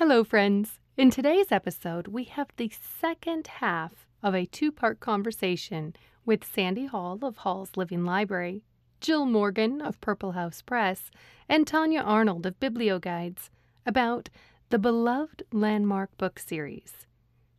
Hello, 0.00 0.24
friends. 0.24 0.80
In 0.96 1.10
today's 1.10 1.52
episode, 1.52 2.08
we 2.08 2.24
have 2.24 2.48
the 2.56 2.72
second 2.98 3.46
half 3.46 4.06
of 4.22 4.34
a 4.34 4.46
two 4.46 4.72
part 4.72 4.98
conversation 4.98 5.94
with 6.24 6.42
Sandy 6.42 6.86
Hall 6.86 7.18
of 7.20 7.36
Hall's 7.36 7.76
Living 7.76 8.06
Library, 8.06 8.62
Jill 9.02 9.26
Morgan 9.26 9.82
of 9.82 10.00
Purple 10.00 10.32
House 10.32 10.62
Press, 10.62 11.10
and 11.50 11.66
Tanya 11.66 12.00
Arnold 12.00 12.46
of 12.46 12.58
BiblioGuides 12.60 13.50
about 13.84 14.30
the 14.70 14.78
beloved 14.78 15.42
Landmark 15.52 16.16
book 16.16 16.38
series. 16.38 17.06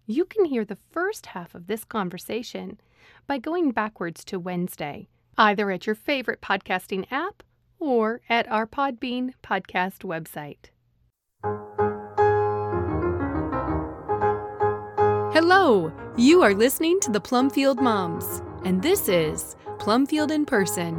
You 0.07 0.25
can 0.25 0.45
hear 0.45 0.65
the 0.65 0.79
first 0.89 1.27
half 1.27 1.53
of 1.53 1.67
this 1.67 1.83
conversation 1.83 2.79
by 3.27 3.37
going 3.37 3.69
backwards 3.69 4.25
to 4.25 4.39
Wednesday, 4.39 5.09
either 5.37 5.69
at 5.69 5.85
your 5.85 5.95
favorite 5.95 6.41
podcasting 6.41 7.05
app 7.11 7.43
or 7.77 8.21
at 8.27 8.49
our 8.49 8.65
Podbean 8.65 9.33
podcast 9.43 9.99
website. 9.99 10.70
Hello! 15.43 15.91
You 16.17 16.43
are 16.43 16.53
listening 16.53 16.99
to 16.99 17.09
the 17.09 17.19
Plumfield 17.19 17.81
Moms, 17.81 18.43
and 18.63 18.79
this 18.79 19.09
is 19.09 19.55
Plumfield 19.79 20.29
in 20.29 20.45
Person. 20.45 20.93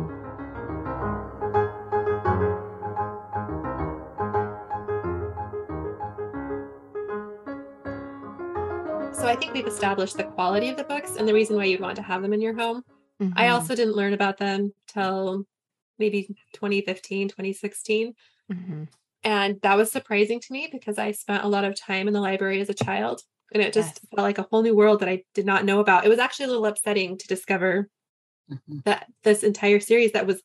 So 9.14 9.28
I 9.28 9.36
think 9.38 9.55
we've 9.55 9.64
established 9.64 10.16
the 10.16 10.24
quality 10.24 10.70
of 10.70 10.77
the 10.77 10.83
books 10.83 11.14
and 11.14 11.28
the 11.28 11.33
reason 11.33 11.55
why 11.55 11.66
you'd 11.66 11.80
want 11.80 11.95
to 11.95 12.02
have 12.02 12.20
them 12.20 12.33
in 12.33 12.41
your 12.41 12.55
home. 12.55 12.83
Mm-hmm. 13.22 13.38
I 13.38 13.50
also 13.50 13.77
didn't 13.77 13.95
learn 13.95 14.12
about 14.12 14.38
them 14.38 14.74
till 14.88 15.45
maybe 16.00 16.34
2015, 16.55 17.28
2016. 17.28 18.12
Mm-hmm. 18.52 18.83
And 19.22 19.61
that 19.62 19.77
was 19.77 19.92
surprising 19.92 20.41
to 20.41 20.52
me 20.52 20.69
because 20.72 20.98
I 20.98 21.12
spent 21.12 21.45
a 21.45 21.48
lot 21.48 21.62
of 21.62 21.80
time 21.80 22.09
in 22.09 22.12
the 22.12 22.20
library 22.20 22.61
as 22.61 22.69
a 22.69 22.74
child 22.74 23.22
and 23.52 23.62
it 23.62 23.73
just 23.73 24.01
Yes. 24.02 24.06
felt 24.15 24.24
like 24.24 24.38
a 24.38 24.47
whole 24.51 24.62
new 24.62 24.75
world 24.77 25.00
that 25.00 25.08
I 25.08 25.25
did 25.34 25.47
not 25.47 25.64
know 25.64 25.81
about. 25.81 26.05
It 26.05 26.08
was 26.08 26.19
actually 26.19 26.45
a 26.47 26.48
little 26.48 26.67
upsetting 26.67 27.19
to 27.19 27.27
discover 27.28 27.89
Mhm. 28.50 28.84
that 28.84 29.06
this 29.22 29.42
entire 29.42 29.81
series 29.81 30.12
that 30.12 30.27
was 30.27 30.42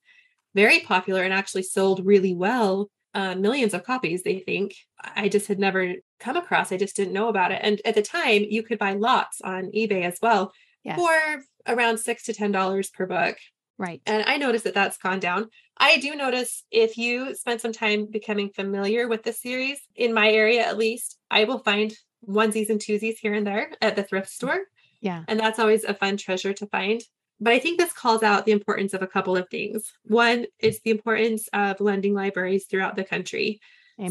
very 0.56 0.80
popular 0.80 1.24
and 1.24 1.34
actually 1.34 1.64
sold 1.64 2.06
really 2.06 2.34
well, 2.34 2.90
uh, 3.14 3.36
millions 3.36 3.74
of 3.74 3.84
copies, 3.84 4.24
they 4.24 4.40
think. 4.40 4.74
I 5.04 5.30
just 5.30 5.48
had 5.48 5.60
never 5.60 5.96
come 6.20 6.38
across. 6.38 6.72
I 6.72 6.78
just 6.78 6.96
didn't 6.96 7.14
know 7.14 7.28
about 7.30 7.52
it. 7.52 7.60
And 7.64 7.82
at 7.86 7.96
the 7.96 8.02
time, 8.02 8.44
you 8.50 8.64
could 8.64 8.80
buy 8.80 8.94
lots 8.94 9.42
on 9.42 9.72
eBay 9.72 10.04
as 10.04 10.18
well 10.22 10.52
Yes. 10.84 10.98
for 11.00 11.44
around 11.68 11.98
six 12.00 12.24
to 12.24 12.34
ten 12.34 12.52
dollars 12.52 12.90
per 12.90 13.06
book. 13.06 13.38
right. 13.80 14.02
And 14.08 14.24
I 14.26 14.38
noticed 14.38 14.64
that 14.64 14.74
that's 14.74 14.98
gone 14.98 15.20
down. 15.20 15.50
I 15.78 15.98
do 15.98 16.16
notice 16.16 16.64
if 16.72 16.98
you 16.98 17.36
spend 17.36 17.62
some 17.62 17.72
time 17.74 18.08
becoming 18.08 18.50
familiar 18.50 19.08
with 19.08 19.22
the 19.22 19.34
series, 19.34 19.80
in 19.96 20.14
my 20.16 20.32
area 20.32 20.66
at 20.66 20.78
least, 20.80 21.20
I 21.30 21.44
will 21.44 21.60
find 21.60 21.94
onesies 22.28 22.70
and 22.70 22.80
twosies 22.80 23.18
here 23.18 23.34
and 23.34 23.46
there 23.46 23.72
at 23.82 23.96
the 23.96 24.04
thrift 24.04 24.30
store. 24.30 24.62
Yeah. 25.02 25.24
And 25.28 25.40
that's 25.40 25.60
always 25.60 25.84
a 25.84 25.94
fun 25.94 26.18
treasure 26.18 26.54
to 26.54 26.66
find. 26.68 27.02
But 27.40 27.54
I 27.54 27.60
think 27.60 27.78
this 27.78 27.94
calls 27.94 28.24
out 28.24 28.46
the 28.46 28.52
importance 28.52 28.94
of 28.94 29.02
a 29.04 29.08
couple 29.08 29.38
of 29.38 29.48
things. 29.50 29.92
One, 30.06 30.48
it's 30.60 30.80
the 30.80 30.90
importance 30.90 31.48
of 31.54 31.80
lending 31.80 32.14
libraries 32.16 32.66
throughout 32.66 32.96
the 32.96 33.04
country. 33.04 33.60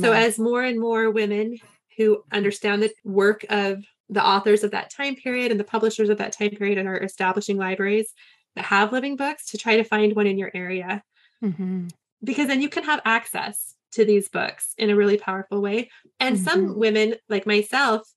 So, 0.01 0.13
as 0.13 0.37
more 0.37 0.63
and 0.65 0.81
more 0.81 1.11
women 1.11 1.59
who 1.97 2.25
understand 2.33 2.83
the 2.83 2.93
work 3.05 3.45
of 3.49 3.85
the 4.09 4.25
authors 4.25 4.65
of 4.65 4.73
that 4.73 4.91
time 4.91 5.15
period 5.15 5.53
and 5.53 5.61
the 5.61 5.65
publishers 5.65 6.09
of 6.09 6.19
that 6.19 6.33
time 6.33 6.51
period 6.51 6.77
and 6.77 6.89
are 6.89 7.01
establishing 7.01 7.57
libraries 7.57 8.13
that 8.57 8.65
have 8.65 8.91
living 8.93 9.15
books 9.17 9.47
to 9.51 9.59
try 9.59 9.77
to 9.77 9.85
find 9.85 10.17
one 10.17 10.27
in 10.27 10.39
your 10.39 10.51
area, 10.55 11.05
Mhm. 11.43 11.91
because 12.25 12.49
then 12.49 12.61
you 12.63 12.69
can 12.69 12.83
have 12.83 13.01
access 13.05 13.76
to 13.97 14.05
these 14.05 14.29
books 14.29 14.73
in 14.79 14.91
a 14.91 14.97
really 14.97 15.19
powerful 15.19 15.61
way. 15.61 15.91
And 16.21 16.39
some 16.39 16.69
Mhm. 16.69 16.77
women, 16.77 17.15
like 17.29 17.47
myself, 17.47 18.09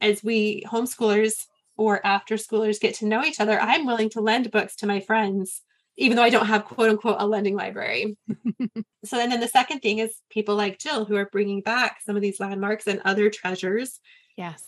as 0.00 0.22
we 0.22 0.62
homeschoolers 0.66 1.46
or 1.76 2.04
after 2.04 2.36
schoolers 2.36 2.80
get 2.80 2.94
to 2.96 3.06
know 3.06 3.24
each 3.24 3.40
other, 3.40 3.58
I'm 3.58 3.86
willing 3.86 4.10
to 4.10 4.20
lend 4.20 4.50
books 4.50 4.76
to 4.76 4.86
my 4.86 5.00
friends, 5.00 5.62
even 5.96 6.16
though 6.16 6.22
I 6.22 6.30
don't 6.30 6.46
have 6.46 6.64
quote 6.64 6.90
unquote 6.90 7.16
a 7.18 7.26
lending 7.26 7.56
library. 7.56 8.16
so, 9.04 9.18
and 9.18 9.32
then 9.32 9.40
the 9.40 9.48
second 9.48 9.80
thing 9.80 9.98
is 9.98 10.14
people 10.30 10.56
like 10.56 10.78
Jill 10.78 11.04
who 11.04 11.16
are 11.16 11.30
bringing 11.32 11.60
back 11.60 11.98
some 12.04 12.16
of 12.16 12.22
these 12.22 12.40
landmarks 12.40 12.86
and 12.86 13.00
other 13.04 13.30
treasures 13.30 14.00
yes. 14.36 14.64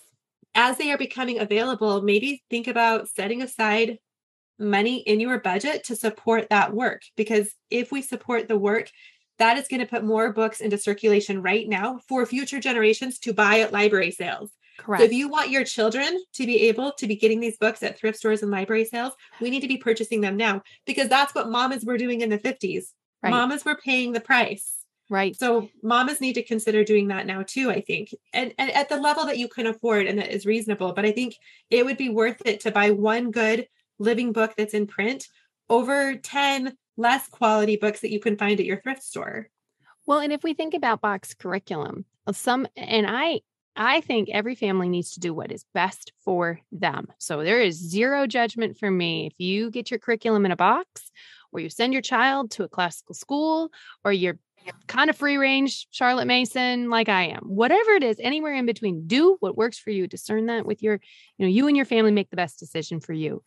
as 0.55 0.79
they 0.79 0.91
are 0.91 0.99
becoming 0.99 1.39
available. 1.39 2.03
Maybe 2.03 2.43
think 2.51 2.67
about 2.67 3.09
setting 3.09 3.43
aside 3.43 3.99
money 4.59 4.99
in 5.01 5.19
your 5.21 5.41
budget 5.41 5.85
to 5.85 5.97
support 5.97 6.49
that 6.51 6.73
work 6.73 7.03
because 7.17 7.53
if 7.71 7.91
we 7.91 8.03
support 8.03 8.49
the 8.49 8.59
work, 8.59 8.91
that 9.43 9.59
is 9.59 9.67
going 9.67 9.81
to 9.81 9.87
put 9.87 10.05
more 10.05 10.33
books 10.33 10.61
into 10.61 10.79
circulation 10.79 11.43
right 11.43 11.69
now 11.69 11.99
for 12.07 12.25
future 12.25 12.61
generations 12.61 13.19
to 13.19 13.33
buy 13.33 13.59
at 13.59 13.73
library 13.73 14.13
sales. 14.13 14.53
Correct. 14.79 15.01
So 15.01 15.05
if 15.05 15.13
you 15.13 15.29
want 15.29 15.51
your 15.51 15.65
children 15.65 16.17
to 16.35 16.47
be 16.47 16.69
able 16.69 16.93
to 16.93 17.09
be 17.09 17.17
getting 17.17 17.41
these 17.41 17.59
books 17.59 17.83
at 17.83 17.99
thrift 17.99 18.19
stores 18.19 18.43
and 18.43 18.53
library 18.53 18.85
sales, 18.85 19.15
we 19.41 19.51
need 19.51 19.63
to 19.63 19.69
be 19.69 19.79
purchasing 19.79 20.21
them 20.21 20.37
now 20.37 20.63
because 20.87 21.09
that's 21.09 21.35
what 21.35 21.51
mamas 21.51 21.85
were 21.85 21.99
doing 21.99 22.21
in 22.21 22.31
the 22.31 22.39
50s. 22.39 22.85
Right. 23.21 23.31
Mamas 23.31 23.65
were 23.65 23.75
paying 23.75 24.13
the 24.13 24.21
price. 24.21 24.85
right. 25.11 25.37
So 25.37 25.69
mamas 25.83 26.21
need 26.21 26.35
to 26.35 26.45
consider 26.45 26.85
doing 26.85 27.09
that 27.09 27.27
now 27.27 27.43
too, 27.43 27.69
I 27.69 27.81
think. 27.81 28.15
And, 28.33 28.55
and 28.59 28.71
at 28.71 28.89
the 28.89 28.97
level 28.97 29.27
that 29.27 29.39
you 29.39 29.49
can 29.49 29.67
afford 29.67 30.07
and 30.07 30.21
that 30.21 30.33
is 30.33 30.47
reasonable. 30.47 30.93
But 30.93 31.05
I 31.05 31.11
think 31.11 31.35
it 31.69 31.85
would 31.85 31.97
be 31.97 32.11
worth 32.11 32.41
it 32.45 32.61
to 32.61 32.71
buy 32.71 32.93
one 32.93 33.33
good 33.33 33.67
living 33.99 34.33
book 34.33 34.55
that's 34.57 34.75
in 34.75 34.87
print 34.87 35.27
over 35.69 36.15
10 36.15 36.77
less 36.97 37.29
quality 37.29 37.77
books 37.77 38.01
that 38.01 38.11
you 38.11 38.21
can 38.21 38.37
find 38.37 38.59
at 38.61 38.67
your 38.67 38.81
thrift 38.81 39.03
store. 39.03 39.49
Well, 40.07 40.19
and 40.19 40.33
if 40.33 40.43
we 40.43 40.55
think 40.55 40.75
about 40.75 41.01
box 41.01 41.35
curriculum, 41.35 42.05
uh, 42.27 42.33
some 42.33 42.67
and 42.77 43.07
I 43.09 43.41
I 43.75 44.03
think 44.03 44.29
every 44.31 44.55
family 44.55 44.89
needs 44.89 45.13
to 45.13 45.21
do 45.21 45.33
what 45.33 45.51
is 45.51 45.65
best 45.73 46.13
for 46.25 46.61
them. 46.73 47.09
So 47.19 47.43
there 47.43 47.63
is 47.63 47.77
zero 47.77 48.27
judgment 48.27 48.77
for 48.77 48.91
me. 48.91 49.27
If 49.27 49.35
you 49.39 49.71
get 49.71 49.91
your 49.91 49.99
curriculum 49.99 50.45
in 50.45 50.53
a 50.53 50.57
box 50.57 51.11
or 51.53 51.61
you 51.61 51.71
send 51.71 51.93
your 51.93 52.03
child 52.03 52.51
to 52.53 52.65
a 52.65 52.69
classical 52.69 53.15
school 53.15 53.71
or 54.05 54.13
you're 54.13 54.39
kind 54.87 55.11
of 55.11 55.17
free 55.17 55.37
range 55.37 55.89
Charlotte 55.91 56.27
Mason 56.27 56.91
like 56.91 57.09
I 57.09 57.29
am. 57.29 57.45
Whatever 57.47 57.93
it 57.93 58.03
is, 58.03 58.19
anywhere 58.21 58.55
in 58.55 58.67
between, 58.67 59.07
do 59.07 59.37
what 59.41 59.57
works 59.57 59.79
for 59.79 59.91
you. 59.91 60.07
Discern 60.07 60.47
that 60.47 60.67
with 60.67 60.83
your, 60.83 61.01
you 61.39 61.47
know, 61.47 61.51
you 61.51 61.67
and 61.67 61.77
your 61.77 61.87
family 61.87 62.13
make 62.13 62.31
the 62.31 62.37
best 62.37 62.59
decision 62.59 63.01
for 63.01 63.13
you. 63.13 63.43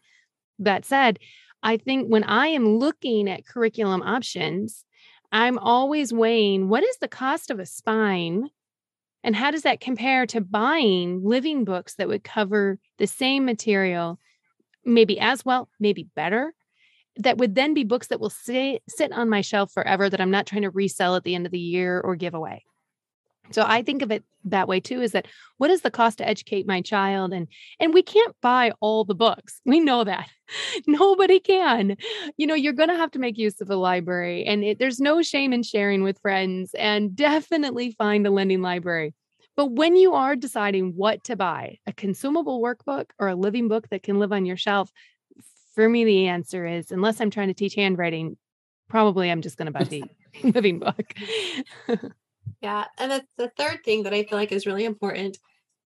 That 0.60 0.86
said, 0.86 1.20
I 1.66 1.78
think 1.78 2.08
when 2.08 2.24
I 2.24 2.50
am 2.50 2.78
looking 2.78 3.28
at 3.28 3.48
curriculum 3.48 4.03
options, 4.03 4.86
I'm 5.31 5.58
always 5.58 6.14
weighing 6.14 6.70
what 6.70 6.84
is 6.84 6.98
the 7.02 7.08
cost 7.08 7.50
of 7.50 7.58
a 7.58 7.66
spine 7.66 8.50
and 9.24 9.36
how 9.36 9.50
does 9.50 9.64
that 9.64 9.80
compare 9.80 10.28
to 10.28 10.42
buying 10.42 11.24
living 11.24 11.66
books 11.66 11.96
that 11.96 12.08
would 12.08 12.24
cover 12.24 12.78
the 13.00 13.08
same 13.08 13.46
material, 13.46 14.20
maybe 14.86 15.20
as 15.20 15.44
well, 15.44 15.68
maybe 15.80 16.08
better, 16.16 16.53
that 17.18 17.40
would 17.40 17.56
then 17.56 17.74
be 17.74 17.84
books 17.84 18.08
that 18.08 18.20
will 18.20 18.30
sit, 18.30 18.84
sit 18.88 19.12
on 19.12 19.28
my 19.28 19.42
shelf 19.42 19.72
forever 19.72 20.08
that 20.08 20.22
I'm 20.22 20.30
not 20.30 20.46
trying 20.46 20.62
to 20.62 20.70
resell 20.70 21.16
at 21.16 21.24
the 21.24 21.34
end 21.34 21.47
of 21.47 21.52
the 21.52 21.58
year 21.58 22.00
or 22.00 22.16
give 22.16 22.36
away. 22.36 22.64
So 23.52 23.64
I 23.66 23.82
think 23.82 24.02
of 24.02 24.12
it 24.12 24.24
that 24.46 24.68
way 24.68 24.80
too 24.80 25.02
is 25.02 25.12
that 25.12 25.28
what 25.58 25.72
is 25.72 25.82
the 25.82 25.92
cost 25.92 26.20
to 26.20 26.28
educate 26.28 26.68
my 26.68 26.82
child 26.82 27.34
and 27.34 27.48
and 27.80 27.94
we 27.94 28.02
can't 28.02 28.36
buy 28.42 28.72
all 28.80 29.04
the 29.04 29.16
books. 29.16 29.62
We 29.66 29.80
know 29.80 30.04
that. 30.04 30.30
Nobody 30.88 31.40
can. 31.40 31.98
You 32.38 32.48
know, 32.48 32.54
you're 32.54 32.74
going 32.74 32.90
to 32.90 32.96
have 32.96 33.12
to 33.12 33.20
make 33.20 33.38
use 33.38 33.60
of 33.62 33.70
a 33.70 33.76
library 33.76 34.46
and 34.46 34.64
it, 34.64 34.80
there's 34.80 35.00
no 35.00 35.22
shame 35.22 35.54
in 35.54 35.64
sharing 35.64 36.04
with 36.04 36.20
friends 36.20 36.74
and 36.76 37.16
definitely 37.16 37.92
find 37.92 38.26
a 38.28 38.32
lending 38.32 38.62
library. 38.62 39.14
But 39.56 39.72
when 39.72 39.96
you 39.96 40.14
are 40.14 40.36
deciding 40.36 40.94
what 40.96 41.24
to 41.26 41.36
buy, 41.36 41.78
a 41.88 41.94
consumable 41.94 42.62
workbook 42.62 43.12
or 43.20 43.30
a 43.30 43.36
living 43.36 43.70
book 43.70 43.88
that 43.90 44.04
can 44.04 44.20
live 44.20 44.34
on 44.34 44.46
your 44.46 44.58
shelf, 44.58 44.92
for 45.74 45.88
me 45.88 46.04
the 46.04 46.28
answer 46.28 46.66
is 46.66 46.92
unless 46.92 47.22
I'm 47.22 47.30
trying 47.30 47.48
to 47.48 47.54
teach 47.54 47.76
handwriting, 47.76 48.38
probably 48.90 49.32
I'm 49.32 49.42
just 49.42 49.58
going 49.58 49.68
to 49.68 49.72
buy 49.72 49.86
the 49.86 50.04
living 50.44 50.80
book. 50.80 51.14
Yeah. 52.62 52.86
And 52.98 53.12
the, 53.12 53.26
the 53.38 53.52
third 53.58 53.84
thing 53.84 54.04
that 54.04 54.14
I 54.14 54.24
feel 54.24 54.38
like 54.38 54.52
is 54.52 54.66
really 54.66 54.86
important, 54.86 55.38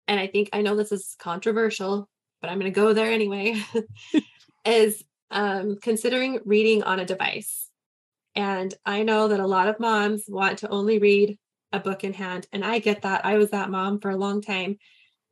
and 0.07 0.19
I 0.19 0.27
think 0.27 0.49
I 0.53 0.61
know 0.61 0.75
this 0.75 0.91
is 0.91 1.15
controversial, 1.19 2.07
but 2.41 2.49
I'm 2.49 2.59
going 2.59 2.71
to 2.71 2.79
go 2.79 2.93
there 2.93 3.11
anyway, 3.11 3.61
is 4.65 5.03
um, 5.31 5.77
considering 5.81 6.39
reading 6.45 6.83
on 6.83 6.99
a 6.99 7.05
device. 7.05 7.69
And 8.35 8.73
I 8.85 9.03
know 9.03 9.29
that 9.29 9.39
a 9.39 9.47
lot 9.47 9.67
of 9.67 9.79
moms 9.79 10.25
want 10.27 10.59
to 10.59 10.69
only 10.69 10.99
read 10.99 11.37
a 11.71 11.79
book 11.79 12.03
in 12.03 12.13
hand. 12.13 12.47
And 12.53 12.63
I 12.63 12.79
get 12.79 13.01
that. 13.01 13.25
I 13.25 13.37
was 13.37 13.51
that 13.51 13.69
mom 13.69 13.99
for 13.99 14.11
a 14.11 14.17
long 14.17 14.41
time. 14.41 14.77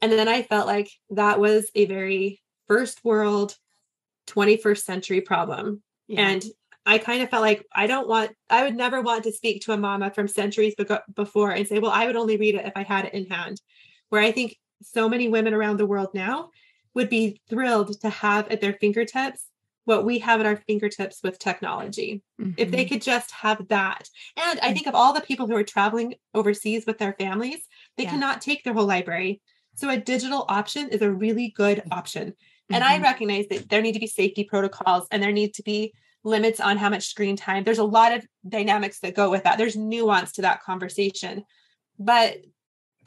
And 0.01 0.11
then 0.11 0.27
I 0.27 0.41
felt 0.41 0.67
like 0.67 0.89
that 1.11 1.39
was 1.39 1.69
a 1.75 1.85
very 1.85 2.41
first 2.67 3.03
world, 3.03 3.55
21st 4.27 4.83
century 4.83 5.21
problem. 5.21 5.81
Yeah. 6.07 6.27
And 6.27 6.43
I 6.85 6.97
kind 6.99 7.21
of 7.21 7.29
felt 7.29 7.41
like 7.41 7.65
I 7.73 7.87
don't 7.87 8.07
want, 8.07 8.31
I 8.49 8.63
would 8.63 8.75
never 8.75 9.01
want 9.01 9.23
to 9.23 9.31
speak 9.31 9.61
to 9.63 9.71
a 9.71 9.77
mama 9.77 10.11
from 10.11 10.27
centuries 10.27 10.75
before 11.15 11.51
and 11.51 11.67
say, 11.67 11.79
well, 11.79 11.91
I 11.91 12.05
would 12.05 12.15
only 12.15 12.37
read 12.37 12.55
it 12.55 12.65
if 12.65 12.73
I 12.75 12.83
had 12.83 13.05
it 13.05 13.13
in 13.13 13.25
hand. 13.25 13.61
Where 14.09 14.21
I 14.21 14.31
think 14.31 14.57
so 14.81 15.09
many 15.09 15.27
women 15.27 15.53
around 15.53 15.77
the 15.77 15.85
world 15.87 16.09
now 16.13 16.49
would 16.93 17.09
be 17.09 17.41
thrilled 17.49 17.99
to 18.01 18.09
have 18.09 18.47
at 18.49 18.61
their 18.61 18.73
fingertips 18.73 19.47
what 19.85 20.05
we 20.05 20.19
have 20.19 20.39
at 20.39 20.45
our 20.45 20.57
fingertips 20.67 21.21
with 21.23 21.39
technology. 21.39 22.23
If 22.57 22.71
they 22.71 22.85
Mhm. 22.85 22.89
could 22.89 23.01
just 23.01 23.31
have 23.31 23.67
that. 23.67 24.09
And 24.37 24.59
I 24.61 24.71
think 24.73 24.87
of 24.87 24.95
all 24.95 25.11
the 25.13 25.21
people 25.21 25.47
who 25.47 25.55
are 25.55 25.63
traveling 25.63 26.15
overseas 26.33 26.85
with 26.85 26.97
their 26.99 27.13
families, 27.13 27.67
They 27.97 28.03
Yeah. 28.03 28.11
cannot 28.11 28.41
take 28.41 28.63
their 28.63 28.73
whole 28.73 28.85
library. 28.85 29.41
So 29.75 29.89
a 29.89 29.97
digital 29.97 30.45
option 30.49 30.89
is 30.89 31.01
a 31.01 31.11
really 31.11 31.49
good 31.55 31.81
option. 31.91 32.33
And 32.71 32.83
I 32.83 32.97
Mhm. 32.97 33.03
recognize 33.03 33.47
that 33.47 33.69
there 33.69 33.81
need 33.81 33.93
to 33.93 33.99
be 33.99 34.07
safety 34.07 34.43
protocols 34.43 35.07
and 35.11 35.21
there 35.23 35.31
need 35.31 35.53
to 35.55 35.63
be 35.63 35.93
limits 36.25 36.59
on 36.59 36.77
how 36.77 36.89
much 36.89 37.07
screen 37.07 37.37
time. 37.37 37.63
There's 37.63 37.77
a 37.77 37.83
lot 37.83 38.11
of 38.11 38.25
dynamics 38.47 38.99
that 38.99 39.15
go 39.15 39.29
with 39.29 39.43
that. 39.43 39.57
There's 39.57 39.77
nuance 39.77 40.33
to 40.33 40.41
that 40.41 40.63
conversation. 40.63 41.45
But 41.97 42.37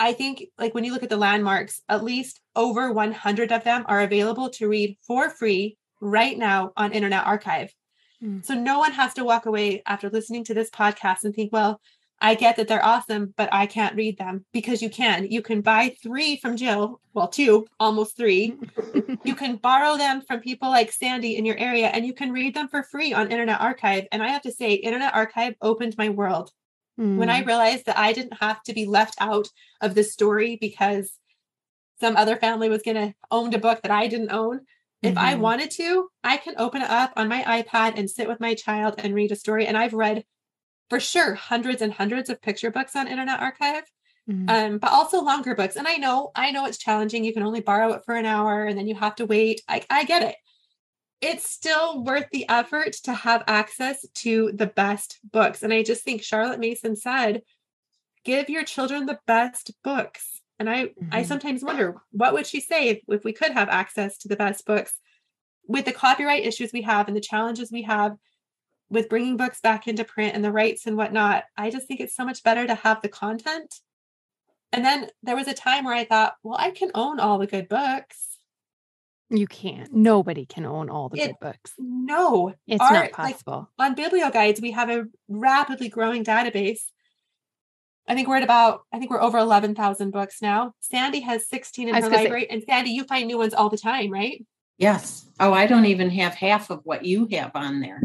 I 0.00 0.12
think 0.12 0.44
like 0.56 0.74
when 0.74 0.84
you 0.84 0.92
look 0.92 1.02
at 1.02 1.10
the 1.10 1.16
landmarks, 1.16 1.82
at 1.88 2.04
least 2.04 2.40
over 2.54 2.92
100 2.92 3.52
of 3.52 3.64
them 3.64 3.84
are 3.88 4.00
available 4.00 4.48
to 4.50 4.68
read 4.68 4.96
for 5.06 5.28
free 5.28 5.76
right 6.00 6.38
now 6.38 6.72
on 6.76 6.92
Internet 6.92 7.26
Archive. 7.26 7.74
Mm. 8.22 8.44
So 8.44 8.54
no 8.54 8.78
one 8.78 8.92
has 8.92 9.14
to 9.14 9.24
walk 9.24 9.46
away 9.46 9.82
after 9.84 10.08
listening 10.08 10.44
to 10.44 10.54
this 10.54 10.70
podcast 10.70 11.24
and 11.24 11.34
think, 11.34 11.52
well, 11.52 11.80
I 12.20 12.34
get 12.34 12.56
that 12.56 12.66
they're 12.68 12.84
awesome, 12.84 13.32
but 13.36 13.48
I 13.52 13.66
can't 13.66 13.94
read 13.96 14.18
them 14.18 14.44
because 14.52 14.82
you 14.82 14.90
can. 14.90 15.30
You 15.30 15.40
can 15.42 15.60
buy 15.60 15.94
three 16.02 16.36
from 16.38 16.56
Jill, 16.56 17.00
well, 17.14 17.28
two, 17.28 17.66
almost 17.78 18.16
three. 18.16 18.56
you 19.24 19.34
can 19.34 19.56
borrow 19.56 19.96
them 19.96 20.22
from 20.26 20.40
people 20.40 20.68
like 20.68 20.90
Sandy 20.92 21.36
in 21.36 21.44
your 21.44 21.56
area 21.58 21.88
and 21.88 22.06
you 22.06 22.14
can 22.14 22.32
read 22.32 22.54
them 22.54 22.68
for 22.68 22.82
free 22.82 23.12
on 23.12 23.30
Internet 23.30 23.60
Archive. 23.60 24.06
And 24.12 24.22
I 24.22 24.28
have 24.28 24.42
to 24.42 24.52
say, 24.52 24.74
Internet 24.74 25.14
Archive 25.14 25.54
opened 25.60 25.96
my 25.98 26.08
world 26.08 26.50
when 27.14 27.28
I 27.28 27.42
Mm. 27.42 27.46
realized 27.46 27.86
that 27.86 27.98
I 27.98 28.12
didn't 28.12 28.40
have 28.40 28.62
to 28.64 28.72
be 28.72 28.86
left 28.86 29.14
out 29.20 29.48
of 29.80 29.94
the 29.94 30.04
story 30.04 30.56
because 30.60 31.18
some 32.00 32.16
other 32.16 32.36
family 32.36 32.68
was 32.68 32.82
going 32.82 32.96
to 32.96 33.14
own 33.30 33.52
a 33.54 33.58
book 33.58 33.82
that 33.82 33.90
I 33.90 34.06
didn't 34.06 34.30
own. 34.32 34.60
If 35.02 35.16
I 35.16 35.34
Mhm. 35.34 35.40
wanted 35.40 35.70
to, 35.72 36.10
I 36.24 36.36
can 36.36 36.54
open 36.58 36.82
it 36.82 36.90
up 36.90 37.12
on 37.16 37.28
my 37.28 37.42
iPad 37.42 37.98
and 37.98 38.10
sit 38.10 38.28
with 38.28 38.40
my 38.40 38.54
child 38.54 38.94
and 38.98 39.14
read 39.14 39.32
a 39.32 39.36
story. 39.36 39.66
And 39.66 39.76
I've 39.76 39.94
read 39.94 40.24
for 40.90 41.00
sure 41.00 41.34
hundreds 41.34 41.82
and 41.82 41.92
hundreds 41.92 42.30
of 42.30 42.40
picture 42.40 42.70
books 42.70 42.96
on 42.96 43.08
Internet 43.08 43.40
Archive, 43.40 43.84
Mhm. 44.28 44.50
um, 44.50 44.78
but 44.78 44.90
also 44.92 45.22
longer 45.22 45.54
books. 45.54 45.76
And 45.76 45.86
I 45.88 45.96
know, 45.96 46.30
I 46.34 46.50
know 46.50 46.66
it's 46.66 46.78
challenging. 46.78 47.24
You 47.24 47.32
can 47.32 47.42
only 47.42 47.60
borrow 47.60 47.92
it 47.92 48.04
for 48.04 48.14
an 48.14 48.26
hour 48.26 48.64
and 48.64 48.78
then 48.78 48.86
you 48.86 48.94
have 48.94 49.14
to 49.16 49.26
wait. 49.26 49.62
I, 49.68 49.84
I 49.90 50.04
get 50.04 50.22
it. 50.22 50.36
It's 51.20 51.48
still 51.48 52.04
worth 52.04 52.26
the 52.30 52.48
effort 52.48 52.92
to 53.04 53.12
have 53.12 53.42
access 53.46 54.06
to 54.16 54.52
the 54.54 54.66
best 54.66 55.18
books. 55.32 55.62
And 55.62 55.72
I 55.72 55.82
just 55.82 56.04
think 56.04 56.22
Charlotte 56.22 56.60
Mason 56.60 56.94
said, 56.94 57.42
give 58.24 58.48
your 58.48 58.64
children 58.64 59.06
the 59.06 59.18
best 59.26 59.72
books. 59.82 60.40
And 60.58 60.68
I, 60.68 60.90
I 61.10 61.22
Mhm. 61.22 61.26
sometimes 61.26 61.64
wonder 61.64 61.96
what 62.10 62.34
would 62.34 62.46
she 62.46 62.60
say 62.60 62.88
if, 62.88 63.00
if 63.08 63.24
we 63.24 63.32
could 63.32 63.52
have 63.52 63.68
access 63.68 64.18
to 64.18 64.28
the 64.28 64.36
best 64.36 64.64
books 64.64 64.94
with 65.66 65.84
the 65.84 65.92
copyright 65.92 66.44
issues 66.46 66.72
we 66.72 66.82
have 66.82 67.08
and 67.08 67.16
the 67.16 67.20
challenges 67.20 67.70
we 67.70 67.82
have 67.82 68.16
with 68.90 69.08
bringing 69.08 69.36
books 69.36 69.60
back 69.60 69.86
into 69.86 70.04
print 70.04 70.34
and 70.34 70.44
the 70.44 70.52
rights 70.52 70.86
and 70.86 70.96
whatnot. 70.96 71.44
I 71.56 71.70
just 71.70 71.86
think 71.86 72.00
it's 72.00 72.14
so 72.16 72.24
much 72.24 72.42
better 72.42 72.66
to 72.66 72.74
have 72.74 73.02
the 73.02 73.08
content. 73.08 73.74
And 74.72 74.84
then 74.84 75.08
there 75.22 75.36
was 75.36 75.48
a 75.48 75.54
time 75.54 75.84
where 75.84 75.94
I 75.94 76.04
thought, 76.04 76.34
well, 76.42 76.56
I 76.58 76.70
can 76.70 76.90
own 76.94 77.20
all 77.20 77.38
the 77.38 77.46
good 77.46 77.68
books. 77.68 78.24
You 79.30 79.46
can't. 79.46 79.92
Nobody 79.92 80.46
can 80.46 80.64
own 80.64 80.88
all 80.88 81.08
the 81.10 81.20
It- 81.20 81.26
good 81.28 81.36
books. 81.40 81.72
No, 81.78 82.54
It's 82.66 82.82
our- 82.82 82.92
not 82.92 83.02
like, 83.04 83.12
possible. 83.14 83.70
on 83.78 83.94
BiblioGuides, 83.94 84.60
we 84.62 84.70
have 84.70 84.88
a 84.88 85.04
rapidly 85.28 85.88
growing 85.90 86.24
database. 86.24 86.84
I 88.06 88.14
think 88.14 88.26
we're 88.26 88.38
at 88.38 88.42
about, 88.42 88.82
I 88.90 88.98
think 88.98 89.10
we're 89.10 89.20
over 89.20 89.36
11,000 89.36 90.12
books 90.12 90.40
now. 90.40 90.72
Sandy 90.80 91.20
has 91.20 91.46
16 91.46 91.88
in 91.88 91.94
her 91.94 92.00
gonna 92.00 92.14
say- 92.14 92.22
library. 92.22 92.48
and 92.50 92.62
Sandy, 92.62 92.90
you 92.92 93.04
find 93.04 93.26
new 93.26 93.36
ones 93.36 93.52
all 93.52 93.68
the 93.68 93.76
time, 93.76 94.10
right? 94.10 94.46
Yes. 94.78 95.28
Oh, 95.38 95.52
I 95.52 95.66
don't 95.66 95.84
even 95.84 96.08
have 96.10 96.34
half 96.34 96.70
of 96.70 96.80
what 96.84 97.04
you 97.04 97.26
have 97.32 97.50
on 97.54 97.80
there. 97.80 98.00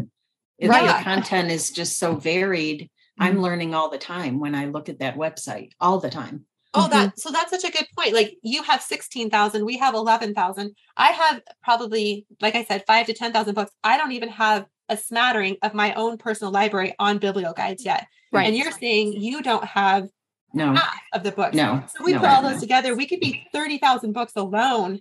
It's- 0.58 0.70
Right. 0.70 0.98
The 0.98 1.04
content 1.04 1.50
is 1.50 1.70
just 1.70 1.98
so 1.98 2.14
varied. 2.14 2.90
I'm 3.18 3.34
mm-hmm. 3.34 3.42
learning 3.42 3.74
all 3.74 3.90
the 3.90 3.98
time 3.98 4.40
when 4.40 4.54
I 4.54 4.66
look 4.66 4.88
at 4.88 4.98
that 5.00 5.16
website, 5.16 5.70
all 5.80 5.98
the 5.98 6.10
time. 6.10 6.46
Oh, 6.74 6.80
mm-hmm. 6.80 6.90
that 6.90 7.18
so 7.18 7.30
that's 7.30 7.50
such 7.50 7.64
a 7.64 7.72
good 7.72 7.86
point. 7.96 8.12
Like 8.12 8.36
you 8.42 8.62
have 8.64 8.82
16,000, 8.82 9.64
we 9.64 9.78
have 9.78 9.94
11,000. 9.94 10.74
I 10.96 11.10
have 11.12 11.40
probably, 11.62 12.26
like 12.40 12.56
I 12.56 12.64
said, 12.64 12.84
five 12.86 13.06
to 13.06 13.14
10,000 13.14 13.54
books. 13.54 13.70
I 13.84 13.96
don't 13.96 14.12
even 14.12 14.28
have 14.30 14.66
a 14.88 14.96
smattering 14.96 15.56
of 15.62 15.74
my 15.74 15.94
own 15.94 16.18
personal 16.18 16.52
library 16.52 16.94
on 16.98 17.20
BiblioGuides 17.20 17.84
yet. 17.84 18.06
Right. 18.32 18.48
And 18.48 18.56
you're 18.56 18.72
saying 18.72 19.12
you 19.14 19.42
don't 19.42 19.64
have 19.64 20.08
No, 20.52 20.74
half 20.74 21.00
of 21.12 21.22
the 21.22 21.30
books. 21.32 21.54
no. 21.54 21.84
So 21.96 22.04
we 22.04 22.12
no, 22.12 22.18
put 22.18 22.28
all 22.28 22.42
no. 22.42 22.50
those 22.50 22.60
together, 22.60 22.96
we 22.96 23.06
could 23.06 23.20
be 23.20 23.46
30,000 23.52 24.12
books 24.12 24.32
alone 24.34 25.00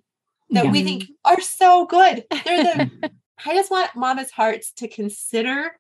that 0.51 0.65
Yeah. 0.65 0.71
we 0.71 0.83
think 0.83 1.05
are 1.25 1.41
so 1.41 1.85
good. 1.85 2.25
They're 2.45 2.63
the 2.63 3.11
I 3.45 3.53
just 3.55 3.71
want 3.71 3.95
mama's 3.95 4.31
hearts 4.31 4.71
to 4.73 4.87
consider 4.87 5.71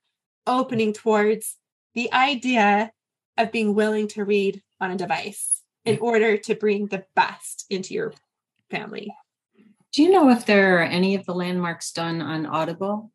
opening 0.45 0.93
towards 0.93 1.57
the 1.93 2.11
idea 2.11 2.91
of 3.37 3.51
being 3.51 3.75
willing 3.75 4.07
to 4.09 4.25
read 4.25 4.61
on 4.79 4.91
a 4.91 4.97
device 4.97 5.61
in 5.85 5.99
order 5.99 6.37
to 6.37 6.55
bring 6.55 6.87
the 6.87 7.05
best 7.15 7.65
into 7.69 7.93
your 7.93 8.13
family. 8.69 9.13
Do 9.91 10.01
you 10.01 10.11
know 10.11 10.29
if 10.29 10.45
there 10.45 10.79
are 10.79 10.83
any 10.83 11.15
of 11.15 11.25
the 11.25 11.35
landmarks 11.35 11.91
done 11.91 12.21
on 12.21 12.45
Audible 12.45 13.11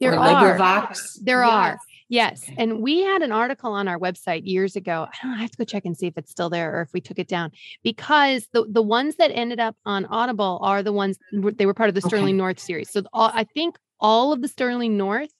There 0.00 0.14
or 0.14 0.18
are. 0.18 0.58
LibriVox? 0.58 1.18
There 1.22 1.42
are. 1.44 1.78
Yes. 2.10 2.42
Okay. 2.42 2.56
And 2.58 2.82
we 2.82 3.02
had 3.02 3.22
an 3.22 3.30
article 3.30 3.72
on 3.72 3.86
our 3.86 3.96
website 3.96 4.42
years 4.44 4.74
ago. 4.74 5.06
I 5.08 5.16
don't 5.22 5.30
know, 5.30 5.38
I 5.38 5.40
have 5.40 5.52
to 5.52 5.58
go 5.58 5.64
check 5.64 5.84
and 5.84 5.96
see 5.96 6.08
if 6.08 6.18
it's 6.18 6.32
still 6.32 6.50
there 6.50 6.76
or 6.76 6.82
if 6.82 6.92
we 6.92 7.00
took 7.00 7.20
it 7.20 7.28
down 7.28 7.52
because 7.84 8.48
the, 8.52 8.66
the 8.68 8.82
ones 8.82 9.14
that 9.16 9.30
ended 9.32 9.60
up 9.60 9.76
on 9.86 10.06
Audible 10.06 10.58
are 10.60 10.82
the 10.82 10.92
ones 10.92 11.18
they 11.32 11.66
were 11.66 11.72
part 11.72 11.88
of 11.88 11.94
the 11.94 12.00
Okay. 12.00 12.08
Sterling 12.08 12.36
North 12.36 12.58
series. 12.58 12.90
So 12.90 13.04
all, 13.12 13.30
I 13.32 13.44
think 13.44 13.78
all 14.00 14.32
of 14.32 14.42
the 14.42 14.48
Sterling 14.48 14.96
North 14.96 15.30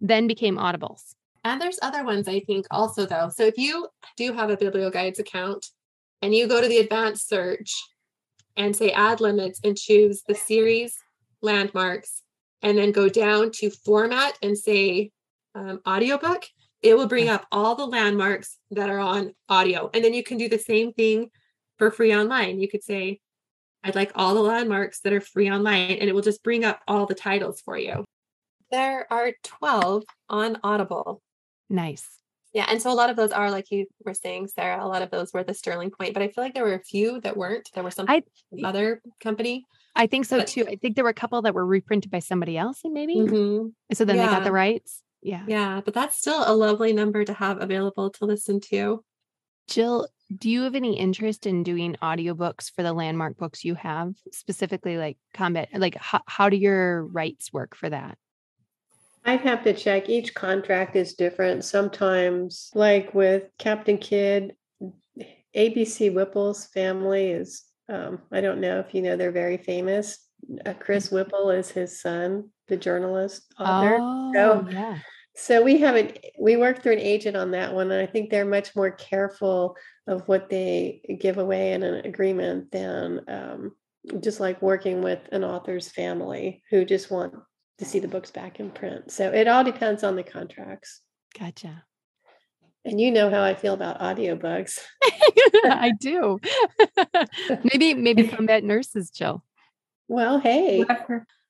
then 0.00 0.28
became 0.28 0.56
Audibles. 0.56 1.16
And 1.42 1.60
there's 1.60 1.80
other 1.82 2.04
ones 2.04 2.28
I 2.28 2.40
think 2.40 2.64
also 2.70 3.06
though. 3.06 3.28
So 3.34 3.44
if 3.44 3.58
you 3.58 3.88
do 4.16 4.32
have 4.32 4.50
a 4.50 4.56
BiblioGuides 4.56 5.18
account 5.18 5.66
and 6.22 6.32
you 6.32 6.46
go 6.46 6.60
to 6.60 6.68
the 6.68 6.78
advanced 6.78 7.28
search 7.28 7.74
and 8.56 8.76
say 8.76 8.92
add 8.92 9.20
limits 9.20 9.58
and 9.64 9.76
choose 9.76 10.22
the 10.28 10.34
series 10.36 10.96
landmarks 11.42 12.22
and 12.62 12.78
then 12.78 12.92
go 12.92 13.08
down 13.08 13.50
to 13.54 13.70
format 13.70 14.38
and 14.42 14.56
say 14.56 15.10
um, 15.54 15.80
audiobook, 15.86 16.44
it 16.82 16.96
will 16.96 17.06
bring 17.06 17.28
up 17.28 17.46
all 17.52 17.74
the 17.74 17.86
landmarks 17.86 18.58
that 18.70 18.88
are 18.90 18.98
on 18.98 19.32
audio. 19.48 19.90
And 19.92 20.04
then 20.04 20.14
you 20.14 20.22
can 20.22 20.38
do 20.38 20.48
the 20.48 20.58
same 20.58 20.92
thing 20.92 21.30
for 21.78 21.90
free 21.90 22.14
online. 22.14 22.60
You 22.60 22.68
could 22.68 22.82
say, 22.82 23.20
I'd 23.82 23.94
like 23.94 24.12
all 24.14 24.34
the 24.34 24.40
landmarks 24.42 25.00
that 25.00 25.12
are 25.12 25.20
free 25.20 25.50
online, 25.50 25.92
and 25.92 26.08
it 26.08 26.14
will 26.14 26.22
just 26.22 26.42
bring 26.42 26.64
up 26.64 26.80
all 26.86 27.06
the 27.06 27.14
titles 27.14 27.60
for 27.60 27.76
you. 27.78 28.04
There 28.70 29.10
are 29.12 29.32
12 29.42 30.04
on 30.28 30.58
Audible. 30.62 31.22
Nice. 31.68 32.06
Yeah, 32.52 32.66
and 32.68 32.82
so 32.82 32.90
a 32.92 32.94
lot 32.94 33.10
of 33.10 33.16
those 33.16 33.30
are 33.30 33.50
like 33.50 33.70
you 33.70 33.86
were 34.04 34.12
saying, 34.14 34.48
Sarah. 34.48 34.84
A 34.84 34.88
lot 34.88 35.02
of 35.02 35.10
those 35.10 35.32
were 35.32 35.44
the 35.44 35.54
Sterling 35.54 35.90
Point, 35.90 36.14
but 36.14 36.22
I 36.22 36.28
feel 36.28 36.42
like 36.42 36.52
there 36.54 36.64
were 36.64 36.74
a 36.74 36.82
few 36.82 37.20
that 37.20 37.36
weren't. 37.36 37.70
There 37.74 37.84
were 37.84 37.90
some 37.92 38.06
I- 38.08 38.22
other 38.64 39.00
company. 39.20 39.66
I 39.94 40.06
think 40.06 40.24
so 40.24 40.38
But- 40.38 40.48
too. 40.48 40.66
I 40.68 40.76
think 40.76 40.94
there 40.96 41.04
were 41.04 41.10
a 41.10 41.14
couple 41.14 41.40
that 41.42 41.54
were 41.54 41.64
reprinted 41.64 42.10
by 42.10 42.18
somebody 42.18 42.58
else, 42.58 42.80
and 42.84 42.92
maybe 42.92 43.16
Mhm. 43.16 43.72
so 43.94 44.04
then 44.04 44.16
they 44.16 44.26
got 44.26 44.44
the 44.44 44.52
rights. 44.52 45.02
Yeah. 45.22 45.44
Yeah, 45.46 45.80
but 45.84 45.94
that's 45.94 46.18
still 46.18 46.42
a 46.46 46.54
lovely 46.54 46.92
number 46.92 47.24
to 47.24 47.32
have 47.32 47.60
available 47.60 48.10
to 48.10 48.24
listen 48.24 48.60
to. 48.70 49.04
Jill, 49.68 50.08
do 50.36 50.48
you 50.48 50.62
have 50.62 50.74
any 50.74 50.98
interest 50.98 51.46
in 51.46 51.62
doing 51.62 51.96
audiobooks 52.02 52.70
for 52.70 52.82
the 52.82 52.92
landmark 52.92 53.36
books 53.36 53.64
you 53.64 53.74
have, 53.74 54.14
specifically 54.32 54.96
like 54.96 55.18
combat? 55.34 55.68
Like, 55.74 55.96
how, 55.96 56.20
how 56.26 56.48
do 56.48 56.56
your 56.56 57.04
rights 57.04 57.52
work 57.52 57.76
for 57.76 57.90
that? 57.90 58.16
I'd 59.24 59.40
have 59.42 59.62
to 59.64 59.74
check. 59.74 60.08
Each 60.08 60.34
contract 60.34 60.96
is 60.96 61.14
different. 61.14 61.64
Sometimes, 61.64 62.70
like 62.74 63.12
with 63.14 63.44
Captain 63.58 63.98
Kidd, 63.98 64.54
ABC 65.54 66.12
Whipple's 66.12 66.66
family 66.66 67.30
is, 67.30 67.64
um, 67.88 68.22
I 68.32 68.40
don't 68.40 68.60
know 68.60 68.78
if 68.80 68.94
you 68.94 69.02
know, 69.02 69.16
they're 69.16 69.32
very 69.32 69.58
famous. 69.58 70.18
Uh, 70.64 70.74
Chris 70.74 71.10
Whipple 71.10 71.50
is 71.50 71.70
his 71.70 72.00
son, 72.00 72.50
the 72.68 72.76
journalist 72.76 73.42
author. 73.58 73.98
Oh, 74.00 74.32
So- 74.34 74.68
yeah. 74.70 74.98
So 75.36 75.62
we 75.62 75.78
haven't, 75.78 76.18
we 76.38 76.56
worked 76.56 76.82
through 76.82 76.94
an 76.94 76.98
agent 76.98 77.34
on 77.36 77.52
that 77.52 77.72
one. 77.72 77.90
And 77.90 78.02
I 78.02 78.10
think 78.10 78.28
they're 78.28 78.44
much 78.44 78.76
more 78.76 78.90
careful 78.90 79.74
of 80.06 80.26
what 80.28 80.50
they 80.50 81.00
give 81.18 81.38
away 81.38 81.72
in 81.72 81.82
an 81.82 82.04
agreement 82.04 82.70
than 82.72 83.20
um, 83.28 83.72
just 84.20 84.38
like 84.40 84.60
working 84.60 85.02
with 85.02 85.20
an 85.32 85.42
author's 85.44 85.88
family 85.88 86.62
who 86.68 86.84
just 86.84 87.10
want 87.10 87.32
to 87.78 87.84
see 87.86 88.00
the 88.00 88.08
books 88.08 88.30
back 88.30 88.60
in 88.60 88.70
print. 88.70 89.10
So 89.12 89.30
it 89.30 89.48
all 89.48 89.64
depends 89.64 90.04
on 90.04 90.14
the 90.16 90.24
contracts. 90.24 91.00
Gotcha. 91.38 91.84
And 92.84 93.00
you 93.00 93.10
know 93.10 93.30
how 93.30 93.42
I 93.42 93.54
feel 93.54 93.72
about 93.72 94.00
audiobooks. 94.00 94.78
I 95.64 95.92
do. 95.98 96.38
maybe, 97.64 97.94
maybe 97.94 98.26
combat 98.26 98.64
nurses, 98.64 99.10
Jill. 99.10 99.42
Well, 100.10 100.40
hey, 100.40 100.82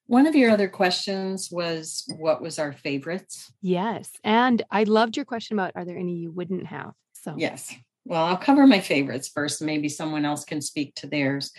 One 0.07 0.26
of 0.26 0.37
your 0.37 0.50
other 0.50 0.69
questions 0.69 1.49
was 1.50 2.05
what 2.19 2.43
was 2.43 2.59
our 2.59 2.75
favorites? 2.75 3.50
Yes. 3.62 4.11
And 4.23 4.62
I 4.71 4.83
loved 4.83 5.17
your 5.17 5.25
question 5.25 5.59
about 5.59 5.73
are 5.76 5.87
there 5.87 5.97
any 5.97 6.17
you 6.17 6.31
wouldn't 6.31 6.67
have? 6.67 6.93
So, 7.14 7.37
Yes. 7.38 7.75
Well, 8.05 8.23
I'll 8.23 8.37
cover 8.37 8.67
my 8.67 8.81
favorites 8.81 9.31
first. 9.35 9.62
Maybe 9.62 9.88
someone 9.88 10.26
else 10.26 10.45
can 10.45 10.61
speak 10.61 10.95
to 10.97 11.07
theirs. 11.07 11.52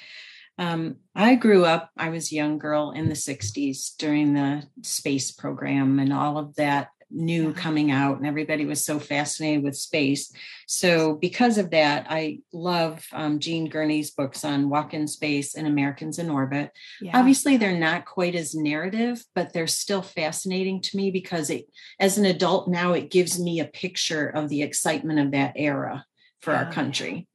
Um, 0.60 0.98
I 1.16 1.34
grew 1.34 1.66
up, 1.66 1.90
I 1.98 2.10
was 2.10 2.32
a 2.32 2.36
young 2.36 2.60
girl 2.60 2.92
in 2.92 3.10
the 3.10 3.16
60s 3.16 3.96
during 3.98 4.36
the 4.36 4.64
space 4.84 5.32
program 5.32 5.98
and 5.98 6.14
all 6.14 6.38
of 6.38 6.54
that 6.58 6.90
new 7.14 7.48
Yeah. 7.50 7.54
coming 7.54 7.92
out 7.92 8.18
and 8.18 8.26
everybody 8.26 8.66
was 8.66 8.84
so 8.86 9.00
fascinated 9.00 9.64
with 9.64 9.76
space 9.76 10.32
so 10.68 11.16
because 11.16 11.58
of 11.58 11.72
that 11.72 12.06
i 12.10 12.40
love 12.54 13.06
um, 13.12 13.40
gene 13.40 13.68
gurney's 13.70 14.12
books 14.12 14.44
on 14.46 14.70
walk 14.70 14.94
in 14.94 15.08
space 15.08 15.56
and 15.56 15.68
americans 15.68 16.20
in 16.20 16.30
orbit 16.30 16.72
Yeah. 17.02 17.18
obviously 17.18 17.58
they're 17.58 17.78
not 17.78 18.06
quite 18.06 18.36
as 18.36 18.56
narrative 18.56 19.24
but 19.36 19.54
they're 19.54 19.68
still 19.68 20.02
fascinating 20.02 20.82
to 20.84 20.98
me 20.98 21.12
because 21.12 21.50
it 21.50 21.66
as 22.00 22.18
an 22.18 22.26
adult 22.26 22.68
now 22.68 22.94
it 22.94 23.12
gives 23.12 23.40
me 23.40 23.60
a 23.60 23.66
picture 23.66 24.28
of 24.28 24.50
the 24.50 24.62
excitement 24.62 25.20
of 25.20 25.32
that 25.32 25.54
era 25.56 26.06
for 26.42 26.54
Yeah. 26.54 26.64
our 26.64 26.72
country 26.72 27.28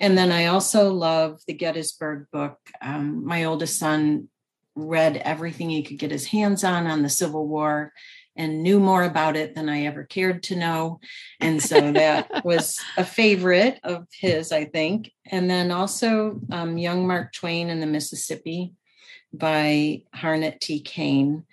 and 0.00 0.18
then 0.18 0.32
i 0.32 0.46
also 0.46 0.92
love 0.92 1.40
the 1.46 1.54
gettysburg 1.54 2.26
book 2.32 2.58
um, 2.82 3.24
my 3.24 3.44
oldest 3.44 3.78
son 3.78 4.28
read 4.76 5.16
everything 5.16 5.68
he 5.68 5.82
could 5.82 5.98
get 5.98 6.10
his 6.12 6.26
hands 6.26 6.62
on 6.64 6.86
on 6.86 7.02
the 7.02 7.08
civil 7.08 7.46
war 7.46 7.92
and 8.36 8.62
knew 8.62 8.78
more 8.80 9.02
about 9.04 9.36
it 9.36 9.54
than 9.54 9.68
i 9.68 9.84
ever 9.86 10.04
cared 10.04 10.42
to 10.42 10.56
know 10.56 11.00
and 11.40 11.62
so 11.62 11.92
that 12.00 12.44
was 12.44 12.78
a 12.96 13.04
favorite 13.04 13.78
of 13.84 14.06
his 14.12 14.52
i 14.52 14.64
think 14.64 15.10
and 15.30 15.48
then 15.50 15.70
also 15.70 16.40
um, 16.52 16.78
young 16.78 17.06
mark 17.06 17.32
twain 17.32 17.70
and 17.70 17.82
the 17.82 17.86
mississippi 17.86 18.72
by 19.32 20.02
Harnett 20.12 20.58
T. 20.60 20.80
Kane. 20.80 21.44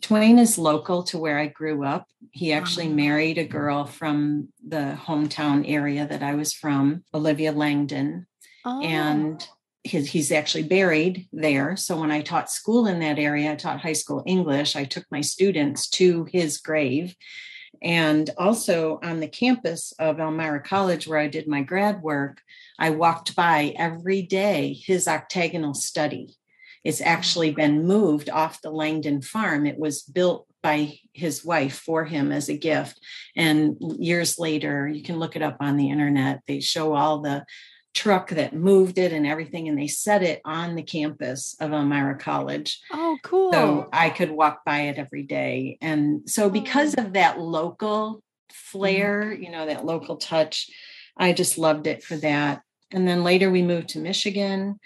Twain 0.00 0.38
is 0.38 0.58
local 0.58 1.04
to 1.04 1.18
where 1.18 1.38
I 1.38 1.46
grew 1.46 1.84
up. 1.84 2.08
He 2.32 2.52
actually 2.52 2.88
Oh. 2.88 2.92
married 2.94 3.38
a 3.38 3.44
girl 3.44 3.84
from 3.84 4.48
the 4.66 4.98
hometown 5.00 5.64
area 5.68 6.06
that 6.08 6.22
I 6.22 6.34
was 6.34 6.52
from, 6.52 7.04
Olivia 7.14 7.52
Langdon, 7.52 8.26
Oh. 8.64 8.80
and 8.82 9.46
his, 9.84 10.10
he's 10.10 10.30
actually 10.30 10.64
buried 10.64 11.28
there. 11.32 11.76
So 11.76 11.98
when 11.98 12.10
I 12.10 12.20
taught 12.20 12.50
school 12.50 12.86
in 12.86 13.00
that 13.00 13.18
area, 13.18 13.52
I 13.52 13.56
taught 13.56 13.80
high 13.80 13.94
school 13.94 14.22
English. 14.26 14.76
I 14.76 14.84
took 14.84 15.04
my 15.10 15.20
students 15.20 15.88
to 15.90 16.26
his 16.30 16.58
grave. 16.58 17.16
And 17.82 18.28
also 18.36 18.98
on 19.02 19.20
the 19.20 19.28
campus 19.28 19.92
of 19.98 20.20
Elmira 20.20 20.60
College, 20.60 21.08
where 21.08 21.18
I 21.18 21.28
did 21.28 21.48
my 21.48 21.62
grad 21.62 22.02
work, 22.02 22.42
I 22.78 22.90
walked 22.90 23.34
by 23.34 23.74
every 23.76 24.22
day 24.22 24.74
his 24.74 25.08
octagonal 25.08 25.74
study. 25.74 26.36
It's 26.84 27.00
actually 27.00 27.52
been 27.52 27.86
moved 27.86 28.28
off 28.28 28.62
the 28.62 28.70
Langdon 28.70 29.22
farm. 29.22 29.66
It 29.66 29.78
was 29.78 30.02
built 30.02 30.46
by 30.62 30.98
his 31.14 31.44
wife 31.44 31.78
for 31.78 32.04
him 32.04 32.32
as 32.32 32.48
a 32.48 32.56
gift. 32.56 33.00
And 33.36 33.76
years 33.80 34.38
later, 34.38 34.88
you 34.88 35.02
can 35.02 35.18
look 35.18 35.36
it 35.36 35.42
up 35.42 35.56
on 35.60 35.76
the 35.76 35.90
internet. 35.90 36.40
They 36.46 36.60
show 36.60 36.94
all 36.94 37.20
the 37.20 37.44
truck 37.94 38.30
that 38.30 38.54
moved 38.54 38.98
it 38.98 39.12
and 39.12 39.26
everything, 39.26 39.68
and 39.68 39.78
they 39.78 39.88
set 39.88 40.22
it 40.22 40.40
on 40.44 40.74
the 40.76 40.82
campus 40.82 41.56
of 41.60 41.72
Elmira 41.72 42.16
College. 42.18 42.80
oh, 42.92 43.18
cool. 43.22 43.52
So 43.52 43.88
I 43.92 44.10
could 44.10 44.30
walk 44.30 44.64
by 44.64 44.82
it 44.82 44.96
every 44.98 45.24
day. 45.24 45.76
And 45.80 46.28
so 46.30 46.48
because 46.48 46.94
of 46.94 47.14
that 47.14 47.40
local 47.40 48.22
flair, 48.52 49.32
you 49.32 49.50
know, 49.50 49.66
that 49.66 49.84
local 49.84 50.16
touch, 50.16 50.70
I 51.16 51.32
just 51.32 51.58
loved 51.58 51.86
it 51.86 52.02
for 52.04 52.16
that. 52.18 52.62
And 52.92 53.06
then 53.06 53.22
later 53.24 53.50
we 53.50 53.62
moved 53.62 53.88
to 53.90 53.98
Michigan 53.98 54.78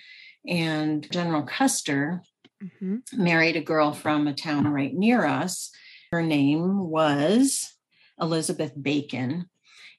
and 0.46 1.11
General 1.11 1.42
Custer 1.42 2.23
Mhm. 2.62 3.02
married 3.12 3.56
a 3.56 3.61
girl 3.62 3.92
from 3.92 4.26
a 4.26 4.34
town 4.34 4.66
right 4.66 4.94
near 4.94 5.26
us. 5.26 5.70
Her 6.11 6.23
name 6.23 6.88
was 6.88 7.75
Elizabeth 8.20 8.73
Bacon, 8.80 9.50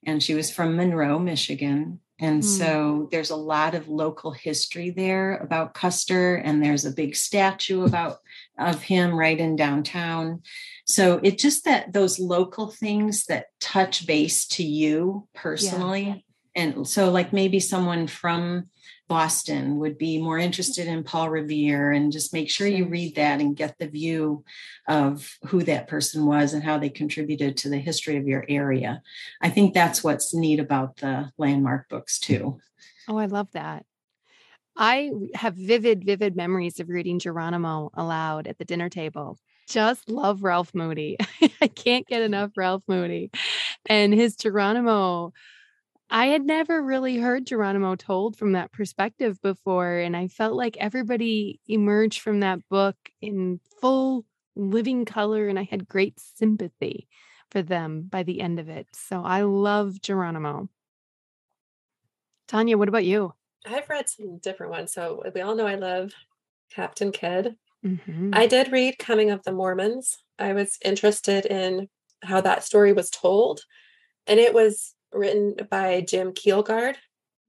and 0.05 0.23
she 0.23 0.33
was 0.33 0.49
from 0.51 0.75
Monroe, 0.75 1.19
Michigan. 1.19 1.99
And 2.19 2.37
Hmm. 2.37 2.49
so 2.49 3.09
there's 3.11 3.29
a 3.29 3.35
lot 3.35 3.75
of 3.75 3.87
local 3.89 4.31
history 4.31 4.89
there 4.89 5.37
about 5.37 5.73
Custer, 5.73 6.35
and 6.35 6.63
there's 6.63 6.85
a 6.85 6.91
big 6.91 7.15
statue 7.15 7.83
about 7.83 8.19
of 8.57 8.81
him 8.81 9.13
right 9.13 9.37
in 9.37 9.55
downtown. 9.55 10.41
So 10.85 11.19
it 11.23 11.37
just 11.37 11.65
that 11.65 11.91
those 11.91 12.19
local 12.19 12.71
things 12.71 13.25
that 13.25 13.47
touch 13.59 14.07
base 14.07 14.47
to 14.47 14.63
you 14.63 15.27
personally. 15.33 16.25
And 16.55 16.87
so 16.87 17.11
like 17.11 17.33
maybe 17.33 17.59
someone 17.59 18.07
from 18.07 18.69
Boston 19.07 19.77
would 19.77 19.97
be 19.97 20.19
more 20.19 20.39
interested 20.39 20.87
in 20.87 21.03
Paul 21.03 21.29
Revere 21.29 21.91
and 21.91 22.11
just 22.11 22.33
make 22.33 22.49
sure 22.49 22.65
you 22.65 22.87
read 22.87 23.15
that 23.15 23.39
and 23.39 23.55
get 23.55 23.77
the 23.77 23.87
view 23.87 24.43
of 24.87 25.37
who 25.45 25.63
that 25.63 25.87
person 25.87 26.25
was 26.25 26.53
and 26.53 26.63
how 26.63 26.79
they 26.79 26.89
contributed 26.89 27.57
to 27.57 27.69
the 27.69 27.77
history 27.77 28.17
of 28.17 28.27
your 28.27 28.45
area. 28.49 29.01
I 29.41 29.49
think 29.49 29.73
that's 29.73 30.03
what's 30.03 30.33
neat 30.33 30.59
about 30.59 30.97
the 30.97 31.31
landmark 31.37 31.87
books 31.89 32.19
too. 32.19 32.59
Oh, 33.07 33.17
I 33.17 33.27
love 33.27 33.49
that. 33.51 33.85
I 34.75 35.11
have 35.35 35.55
vivid, 35.55 36.03
vivid 36.03 36.35
memories 36.35 36.79
of 36.79 36.89
reading 36.89 37.19
Geronimo 37.19 37.91
aloud 37.93 38.47
at 38.47 38.57
the 38.57 38.65
dinner 38.65 38.89
table. 38.89 39.37
Just 39.67 40.09
love 40.09 40.43
Ralph 40.43 40.73
Moody. 40.73 41.17
I 41.61 41.67
can't 41.67 42.07
get 42.07 42.21
enough 42.21 42.51
Ralph 42.57 42.83
Moody. 42.87 43.31
And 43.85 44.13
his 44.13 44.35
Geronimo, 44.35 45.33
I 46.09 46.27
had 46.27 46.43
never 46.43 46.81
really 46.81 47.17
heard 47.17 47.47
Geronimo 47.47 47.95
told 47.95 48.37
from 48.37 48.53
that 48.53 48.71
perspective 48.71 49.41
before. 49.41 49.97
And 49.97 50.15
I 50.15 50.27
felt 50.27 50.55
like 50.55 50.77
everybody 50.77 51.59
emerged 51.67 52.21
from 52.21 52.41
that 52.41 52.67
book 52.69 52.95
in 53.21 53.59
full 53.81 54.25
living 54.55 55.05
color. 55.05 55.47
And 55.47 55.57
I 55.59 55.63
had 55.63 55.87
great 55.87 56.19
sympathy 56.19 57.07
for 57.51 57.61
them 57.61 58.03
by 58.03 58.23
the 58.23 58.39
end 58.39 58.59
of 58.59 58.69
it. 58.69 58.87
So 58.93 59.23
I 59.23 59.41
love 59.41 60.01
Geronimo. 60.01 60.69
Tanya, 62.47 62.77
what 62.77 62.89
about 62.89 63.05
you? 63.05 63.33
I've 63.65 63.89
read 63.89 64.07
some 64.07 64.37
different 64.37 64.71
ones. 64.71 64.93
So 64.93 65.23
we 65.33 65.41
all 65.41 65.55
know 65.55 65.65
I 65.67 65.75
love 65.75 66.13
Captain 66.71 67.11
Kidd. 67.11 67.57
Mhm. 67.83 68.35
I 68.35 68.47
did 68.47 68.71
read 68.71 68.99
Coming 68.99 69.31
of 69.31 69.43
the 69.43 69.51
Mormons. 69.51 70.23
I 70.37 70.53
was 70.53 70.77
interested 70.83 71.45
in 71.45 71.89
how 72.23 72.41
that 72.41 72.63
story 72.63 72.93
was 72.93 73.09
told. 73.09 73.61
And 74.27 74.39
it 74.39 74.53
was 74.53 74.94
written 75.15 75.55
by 75.69 76.01
Jim 76.01 76.33
Kjelgaard. 76.33 76.95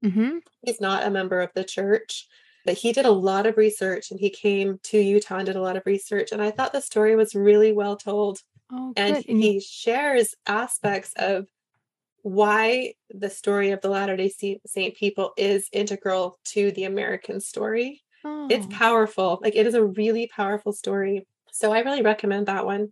Mhm. 0.03 0.41
He's 0.63 0.81
not 0.81 1.03
a 1.03 1.09
member 1.09 1.41
of 1.41 1.51
the 1.53 1.63
church, 1.63 2.27
but 2.65 2.75
he 2.75 2.91
did 2.93 3.05
a 3.05 3.11
lot 3.11 3.45
of 3.45 3.57
research 3.57 4.11
and 4.11 4.19
he 4.19 4.29
came 4.29 4.79
to 4.83 4.99
Utah 4.99 5.37
and 5.37 5.45
did 5.45 5.55
a 5.55 5.61
lot 5.61 5.77
of 5.77 5.83
research. 5.85 6.31
And 6.31 6.41
I 6.41 6.51
thought 6.51 6.73
the 6.73 6.81
story 6.81 7.15
was 7.15 7.35
really 7.35 7.71
well 7.71 7.95
told. 7.95 8.39
Oh, 8.71 8.93
And 8.95 9.15
good. 9.25 9.25
He 9.25 9.59
shares 9.59 10.35
aspects 10.45 11.13
of 11.17 11.47
why 12.21 12.93
the 13.09 13.29
story 13.29 13.71
of 13.71 13.81
the 13.81 13.89
Latter 13.89 14.17
day 14.17 14.29
Saint 14.65 14.95
people 14.95 15.33
is 15.37 15.69
integral 15.71 16.39
to 16.45 16.71
the 16.71 16.83
American 16.83 17.39
story. 17.39 18.01
It's 18.49 18.65
oh, 18.65 18.69
powerful. 18.69 19.39
Like 19.41 19.55
it 19.55 19.65
is 19.65 19.73
a 19.73 19.85
really 19.85 20.27
powerful 20.27 20.73
story. 20.73 21.25
So 21.51 21.71
I 21.71 21.79
really 21.79 22.01
recommend 22.01 22.47
that 22.47 22.65
one. 22.65 22.89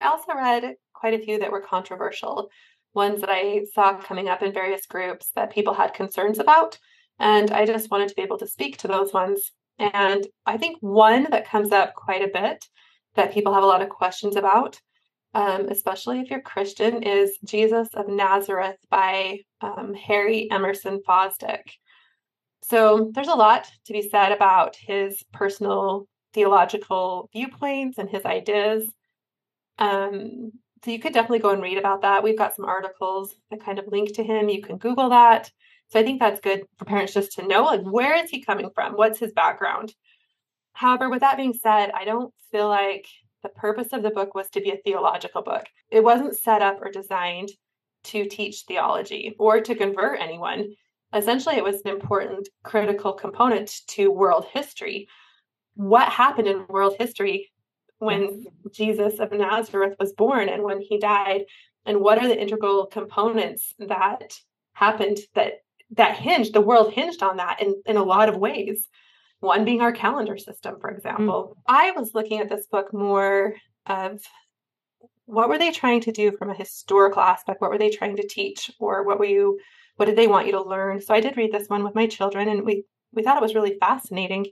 I 0.00 0.08
also 0.08 0.34
read 0.34 0.76
quite 0.94 1.14
a 1.14 1.18
few 1.24 1.38
that 1.38 1.50
were 1.50 1.60
controversial, 1.60 2.48
ones 2.96 3.20
that 3.20 3.30
I 3.30 3.64
saw 3.74 3.96
coming 3.98 4.28
up 4.28 4.42
in 4.42 4.52
various 4.52 4.86
groups 4.86 5.30
that 5.36 5.52
people 5.52 5.74
had 5.74 5.94
concerns 5.94 6.38
about. 6.38 6.78
And 7.18 7.50
I 7.52 7.64
just 7.64 7.90
wanted 7.90 8.08
to 8.08 8.14
be 8.14 8.22
able 8.22 8.38
to 8.38 8.46
speak 8.46 8.78
to 8.78 8.88
those 8.88 9.12
ones. 9.12 9.52
And 9.78 10.26
I 10.46 10.56
think 10.56 10.78
one 10.80 11.28
that 11.30 11.48
comes 11.48 11.70
up 11.70 11.94
quite 11.94 12.22
a 12.22 12.32
bit 12.32 12.64
that 13.14 13.32
people 13.32 13.54
have 13.54 13.62
a 13.62 13.66
lot 13.66 13.82
of 13.82 13.88
questions 13.88 14.36
about, 14.36 14.80
um, 15.34 15.68
especially 15.68 16.20
if 16.20 16.30
you're 16.30 16.40
Christian, 16.40 17.02
is 17.02 17.38
Jesus 17.44 17.88
of 17.94 18.08
Nazareth 18.08 18.78
by 18.90 19.40
um, 19.60 19.94
Harry 19.94 20.50
Emerson 20.50 21.00
Fosdick. 21.06 21.62
So 22.62 23.10
there's 23.14 23.28
a 23.28 23.34
lot 23.34 23.70
to 23.86 23.92
be 23.92 24.08
said 24.08 24.32
about 24.32 24.76
his 24.76 25.22
personal 25.32 26.06
theological 26.34 27.28
viewpoints 27.32 27.98
and 27.98 28.08
his 28.10 28.24
ideas. 28.24 28.92
Um, 29.78 30.52
so 30.84 30.90
you 30.90 30.98
could 30.98 31.12
definitely 31.12 31.40
go 31.40 31.50
and 31.50 31.62
read 31.62 31.78
about 31.78 32.02
that. 32.02 32.22
We've 32.22 32.38
got 32.38 32.54
some 32.54 32.64
articles 32.64 33.34
that 33.50 33.64
kind 33.64 33.78
of 33.78 33.88
link 33.88 34.14
to 34.14 34.22
him. 34.22 34.48
You 34.48 34.62
can 34.62 34.78
Google 34.78 35.10
that. 35.10 35.50
So 35.88 36.00
I 36.00 36.02
think 36.02 36.20
that's 36.20 36.40
good 36.40 36.64
for 36.78 36.84
parents 36.84 37.14
just 37.14 37.32
to 37.32 37.46
know 37.46 37.64
like 37.64 37.82
where 37.82 38.16
is 38.22 38.30
he 38.30 38.42
coming 38.42 38.70
from? 38.74 38.94
What's 38.94 39.18
his 39.18 39.32
background? 39.32 39.94
However, 40.72 41.08
with 41.08 41.20
that 41.20 41.36
being 41.36 41.54
said, 41.54 41.90
I 41.92 42.04
don't 42.04 42.32
feel 42.50 42.68
like 42.68 43.06
the 43.42 43.48
purpose 43.48 43.92
of 43.92 44.02
the 44.02 44.10
book 44.10 44.34
was 44.34 44.50
to 44.50 44.60
be 44.60 44.70
a 44.70 44.76
theological 44.84 45.42
book. 45.42 45.66
It 45.90 46.04
wasn't 46.04 46.36
set 46.36 46.62
up 46.62 46.82
or 46.82 46.90
designed 46.90 47.50
to 48.04 48.26
teach 48.26 48.64
theology 48.68 49.34
or 49.38 49.60
to 49.60 49.74
convert 49.74 50.20
anyone 50.20 50.74
essentially 51.12 51.56
it 51.56 51.64
was 51.64 51.80
an 51.84 51.90
important 51.90 52.48
critical 52.62 53.12
component 53.12 53.80
to 53.86 54.10
world 54.10 54.46
history 54.52 55.08
what 55.74 56.08
happened 56.08 56.48
in 56.48 56.66
world 56.68 56.94
history 56.98 57.50
when 57.98 58.44
jesus 58.72 59.18
of 59.18 59.32
nazareth 59.32 59.96
was 59.98 60.12
born 60.12 60.48
and 60.48 60.62
when 60.62 60.80
he 60.80 60.98
died 60.98 61.42
and 61.86 62.00
what 62.00 62.18
are 62.18 62.28
the 62.28 62.38
integral 62.38 62.86
components 62.86 63.72
that 63.78 64.34
happened 64.72 65.18
that 65.34 65.60
that 65.92 66.16
hinged 66.16 66.52
the 66.52 66.60
world 66.60 66.92
hinged 66.92 67.22
on 67.22 67.36
that 67.36 67.62
in, 67.62 67.80
in 67.86 67.96
a 67.96 68.02
lot 68.02 68.28
of 68.28 68.36
ways? 68.36 68.88
One 69.38 69.64
being 69.64 69.80
our 69.80 69.92
calendar 69.92 70.36
system 70.36 70.76
for 70.80 70.90
mm. 70.90 70.96
example. 70.96 71.56
I 71.66 71.92
was 71.92 72.12
looking 72.12 72.40
at 72.40 72.48
this 72.48 72.66
book 72.66 72.92
more 72.92 73.54
of 73.86 74.20
what 75.26 75.48
were 75.48 75.58
they 75.58 75.70
trying 75.70 76.00
to 76.02 76.12
do 76.12 76.32
from 76.32 76.50
a 76.50 76.54
historical 76.54 77.22
aspect? 77.22 77.60
What 77.60 77.70
were 77.70 77.78
they 77.78 77.90
trying 77.90 78.16
to 78.16 78.26
teach? 78.26 78.70
Or 78.80 79.04
what 79.04 79.18
were 79.18 79.24
you 79.24 79.58
what 79.94 80.06
did 80.06 80.16
they 80.16 80.26
want 80.26 80.46
you 80.46 80.52
to 80.52 80.62
learn? 80.62 81.00
So 81.00 81.14
i 81.14 81.20
did 81.20 81.36
read 81.36 81.52
this 81.52 81.68
one 81.68 81.84
with 81.84 81.94
my 81.94 82.06
children 82.06 82.48
and 82.48 82.66
we 82.66 82.84
we 83.12 83.22
thought 83.22 83.38
it 83.38 83.42
was 83.42 83.54
really 83.54 83.78
fascinating. 83.78 84.46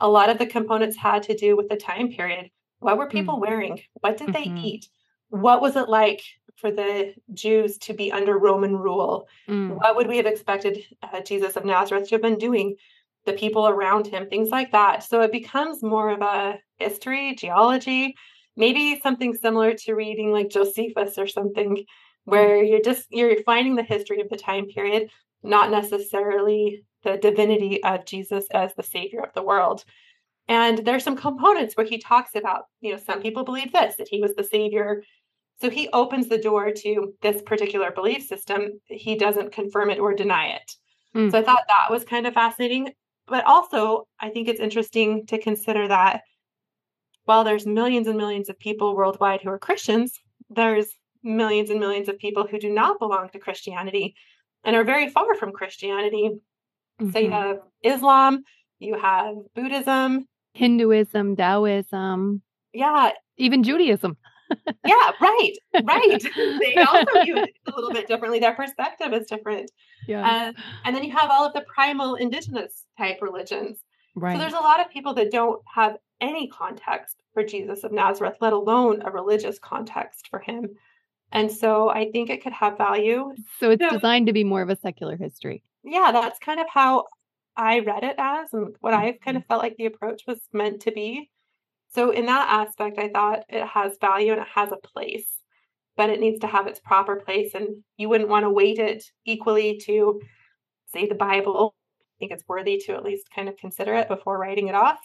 A 0.00 0.08
lot 0.08 0.28
of 0.28 0.38
the 0.38 0.46
components 0.46 0.96
had 0.96 1.22
to 1.24 1.36
do 1.36 1.56
with 1.56 1.68
the 1.68 1.76
time 1.76 2.08
period 2.08 2.50
what 2.84 2.98
were 2.98 3.06
people 3.08 3.40
wearing 3.40 3.80
what 4.02 4.16
did 4.18 4.28
Mhm. 4.28 4.32
they 4.34 4.48
eat 4.68 4.88
what 5.30 5.60
was 5.60 5.74
it 5.74 5.88
like 5.88 6.22
for 6.60 6.70
the 6.70 7.14
Jews 7.32 7.78
to 7.78 7.92
be 7.94 8.12
under 8.12 8.38
Roman 8.38 8.76
rule? 8.76 9.26
Mm. 9.48 9.76
What 9.80 9.96
would 9.96 10.06
we 10.06 10.18
have 10.18 10.26
expected 10.26 10.84
uh, 11.02 11.20
Jesus 11.22 11.56
of 11.56 11.64
Nazareth 11.64 12.08
to 12.08 12.14
have 12.14 12.22
been 12.22 12.38
doing? 12.38 12.76
The 13.24 13.32
people 13.32 13.66
around 13.66 14.06
him, 14.06 14.28
things 14.28 14.50
like 14.50 14.70
that. 14.72 15.02
So 15.02 15.22
it 15.22 15.32
becomes 15.32 15.82
more 15.82 16.10
of 16.10 16.20
a 16.20 16.58
history, 16.78 17.34
geology, 17.34 18.14
maybe 18.54 19.00
something 19.00 19.32
similar 19.34 19.72
to 19.82 19.94
reading 19.94 20.30
like 20.30 20.50
Josephus 20.50 21.16
or 21.18 21.26
something, 21.26 21.84
where 22.24 22.62
you're 22.62 22.82
just 22.90 23.06
you're 23.10 23.42
finding 23.42 23.74
the 23.76 23.82
history 23.94 24.20
of 24.20 24.28
the 24.28 24.36
time 24.36 24.66
period, 24.66 25.10
not 25.42 25.70
necessarily 25.70 26.84
the 27.02 27.16
divinity 27.16 27.82
of 27.82 28.04
Jesus 28.04 28.44
as 28.52 28.74
the 28.74 28.82
savior 28.82 29.20
of 29.20 29.32
the 29.34 29.42
world. 29.42 29.84
And 30.46 30.78
there's 30.78 31.04
some 31.04 31.16
components 31.16 31.74
where 31.74 31.86
he 31.86 31.98
talks 31.98 32.34
about, 32.34 32.64
you 32.80 32.92
know, 32.92 32.98
some 32.98 33.22
people 33.22 33.44
believe 33.44 33.72
this, 33.72 33.96
that 33.96 34.08
he 34.08 34.20
was 34.20 34.34
the 34.34 34.44
savior 34.44 35.02
so 35.60 35.70
he 35.70 35.88
opens 35.92 36.28
the 36.28 36.38
door 36.38 36.70
to 36.70 37.14
this 37.22 37.42
particular 37.42 37.90
belief 37.90 38.26
system. 38.26 38.80
He 38.86 39.16
doesn't 39.16 39.52
confirm 39.52 39.90
it 39.90 39.98
or 39.98 40.14
deny 40.14 40.48
it. 40.48 40.72
Mm. 41.14 41.30
So 41.30 41.38
I 41.38 41.42
thought 41.42 41.64
that 41.68 41.90
was 41.90 42.04
kind 42.04 42.26
of 42.26 42.34
fascinating. 42.34 42.92
But 43.26 43.44
also, 43.46 44.06
I 44.20 44.30
think 44.30 44.48
it's 44.48 44.60
interesting 44.60 45.26
to 45.26 45.38
consider 45.38 45.88
that 45.88 46.22
while 47.24 47.44
there's 47.44 47.66
millions 47.66 48.06
and 48.06 48.18
millions 48.18 48.48
of 48.48 48.58
people 48.58 48.94
worldwide 48.94 49.40
who 49.40 49.48
are 49.48 49.58
Christians, 49.58 50.12
there's 50.50 50.88
millions 51.22 51.70
and 51.70 51.80
millions 51.80 52.08
of 52.08 52.18
people 52.18 52.46
who 52.46 52.58
do 52.58 52.68
not 52.68 52.98
belong 52.98 53.30
to 53.30 53.38
Christianity 53.38 54.14
and 54.64 54.76
are 54.76 54.84
very 54.84 55.08
far 55.08 55.34
from 55.36 55.52
Christianity. 55.52 56.30
Mm-hmm. 57.00 57.10
So 57.12 57.18
you 57.18 57.30
mm-hmm. 57.30 57.34
have 57.34 57.58
Islam, 57.82 58.42
you 58.78 58.98
have 58.98 59.36
Buddhism, 59.54 60.26
Hinduism, 60.54 61.36
Taoism. 61.36 62.42
Yeah. 62.72 63.10
Even 63.36 63.62
Judaism 63.62 64.16
yeah, 64.86 65.10
right, 65.20 65.52
right. 65.84 66.22
they 66.60 66.76
also 66.76 67.24
view 67.24 67.38
it 67.38 67.50
a 67.66 67.74
little 67.74 67.92
bit 67.92 68.06
differently. 68.06 68.38
Their 68.38 68.54
perspective 68.54 69.12
is 69.12 69.26
different. 69.26 69.70
Yeah. 70.06 70.26
Uh, 70.26 70.52
and 70.84 70.94
then 70.94 71.04
you 71.04 71.12
have 71.12 71.30
all 71.30 71.46
of 71.46 71.52
the 71.52 71.62
primal 71.62 72.14
indigenous 72.16 72.84
type 72.98 73.18
religions. 73.20 73.78
Right. 74.14 74.34
So 74.34 74.38
there's 74.38 74.52
a 74.52 74.60
lot 74.60 74.80
of 74.80 74.90
people 74.90 75.14
that 75.14 75.30
don't 75.30 75.60
have 75.74 75.96
any 76.20 76.48
context 76.48 77.22
for 77.32 77.44
Jesus 77.44 77.84
of 77.84 77.92
Nazareth, 77.92 78.36
let 78.40 78.52
alone 78.52 79.02
a 79.04 79.10
religious 79.10 79.58
context 79.58 80.28
for 80.28 80.38
him. 80.38 80.68
And 81.32 81.50
so 81.50 81.90
I 81.90 82.10
think 82.12 82.30
it 82.30 82.42
could 82.42 82.52
have 82.52 82.78
value. 82.78 83.32
So 83.58 83.70
it's 83.70 83.82
so, 83.82 83.90
designed 83.90 84.28
to 84.28 84.32
be 84.32 84.44
more 84.44 84.62
of 84.62 84.70
a 84.70 84.76
secular 84.76 85.16
history. 85.16 85.64
Yeah, 85.82 86.12
that's 86.12 86.38
kind 86.38 86.60
of 86.60 86.66
how 86.72 87.04
I 87.56 87.80
read 87.80 88.04
it 88.04 88.16
as 88.18 88.52
and 88.52 88.74
what 88.80 88.94
I 88.94 89.12
kind 89.12 89.36
of 89.36 89.42
mm-hmm. 89.42 89.48
felt 89.48 89.62
like 89.62 89.76
the 89.76 89.86
approach 89.86 90.22
was 90.26 90.40
meant 90.52 90.82
to 90.82 90.92
be. 90.92 91.30
So, 91.94 92.10
in 92.10 92.26
that 92.26 92.48
aspect, 92.50 92.98
I 92.98 93.08
thought 93.08 93.44
it 93.48 93.66
has 93.66 93.96
value 94.00 94.32
and 94.32 94.40
it 94.40 94.48
has 94.52 94.72
a 94.72 94.76
place, 94.76 95.28
but 95.96 96.10
it 96.10 96.20
needs 96.20 96.40
to 96.40 96.48
have 96.48 96.66
its 96.66 96.80
proper 96.80 97.16
place. 97.16 97.54
And 97.54 97.68
you 97.96 98.08
wouldn't 98.08 98.30
want 98.30 98.44
to 98.44 98.50
weight 98.50 98.78
it 98.78 99.04
equally 99.24 99.80
to, 99.84 100.20
say, 100.92 101.06
the 101.06 101.14
Bible. 101.14 101.74
I 102.00 102.14
think 102.18 102.32
it's 102.32 102.48
worthy 102.48 102.82
to 102.86 102.94
at 102.94 103.04
least 103.04 103.30
kind 103.34 103.48
of 103.48 103.56
consider 103.56 103.94
it 103.94 104.08
before 104.08 104.38
writing 104.38 104.68
it 104.68 104.74
off. 104.74 104.98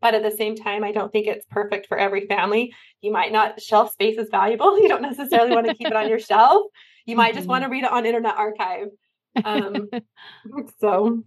But 0.00 0.14
at 0.14 0.22
the 0.22 0.36
same 0.36 0.54
time, 0.54 0.84
I 0.84 0.92
don't 0.92 1.10
think 1.10 1.26
it's 1.26 1.46
perfect 1.50 1.88
for 1.88 1.98
every 1.98 2.26
family. 2.26 2.72
You 3.00 3.12
might 3.12 3.32
not, 3.32 3.60
shelf 3.60 3.92
space 3.92 4.16
is 4.16 4.28
valuable. 4.30 4.78
You 4.82 4.88
don't 4.88 5.02
necessarily 5.02 5.54
want 5.54 5.66
to 5.66 5.74
keep 5.74 5.88
it 5.88 5.96
on 5.96 6.08
your 6.08 6.20
shelf. 6.20 6.66
You 7.04 7.16
might 7.16 7.34
just 7.34 7.48
want 7.48 7.64
to 7.64 7.70
read 7.70 7.84
it 7.84 7.90
on 7.90 8.06
Internet 8.06 8.36
Archive. 8.36 8.88
Um, 9.44 9.88
so 10.80 11.24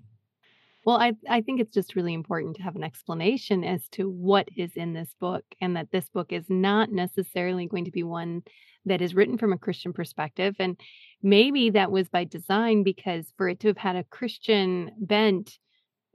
well, 0.85 0.97
I, 0.97 1.13
I 1.29 1.41
think 1.41 1.59
it's 1.59 1.73
just 1.73 1.95
really 1.95 2.13
important 2.13 2.55
to 2.55 2.63
have 2.63 2.75
an 2.75 2.83
explanation 2.83 3.63
as 3.63 3.87
to 3.89 4.09
what 4.09 4.47
is 4.55 4.71
in 4.75 4.93
this 4.93 5.15
book 5.19 5.43
and 5.59 5.75
that 5.75 5.91
this 5.91 6.09
book 6.09 6.31
is 6.31 6.45
not 6.49 6.91
necessarily 6.91 7.67
going 7.67 7.85
to 7.85 7.91
be 7.91 8.03
one 8.03 8.41
that 8.85 9.01
is 9.01 9.13
written 9.13 9.37
from 9.37 9.53
a 9.53 9.57
Christian 9.57 9.93
perspective. 9.93 10.55
And 10.57 10.79
maybe 11.21 11.69
that 11.71 11.91
was 11.91 12.09
by 12.09 12.23
design 12.23 12.83
because 12.83 13.31
for 13.37 13.47
it 13.47 13.59
to 13.59 13.67
have 13.67 13.77
had 13.77 13.95
a 13.95 14.03
Christian 14.05 14.91
bent, 14.97 15.59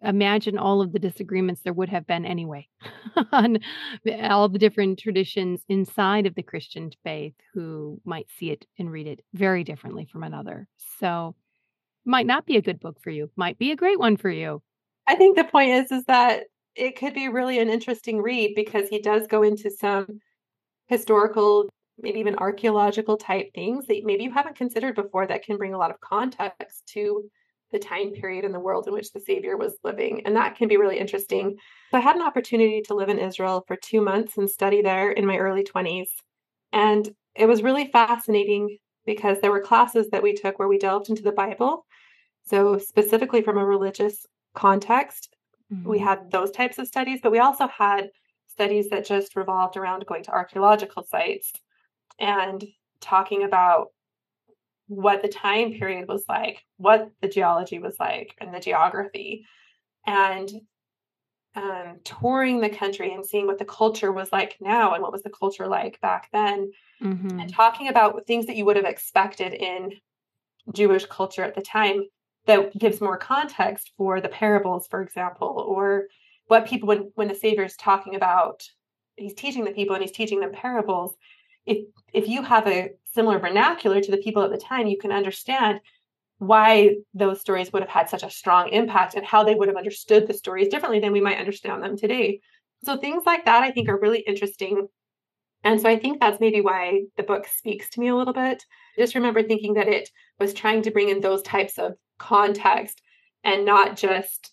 imagine 0.02 0.58
all 0.58 0.82
of 0.82 0.92
the 0.92 0.98
disagreements 0.98 1.62
there 1.62 1.72
would 1.72 1.88
have 1.88 2.06
been 2.06 2.26
anyway 2.26 2.68
on 3.32 3.58
all 4.20 4.48
the 4.48 4.58
different 4.58 4.98
traditions 4.98 5.62
inside 5.68 6.26
of 6.26 6.34
the 6.34 6.42
Christian 6.42 6.90
faith 7.04 7.34
who 7.54 8.00
might 8.04 8.26
see 8.36 8.50
it 8.50 8.66
and 8.78 8.90
read 8.90 9.06
it 9.06 9.20
very 9.32 9.62
differently 9.62 10.06
from 10.10 10.24
another. 10.24 10.66
So 10.98 11.36
might 12.06 12.26
not 12.26 12.46
be 12.46 12.56
a 12.56 12.62
good 12.62 12.80
book 12.80 12.96
for 13.02 13.10
you, 13.10 13.30
might 13.36 13.58
be 13.58 13.72
a 13.72 13.76
great 13.76 13.98
one 13.98 14.16
for 14.16 14.30
you. 14.30 14.62
I 15.06 15.16
think 15.16 15.36
the 15.36 15.44
point 15.44 15.70
is 15.70 15.92
is 15.92 16.04
that 16.04 16.44
it 16.74 16.98
could 16.98 17.14
be 17.14 17.28
really 17.28 17.58
an 17.58 17.70
interesting 17.70 18.20
read 18.20 18.54
because 18.54 18.88
he 18.88 19.00
does 19.00 19.26
go 19.26 19.42
into 19.42 19.70
some 19.70 20.20
historical, 20.88 21.68
maybe 21.98 22.20
even 22.20 22.36
archaeological 22.36 23.16
type 23.16 23.52
things 23.54 23.86
that 23.86 24.02
maybe 24.04 24.24
you 24.24 24.32
haven't 24.32 24.56
considered 24.56 24.94
before 24.94 25.26
that 25.26 25.42
can 25.42 25.56
bring 25.56 25.74
a 25.74 25.78
lot 25.78 25.90
of 25.90 26.00
context 26.00 26.86
to 26.94 27.24
the 27.72 27.78
time 27.78 28.12
period 28.12 28.44
in 28.44 28.52
the 28.52 28.60
world 28.60 28.86
in 28.86 28.92
which 28.92 29.12
the 29.12 29.20
Savior 29.20 29.56
was 29.56 29.76
living. 29.82 30.22
And 30.24 30.36
that 30.36 30.56
can 30.56 30.68
be 30.68 30.76
really 30.76 30.98
interesting. 30.98 31.56
So 31.90 31.98
I 31.98 32.00
had 32.00 32.16
an 32.16 32.22
opportunity 32.22 32.82
to 32.82 32.94
live 32.94 33.08
in 33.08 33.18
Israel 33.18 33.64
for 33.66 33.76
two 33.76 34.00
months 34.00 34.38
and 34.38 34.48
study 34.48 34.82
there 34.82 35.10
in 35.10 35.26
my 35.26 35.36
early 35.38 35.64
20s. 35.64 36.06
And 36.72 37.08
it 37.34 37.46
was 37.46 37.62
really 37.62 37.90
fascinating 37.90 38.78
because 39.04 39.38
there 39.40 39.52
were 39.52 39.60
classes 39.60 40.08
that 40.10 40.22
we 40.22 40.34
took 40.34 40.58
where 40.58 40.68
we 40.68 40.78
delved 40.78 41.08
into 41.08 41.22
the 41.22 41.32
Bible. 41.32 41.86
So, 42.46 42.78
specifically 42.78 43.42
from 43.42 43.58
a 43.58 43.64
religious 43.64 44.24
context, 44.54 45.34
mm-hmm. 45.72 45.88
we 45.88 45.98
had 45.98 46.30
those 46.30 46.50
types 46.50 46.78
of 46.78 46.86
studies, 46.86 47.20
but 47.22 47.32
we 47.32 47.40
also 47.40 47.66
had 47.66 48.10
studies 48.46 48.88
that 48.90 49.04
just 49.04 49.36
revolved 49.36 49.76
around 49.76 50.06
going 50.06 50.22
to 50.24 50.30
archaeological 50.30 51.02
sites 51.02 51.52
and 52.18 52.64
talking 53.00 53.42
about 53.42 53.88
what 54.88 55.22
the 55.22 55.28
time 55.28 55.72
period 55.72 56.08
was 56.08 56.24
like, 56.28 56.62
what 56.76 57.10
the 57.20 57.28
geology 57.28 57.78
was 57.78 57.96
like, 57.98 58.34
and 58.38 58.54
the 58.54 58.60
geography, 58.60 59.44
and 60.06 60.48
um, 61.56 61.98
touring 62.04 62.60
the 62.60 62.68
country 62.68 63.12
and 63.12 63.24
seeing 63.24 63.46
what 63.46 63.58
the 63.58 63.64
culture 63.64 64.12
was 64.12 64.30
like 64.30 64.56
now 64.60 64.94
and 64.94 65.02
what 65.02 65.12
was 65.12 65.22
the 65.22 65.30
culture 65.30 65.66
like 65.66 66.00
back 66.00 66.28
then, 66.32 66.70
mm-hmm. 67.02 67.40
and 67.40 67.52
talking 67.52 67.88
about 67.88 68.26
things 68.26 68.46
that 68.46 68.56
you 68.56 68.64
would 68.64 68.76
have 68.76 68.84
expected 68.84 69.52
in 69.52 69.90
Jewish 70.72 71.06
culture 71.06 71.42
at 71.42 71.54
the 71.54 71.62
time 71.62 72.04
that 72.46 72.76
gives 72.78 73.00
more 73.00 73.18
context 73.18 73.92
for 73.96 74.20
the 74.20 74.28
parables, 74.28 74.86
for 74.88 75.02
example, 75.02 75.64
or 75.66 76.06
what 76.48 76.66
people 76.66 76.88
when 76.88 77.10
when 77.14 77.28
the 77.28 77.34
Savior 77.34 77.64
is 77.64 77.76
talking 77.76 78.14
about, 78.14 78.62
he's 79.16 79.34
teaching 79.34 79.64
the 79.64 79.72
people 79.72 79.94
and 79.94 80.02
he's 80.02 80.12
teaching 80.12 80.40
them 80.40 80.52
parables. 80.52 81.14
If 81.66 81.86
if 82.12 82.28
you 82.28 82.42
have 82.42 82.66
a 82.66 82.90
similar 83.12 83.38
vernacular 83.38 84.00
to 84.00 84.10
the 84.10 84.18
people 84.18 84.42
at 84.42 84.50
the 84.50 84.58
time, 84.58 84.86
you 84.86 84.98
can 84.98 85.12
understand 85.12 85.80
why 86.38 86.96
those 87.14 87.40
stories 87.40 87.72
would 87.72 87.82
have 87.82 87.90
had 87.90 88.08
such 88.10 88.22
a 88.22 88.30
strong 88.30 88.68
impact 88.68 89.14
and 89.14 89.24
how 89.24 89.42
they 89.42 89.54
would 89.54 89.68
have 89.68 89.76
understood 89.76 90.26
the 90.26 90.34
stories 90.34 90.68
differently 90.68 91.00
than 91.00 91.12
we 91.12 91.20
might 91.20 91.38
understand 91.38 91.82
them 91.82 91.96
today. 91.96 92.40
So 92.84 92.96
things 92.96 93.22
like 93.24 93.46
that 93.46 93.62
I 93.62 93.70
think 93.70 93.88
are 93.88 93.98
really 93.98 94.20
interesting. 94.20 94.86
And 95.64 95.80
so 95.80 95.88
I 95.88 95.98
think 95.98 96.20
that's 96.20 96.38
maybe 96.38 96.60
why 96.60 97.04
the 97.16 97.22
book 97.22 97.46
speaks 97.46 97.88
to 97.90 98.00
me 98.00 98.08
a 98.08 98.14
little 98.14 98.34
bit. 98.34 98.62
Just 98.98 99.14
remember 99.14 99.42
thinking 99.42 99.74
that 99.74 99.88
it 99.88 100.10
was 100.38 100.52
trying 100.52 100.82
to 100.82 100.90
bring 100.90 101.08
in 101.08 101.20
those 101.20 101.42
types 101.42 101.78
of 101.78 101.94
context 102.18 103.00
and 103.44 103.64
not 103.64 103.96
just 103.96 104.52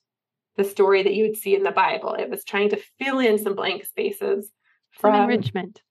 the 0.56 0.64
story 0.64 1.04
that 1.04 1.14
you 1.14 1.26
would 1.26 1.38
see 1.38 1.56
in 1.56 1.64
the 1.64 1.72
Bible. 1.72 2.14
It 2.14 2.30
was 2.30 2.44
trying 2.44 2.70
to 2.70 2.82
fill 3.00 3.20
in 3.20 3.38
some 3.38 3.56
blank 3.56 3.86
spaces. 3.86 4.52
From, 4.92 5.14
some 5.14 5.22
enrichment. 5.24 5.82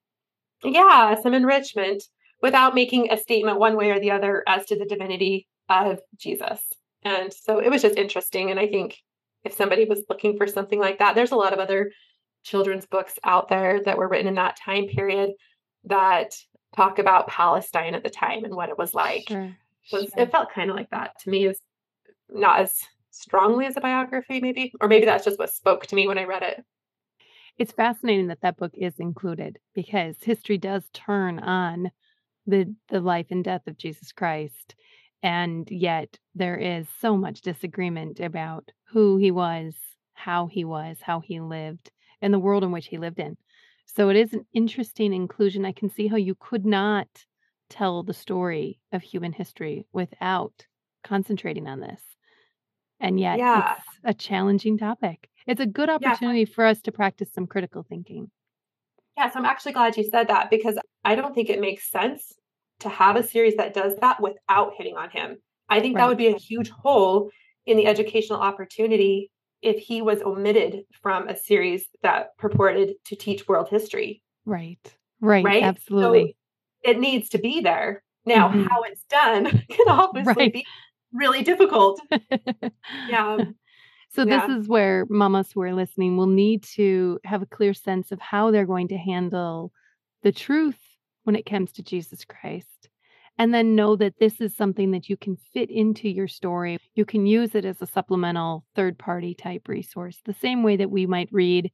Yeah, 0.63 1.21
some 1.21 1.35
enrichment 1.35 2.05
without 2.41 2.75
making 2.75 3.11
a 3.11 3.17
statement 3.17 3.59
one 3.59 3.77
way 3.77 3.91
or 3.91 3.99
the 3.99 4.13
other 4.13 4.45
as 4.47 4.67
to 4.67 4.79
the 4.79 4.85
divinity 4.85 5.49
of 5.69 6.01
Jesus. 6.17 6.61
And 7.03 7.33
so 7.33 7.59
it 7.59 7.71
was 7.71 7.83
just 7.83 7.99
interesting. 7.99 8.51
And 8.51 8.61
I 8.61 8.69
think 8.69 8.99
if 9.45 9.55
somebody 9.55 9.85
was 9.85 10.05
looking 10.09 10.37
for 10.37 10.47
something 10.47 10.79
like 10.79 11.01
that, 11.01 11.17
there's 11.17 11.33
a 11.33 11.37
lot 11.37 11.53
of 11.53 11.59
other 11.59 11.91
children's 12.45 12.87
books 12.87 13.19
out 13.25 13.49
there 13.49 13.81
that 13.85 13.99
were 13.99 14.09
written 14.09 14.29
in 14.29 14.35
that 14.35 14.57
time 14.57 14.87
period 14.87 15.31
that 15.85 16.37
talk 16.77 17.01
about 17.01 17.27
Palestine 17.27 17.97
at 17.97 18.05
the 18.05 18.11
time 18.11 18.45
and 18.45 18.55
what 18.55 18.69
it 18.69 18.79
was 18.79 18.95
like. 18.95 19.25
Sure 19.29 19.57
was 19.91 20.05
sure. 20.05 20.23
it 20.23 20.33
felt 20.33 20.53
kind 20.53 20.71
of 20.71 20.77
like 20.77 20.91
that 20.91 21.19
to 21.21 21.31
me 21.31 21.47
is 21.47 21.59
not 22.29 22.61
as 22.61 22.75
strongly 23.11 23.67
as 23.67 23.77
a 23.77 23.81
biography 23.81 24.41
maybe? 24.41 24.73
Or 24.81 24.89
maybe 24.89 25.07
that's 25.07 25.25
just 25.25 25.39
what 25.39 25.53
spoke 25.53 25.87
to 25.87 25.95
me 25.95 26.07
when 26.07 26.19
i 26.19 26.25
read 26.25 26.43
it. 26.43 26.65
It's 27.59 27.73
fascinating 27.73 28.29
that 28.29 28.41
that 28.43 28.57
book 28.57 28.73
is 28.75 28.99
included 28.99 29.59
because 29.75 30.17
history 30.21 30.59
does 30.59 30.85
turn 30.93 31.39
on 31.39 31.91
the 32.47 32.75
the 32.89 33.01
life 33.01 33.27
and 33.31 33.45
death 33.45 33.69
of 33.69 33.79
jesus 33.79 34.11
christ 34.11 34.75
and 35.23 35.71
yet 35.71 36.19
there 36.35 36.57
is 36.57 36.89
so 37.01 37.17
much 37.17 37.41
disagreement 37.41 38.19
about 38.19 38.73
who 38.89 39.17
he 39.17 39.31
was 39.31 39.75
how 40.15 40.49
he 40.49 40.65
was 40.65 40.97
how 41.01 41.21
he 41.21 41.39
lived 41.39 41.93
and 42.23 42.33
the 42.33 42.39
world 42.39 42.65
in 42.65 42.71
which 42.71 42.87
he 42.87 42.97
lived 42.97 43.19
in. 43.19 43.37
So 43.85 44.09
it 44.09 44.17
is 44.17 44.33
an 44.33 44.47
interesting 44.55 45.13
inclusion. 45.13 45.67
I 45.67 45.73
can 45.73 45.91
see 45.91 46.07
how 46.07 46.17
you 46.17 46.37
could 46.39 46.65
not 46.65 47.09
tell 47.73 48.03
the 48.03 48.13
story 48.13 48.79
of 48.93 49.03
human 49.03 49.33
history 49.33 49.87
without 49.93 50.67
concentrating 51.03 51.67
on 51.67 51.81
this. 51.81 52.01
And 53.01 53.19
yet 53.19 53.39
yeah. 53.39 53.77
it's 53.77 53.87
a 54.05 54.15
challenging 54.15 54.79
topic. 54.79 55.29
It's 55.47 55.61
a 55.61 55.67
good 55.67 55.89
opportunity 55.89 56.41
yeah. 56.41 56.55
for 56.55 56.65
us 56.67 56.83
to 56.83 56.93
practice 56.93 57.33
some 57.33 57.47
critical 57.47 57.85
thinking. 57.89 58.31
Yeah, 59.17 59.31
so 59.31 59.39
I'm 59.39 59.47
actually 59.47 59.73
glad 59.73 59.97
you 59.97 60.05
said 60.05 60.29
that 60.29 60.51
because 60.51 60.79
I 61.05 61.15
don't 61.15 61.35
think 61.35 61.51
it 61.51 61.61
makes 61.61 61.91
sense 61.91 62.33
to 62.81 62.89
have 62.89 63.17
a 63.17 63.23
series 63.23 63.57
that 63.57 63.75
does 63.75 63.95
that 64.01 64.21
without 64.21 64.73
hitting 64.77 64.97
on 64.97 65.11
him. 65.11 65.39
I 65.69 65.81
think 65.81 65.97
right. 65.97 66.03
that 66.03 66.09
would 66.09 66.19
be 66.19 66.29
a 66.29 66.37
huge 66.37 66.71
hole 66.71 67.31
in 67.67 67.77
the 67.77 67.87
educational 67.87 68.41
opportunity 68.41 69.31
if 69.63 69.79
he 69.79 70.03
was 70.03 70.21
omitted 70.23 70.83
from 71.03 71.29
a 71.29 71.37
series 71.37 71.87
that 72.03 72.37
purported 72.39 72.95
to 73.07 73.17
teach 73.17 73.49
world 73.49 73.69
history. 73.69 74.23
Right. 74.45 74.79
Right. 75.21 75.45
Right. 75.45 75.63
Absolutely. 75.63 76.29
So 76.29 76.42
it 76.83 76.99
needs 76.99 77.29
to 77.31 77.39
be 77.39 77.61
there. 77.61 78.03
Now, 78.25 78.49
mm-hmm. 78.49 78.65
how 78.65 78.83
it's 78.83 79.05
done 79.05 79.47
can 79.69 79.89
obviously 79.89 80.35
right. 80.35 80.53
be 80.53 80.67
really 81.13 81.43
difficult. 81.43 82.01
yeah. 83.09 83.39
So 84.11 84.25
yeah. 84.25 84.47
this 84.47 84.59
is 84.59 84.69
where 84.69 85.07
mamas 85.09 85.51
who 85.53 85.63
are 85.63 85.75
listening 85.75 86.17
will 86.17 86.27
need 86.27 86.63
to 86.75 87.19
have 87.25 87.43
a 87.43 87.47
clear 87.47 87.75
sense 87.75 88.13
of 88.13 88.21
how 88.21 88.51
they're 88.51 88.67
going 88.67 88.89
to 88.89 88.97
handle 88.97 89.73
the 90.23 90.33
truth 90.33 90.79
when 91.25 91.37
it 91.37 91.47
comes 91.47 91.73
to 91.73 91.83
Jesus 91.83 92.25
Christ. 92.25 92.69
And 93.39 93.55
then 93.55 93.75
know 93.75 93.97
that 93.97 94.19
this 94.21 94.43
is 94.43 94.55
something 94.55 94.91
that 94.91 95.09
you 95.09 95.17
can 95.17 95.39
fit 95.55 95.71
into 95.71 96.09
your 96.09 96.29
story. 96.29 96.79
You 96.95 97.07
can 97.07 97.25
use 97.25 97.55
it 97.55 97.65
as 97.65 97.81
a 97.81 97.87
supplemental 97.87 98.65
third 98.77 98.99
party 98.99 99.35
type 99.35 99.69
resource, 99.69 100.21
the 100.27 100.35
same 100.35 100.63
way 100.63 100.77
that 100.77 100.91
we 100.91 101.07
might 101.07 101.31
read 101.33 101.73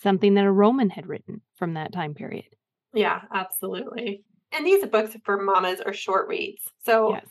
something 0.00 0.34
that 0.34 0.44
a 0.44 0.52
Roman 0.52 0.90
had 0.90 1.08
written 1.08 1.42
from 1.56 1.74
that 1.74 1.92
time 1.92 2.14
period. 2.14 2.46
Yeah, 2.94 3.22
absolutely. 3.34 4.22
And 4.54 4.66
these 4.66 4.84
books 4.86 5.16
for 5.24 5.42
mamas 5.42 5.80
are 5.80 5.92
short 5.92 6.28
reads. 6.28 6.62
So 6.84 7.12
yes 7.12 7.26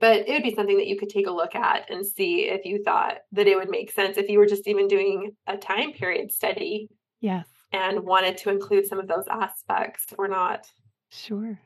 but 0.00 0.28
it 0.28 0.32
would 0.32 0.42
be 0.42 0.54
something 0.54 0.76
that 0.76 0.86
you 0.86 0.98
could 0.98 1.08
take 1.08 1.26
a 1.26 1.32
look 1.32 1.54
at 1.54 1.90
and 1.90 2.04
see 2.04 2.46
if 2.46 2.64
you 2.64 2.82
thought 2.82 3.18
that 3.32 3.46
it 3.46 3.56
would 3.56 3.70
make 3.70 3.90
sense 3.90 4.16
if 4.16 4.28
you 4.28 4.38
were 4.38 4.46
just 4.46 4.68
even 4.68 4.88
doing 4.88 5.32
a 5.46 5.56
time 5.56 5.92
period 5.92 6.32
study 6.32 6.88
yes 7.20 7.46
and 7.72 8.00
wanted 8.00 8.36
to 8.38 8.50
include 8.50 8.86
some 8.86 8.98
of 8.98 9.08
those 9.08 9.26
aspects 9.30 10.06
or 10.18 10.28
not 10.28 10.66
sure 11.10 11.58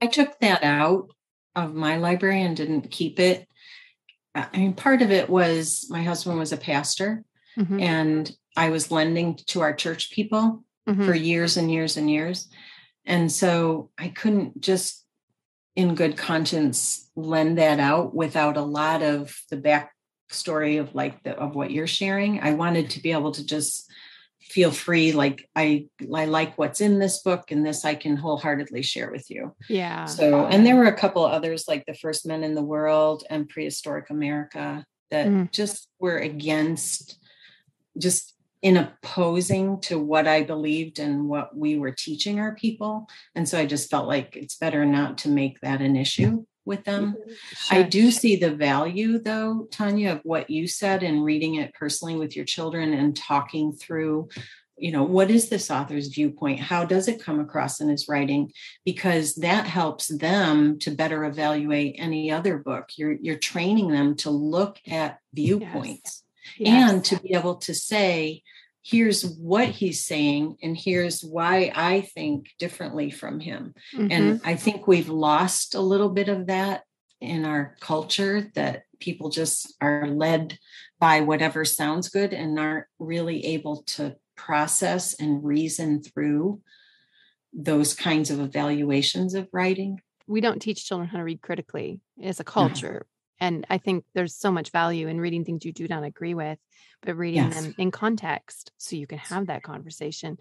i 0.00 0.06
took 0.06 0.38
that 0.40 0.62
out 0.62 1.08
of 1.54 1.74
my 1.74 1.96
library 1.96 2.42
and 2.42 2.56
didn't 2.56 2.90
keep 2.90 3.18
it 3.18 3.46
i 4.34 4.48
mean 4.56 4.72
part 4.72 5.02
of 5.02 5.10
it 5.10 5.28
was 5.28 5.86
my 5.90 6.02
husband 6.02 6.38
was 6.38 6.52
a 6.52 6.56
pastor 6.56 7.24
mm-hmm. 7.58 7.80
and 7.80 8.32
i 8.56 8.70
was 8.70 8.90
lending 8.90 9.36
to 9.46 9.60
our 9.60 9.74
church 9.74 10.10
people 10.10 10.64
mm-hmm. 10.88 11.04
for 11.04 11.14
years 11.14 11.56
and 11.56 11.70
years 11.70 11.96
and 11.96 12.10
years 12.10 12.48
and 13.06 13.30
so 13.32 13.90
i 13.98 14.08
couldn't 14.08 14.60
just 14.60 15.06
in 15.76 15.94
good 15.94 16.16
conscience 16.16 17.10
lend 17.14 17.58
that 17.58 17.78
out 17.78 18.14
without 18.14 18.56
a 18.56 18.62
lot 18.62 19.02
of 19.02 19.38
the 19.50 19.56
backstory 19.56 20.80
of 20.80 20.94
like 20.94 21.22
the 21.22 21.36
of 21.38 21.54
what 21.54 21.70
you're 21.70 21.86
sharing. 21.86 22.40
I 22.40 22.54
wanted 22.54 22.90
to 22.90 23.02
be 23.02 23.12
able 23.12 23.32
to 23.32 23.44
just 23.44 23.90
feel 24.40 24.70
free 24.70 25.12
like 25.12 25.48
I 25.54 25.88
I 26.14 26.24
like 26.24 26.56
what's 26.56 26.80
in 26.80 26.98
this 26.98 27.20
book 27.20 27.50
and 27.50 27.64
this 27.64 27.84
I 27.84 27.94
can 27.94 28.16
wholeheartedly 28.16 28.82
share 28.82 29.10
with 29.10 29.30
you. 29.30 29.54
Yeah. 29.68 30.06
So 30.06 30.46
and 30.46 30.64
there 30.64 30.76
were 30.76 30.86
a 30.86 30.96
couple 30.96 31.24
others 31.24 31.66
like 31.68 31.84
the 31.84 31.94
first 31.94 32.26
men 32.26 32.42
in 32.42 32.54
the 32.54 32.62
world 32.62 33.24
and 33.28 33.48
prehistoric 33.48 34.08
America 34.08 34.84
that 35.10 35.26
mm. 35.26 35.50
just 35.52 35.88
were 36.00 36.16
against 36.16 37.18
just 37.98 38.34
in 38.62 38.76
opposing 38.76 39.80
to 39.82 39.98
what 39.98 40.26
I 40.26 40.42
believed 40.42 40.98
and 40.98 41.28
what 41.28 41.56
we 41.56 41.78
were 41.78 41.92
teaching 41.92 42.40
our 42.40 42.54
people. 42.54 43.08
And 43.34 43.48
so 43.48 43.58
I 43.58 43.66
just 43.66 43.90
felt 43.90 44.08
like 44.08 44.36
it's 44.36 44.56
better 44.56 44.84
not 44.84 45.18
to 45.18 45.28
make 45.28 45.60
that 45.60 45.80
an 45.80 45.96
issue 45.96 46.44
with 46.64 46.84
them. 46.84 47.12
Mm-hmm. 47.12 47.32
Sure. 47.54 47.78
I 47.78 47.82
do 47.82 48.10
see 48.10 48.36
the 48.36 48.54
value, 48.54 49.18
though, 49.18 49.68
Tanya, 49.70 50.14
of 50.14 50.20
what 50.24 50.50
you 50.50 50.66
said 50.66 51.02
and 51.02 51.24
reading 51.24 51.54
it 51.54 51.74
personally 51.74 52.16
with 52.16 52.34
your 52.34 52.44
children 52.44 52.92
and 52.92 53.16
talking 53.16 53.72
through. 53.72 54.28
You 54.78 54.92
know, 54.92 55.04
what 55.04 55.30
is 55.30 55.48
this 55.48 55.70
author's 55.70 56.08
viewpoint? 56.08 56.60
How 56.60 56.84
does 56.84 57.08
it 57.08 57.22
come 57.22 57.40
across 57.40 57.80
in 57.80 57.88
his 57.88 58.08
writing? 58.08 58.52
Because 58.84 59.36
that 59.36 59.66
helps 59.66 60.08
them 60.08 60.78
to 60.80 60.90
better 60.90 61.24
evaluate 61.24 61.96
any 61.98 62.30
other 62.30 62.58
book. 62.58 62.90
You're 62.98 63.12
you're 63.12 63.38
training 63.38 63.88
them 63.88 64.16
to 64.16 64.30
look 64.30 64.78
at 64.86 65.18
viewpoints 65.32 66.00
yes. 66.04 66.25
Yes. 66.58 66.92
and 66.92 67.04
to 67.06 67.20
be 67.20 67.34
able 67.34 67.56
to 67.56 67.74
say, 67.74 68.42
here's 68.82 69.24
what 69.24 69.68
he's 69.68 70.04
saying 70.04 70.56
and 70.62 70.76
here's 70.76 71.22
why 71.22 71.72
I 71.74 72.02
think 72.02 72.50
differently 72.58 73.10
from 73.10 73.40
him. 73.40 73.74
Mm-hmm. 73.94 74.12
And 74.12 74.40
I 74.44 74.54
think 74.54 74.86
we've 74.86 75.08
lost 75.08 75.74
a 75.74 75.80
little 75.80 76.10
bit 76.10 76.28
of 76.28 76.46
that 76.46 76.84
in 77.20 77.44
our 77.44 77.76
culture 77.80 78.50
that 78.54 78.84
people 79.00 79.30
just 79.30 79.74
are 79.80 80.06
led 80.06 80.58
by 81.00 81.20
whatever 81.22 81.64
sounds 81.64 82.08
good 82.08 82.32
and 82.32 82.58
aren't 82.58 82.86
really 82.98 83.44
able 83.46 83.82
to 83.82 84.16
process 84.36 85.14
and 85.14 85.42
reason 85.42 86.02
through 86.02 86.60
those 87.52 87.94
kinds 87.94 88.30
of 88.30 88.38
evaluations 88.38 89.34
of 89.34 89.48
writing. 89.52 90.00
We 90.26 90.40
don't 90.40 90.60
teach 90.60 90.86
children 90.86 91.08
how 91.08 91.18
to 91.18 91.24
read 91.24 91.40
critically 91.40 92.00
as 92.22 92.38
a 92.38 92.44
culture. 92.44 93.06
And 93.38 93.66
I 93.68 93.78
think 93.78 94.04
there's 94.14 94.34
so 94.34 94.50
much 94.50 94.70
value 94.70 95.08
in 95.08 95.20
reading 95.20 95.44
things 95.44 95.64
you 95.64 95.72
do 95.72 95.86
not 95.88 96.04
agree 96.04 96.34
with 96.34 96.58
but 97.02 97.16
reading 97.16 97.44
yes. 97.44 97.54
them 97.54 97.74
in 97.78 97.90
context 97.90 98.72
so 98.78 98.96
you 98.96 99.06
can 99.06 99.18
have 99.18 99.46
that 99.46 99.62
conversation. 99.62 100.38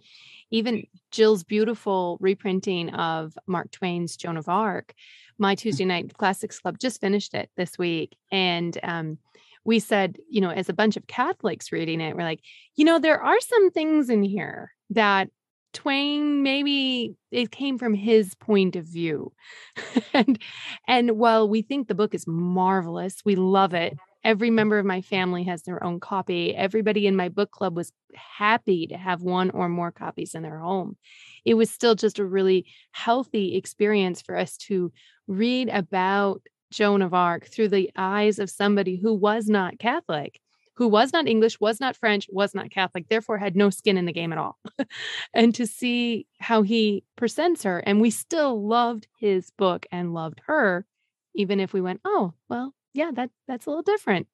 Even 0.51 0.86
Jill's 1.12 1.43
beautiful 1.43 2.17
reprinting 2.19 2.89
of 2.89 3.38
Mark 3.47 3.71
Twain's 3.71 4.15
Joan 4.17 4.38
of 4.38 4.49
Arc, 4.49 4.93
my 5.38 5.55
mm. 5.55 5.58
Tuesday 5.58 5.86
night 5.86 6.13
classics 6.17 6.60
club 6.60 6.79
just 6.79 7.01
finished 7.01 7.34
it 7.34 7.49
this 7.55 7.77
week. 7.77 8.17
And 8.31 8.77
um, 8.84 9.17
we 9.63 9.79
said, 9.79 10.17
you 10.29 10.41
know, 10.41 10.49
as 10.49 10.69
a 10.69 10.73
bunch 10.73 10.97
of 10.97 11.08
Catholics 11.08 11.71
reading 11.71 12.01
it, 12.01 12.15
we're 12.15 12.23
like, 12.23 12.41
you 12.75 12.86
know, 12.86 12.99
there 12.99 13.21
are 13.21 13.39
some 13.39 13.71
things 13.71 14.10
in 14.10 14.23
here 14.23 14.71
that 14.91 15.29
Twain 15.76 16.42
maybe 16.42 17.16
it 17.32 17.52
came 17.52 17.78
from 17.78 17.94
his 17.94 18.34
point 18.36 18.76
of 18.76 18.86
view. 18.86 19.32
and 20.14 20.40
and 20.88 21.12
while 21.12 21.48
we 21.48 21.62
think 21.62 21.88
the 21.88 21.96
book 21.96 22.16
is 22.16 22.26
marvelous, 22.26 23.18
we 23.26 23.36
love 23.36 23.74
it 23.74 23.98
every 24.26 24.50
member 24.50 24.80
of 24.80 24.86
my 24.86 25.02
family 25.02 25.44
has 25.44 25.62
their 25.62 25.82
own 25.84 26.00
copy. 26.00 26.54
Everybody 26.56 27.06
in 27.06 27.16
my 27.16 27.30
book 27.30 27.52
club 27.52 27.78
was 27.78 27.94
happy 28.16 28.88
to 28.88 28.98
have 28.98 29.22
one 29.22 29.52
or 29.52 29.70
more 29.70 29.92
copies 29.92 30.34
in 30.34 30.42
their 30.42 30.58
home. 30.58 30.98
It 31.46 31.54
was 31.54 31.70
still 31.70 31.94
just 31.94 32.18
a 32.18 32.26
really 32.26 32.66
healthy 32.92 33.56
experience 33.56 34.22
for 34.22 34.36
us 34.36 34.58
to 34.68 34.92
read 35.28 35.70
about 35.70 36.42
Joan 36.72 37.04
of 37.04 37.14
Arc 37.14 37.46
through 37.46 37.70
the 37.70 37.92
eyes 37.96 38.40
of 38.40 38.50
somebody 38.50 38.98
who 38.98 39.14
was 39.14 39.48
not 39.48 39.78
Catholic, 39.78 40.40
who 40.76 40.88
was 40.88 41.14
not 41.14 41.28
English, 41.28 41.60
was 41.60 41.80
not 41.80 41.96
French, 41.96 42.28
was 42.30 42.54
not 42.54 42.70
Catholic, 42.70 43.08
therefore 43.10 43.38
had 43.38 43.56
no 43.56 43.70
skin 43.70 43.98
in 43.98 44.06
the 44.06 44.14
game 44.14 44.32
at 44.32 44.38
all. 44.38 44.58
and 45.34 45.56
to 45.56 45.66
see 45.66 46.28
how 46.40 46.62
he 46.62 47.04
presents 47.16 47.64
her. 47.64 47.80
And 47.80 48.02
we 48.02 48.12
still 48.12 48.66
loved 48.66 49.08
his 49.18 49.52
book 49.52 49.86
and 49.92 50.14
loved 50.14 50.42
her, 50.48 50.86
even 51.34 51.60
if 51.60 51.74
we 51.74 51.82
went, 51.82 52.02
oh, 52.04 52.34
well, 52.50 52.74
yeah, 52.94 53.12
that 53.14 53.30
that's 53.48 53.66
a 53.66 53.70
little 53.70 53.84
different. 53.84 54.28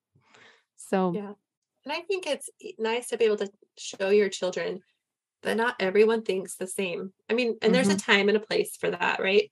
So 0.75 1.13
yeah. 1.13 1.33
And 1.83 1.93
I 1.93 2.01
think 2.01 2.27
it's 2.27 2.49
nice 2.77 3.07
to 3.09 3.17
be 3.17 3.25
able 3.25 3.37
to 3.37 3.51
show 3.77 4.09
your 4.09 4.29
children 4.29 4.81
that 5.43 5.57
not 5.57 5.75
everyone 5.79 6.21
thinks 6.21 6.55
the 6.55 6.67
same. 6.67 7.13
I 7.29 7.33
mean, 7.33 7.49
and 7.49 7.59
mm-hmm. 7.59 7.73
there's 7.73 7.87
a 7.87 7.91
mm-hmm. 7.91 8.11
time 8.11 8.27
and 8.29 8.37
a 8.37 8.41
place 8.41 8.77
for 8.77 8.91
that, 8.91 9.19
right? 9.19 9.49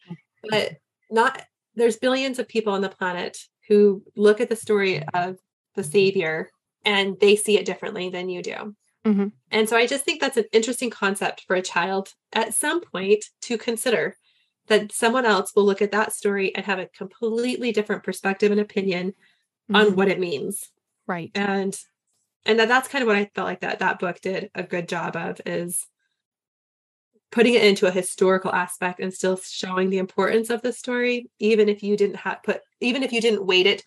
But 0.50 0.74
not 1.10 1.42
there's 1.76 1.98
billions 1.98 2.40
of 2.40 2.48
people 2.48 2.74
on 2.74 2.82
the 2.82 2.90
planet 2.90 3.38
who 3.68 4.04
look 4.16 4.42
at 4.42 4.50
the 4.50 4.56
story 4.56 5.04
of 5.14 5.38
the 5.76 5.84
savior 5.84 6.50
and 6.86 7.20
they 7.20 7.36
see 7.36 7.58
it 7.58 7.66
differently 7.66 8.10
than 8.10 8.30
you 8.30 8.42
do. 8.42 8.76
Mm-hmm. 9.06 9.28
And 9.52 9.70
so 9.70 9.78
I 9.78 9.88
just 9.88 10.04
think 10.04 10.20
that's 10.20 10.38
an 10.38 10.46
interesting 10.52 10.90
concept 10.90 11.46
for 11.48 11.56
a 11.56 11.62
child 11.62 12.14
at 12.34 12.54
some 12.54 12.82
point 12.82 13.26
to 13.44 13.58
consider 13.58 14.16
that 14.70 14.92
someone 14.92 15.26
else 15.26 15.56
will 15.56 15.66
look 15.66 15.82
at 15.82 15.92
that 15.92 16.14
story 16.14 16.56
and 16.56 16.66
have 16.66 16.80
a 16.80 16.88
completely 16.88 17.72
different 17.72 18.04
perspective 18.04 18.52
and 18.52 18.62
opinion 18.62 19.10
mm-hmm. 19.10 19.76
on 19.76 19.96
what 19.96 20.08
it 20.08 20.20
means 20.20 20.72
right 21.08 21.32
and 21.36 21.78
and 22.46 22.60
that, 22.60 22.70
that's 22.70 22.88
kind 22.88 23.02
of 23.02 23.08
what 23.08 23.18
i 23.18 23.30
felt 23.36 23.48
like 23.48 23.62
that 23.62 23.80
that 23.80 24.00
book 24.00 24.22
did 24.22 24.50
a 24.56 24.64
good 24.64 24.88
job 24.88 25.16
of 25.16 25.42
is 25.46 25.88
putting 27.32 27.54
it 27.54 27.64
into 27.64 27.86
a 27.86 27.92
historical 27.92 28.52
aspect 28.52 29.00
and 29.00 29.14
still 29.14 29.38
showing 29.38 29.90
the 29.90 29.98
importance 29.98 30.50
of 30.50 30.62
the 30.62 30.74
story 30.74 31.30
even 31.40 31.68
if 31.68 31.84
you 31.84 31.98
didn't 31.98 32.18
have 32.18 32.42
put 32.44 32.62
even 32.80 33.04
if 33.04 33.12
you 33.12 33.20
didn't 33.20 33.46
weight 33.46 33.68
it 33.68 33.84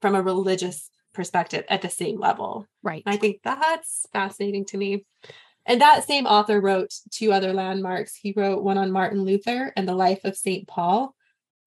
from 0.00 0.14
a 0.14 0.22
religious 0.22 0.90
perspective 1.16 1.64
at 1.68 1.82
the 1.82 1.90
same 1.90 2.20
level 2.20 2.66
right 2.82 3.02
and 3.06 3.14
i 3.14 3.18
think 3.18 3.40
that's 3.42 4.06
fascinating 4.12 4.64
to 4.64 4.76
me 4.76 5.04
and 5.66 5.80
that 5.80 6.06
same 6.06 6.26
author 6.26 6.60
wrote 6.60 6.94
two 7.10 7.32
other 7.32 7.52
landmarks. 7.52 8.14
He 8.14 8.32
wrote 8.36 8.62
one 8.62 8.78
on 8.78 8.92
Martin 8.92 9.22
Luther 9.22 9.72
and 9.76 9.86
the 9.86 9.94
life 9.94 10.20
of 10.24 10.36
St. 10.36 10.66
Paul. 10.68 11.14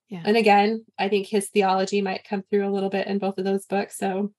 Yeah. 0.07 0.21
And 0.23 0.37
again, 0.37 0.85
I 0.97 1.09
think 1.09 1.27
his 1.27 1.49
theology 1.49 2.01
might 2.01 2.27
come 2.27 2.41
through 2.41 2.67
a 2.67 2.71
little 2.71 2.89
bit 2.89 3.07
in 3.07 3.19
both 3.19 3.37
of 3.37 3.43
those 3.43 3.65
books. 3.65 3.97
So 3.97 4.31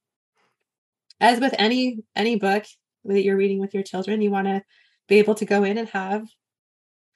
as 1.20 1.38
with 1.38 1.54
any 1.58 1.98
any 2.16 2.36
book 2.36 2.64
that 3.04 3.22
you're 3.22 3.36
reading 3.36 3.60
with 3.60 3.74
your 3.74 3.82
children, 3.82 4.22
you 4.22 4.30
want 4.30 4.46
to 4.46 4.62
be 5.08 5.18
able 5.18 5.34
to 5.34 5.44
go 5.44 5.62
in 5.62 5.76
and 5.76 5.88
have 5.90 6.26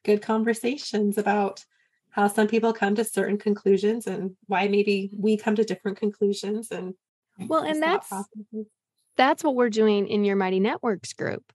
good 0.05 0.21
conversations 0.21 1.17
about 1.17 1.65
how 2.11 2.29
some 2.29 2.47
people 2.47 2.73
come 2.73 2.95
to 2.95 3.05
certain 3.05 3.39
conclusions 3.39 4.07
and 4.07 4.37
why 4.47 4.69
maybe 4.69 5.11
we 5.19 5.37
come 5.37 5.57
to 5.57 5.65
different 5.65 5.97
conclusions 5.97 6.71
and 6.71 6.95
well 7.39 7.63
and 7.63 7.83
that's 7.83 8.13
that's 9.17 9.45
what 9.45 9.55
we're 9.55 9.71
doing 9.71 10.09
in 10.09 10.25
your 10.25 10.37
mighty 10.37 10.61
networks 10.61 11.13
group 11.13 11.53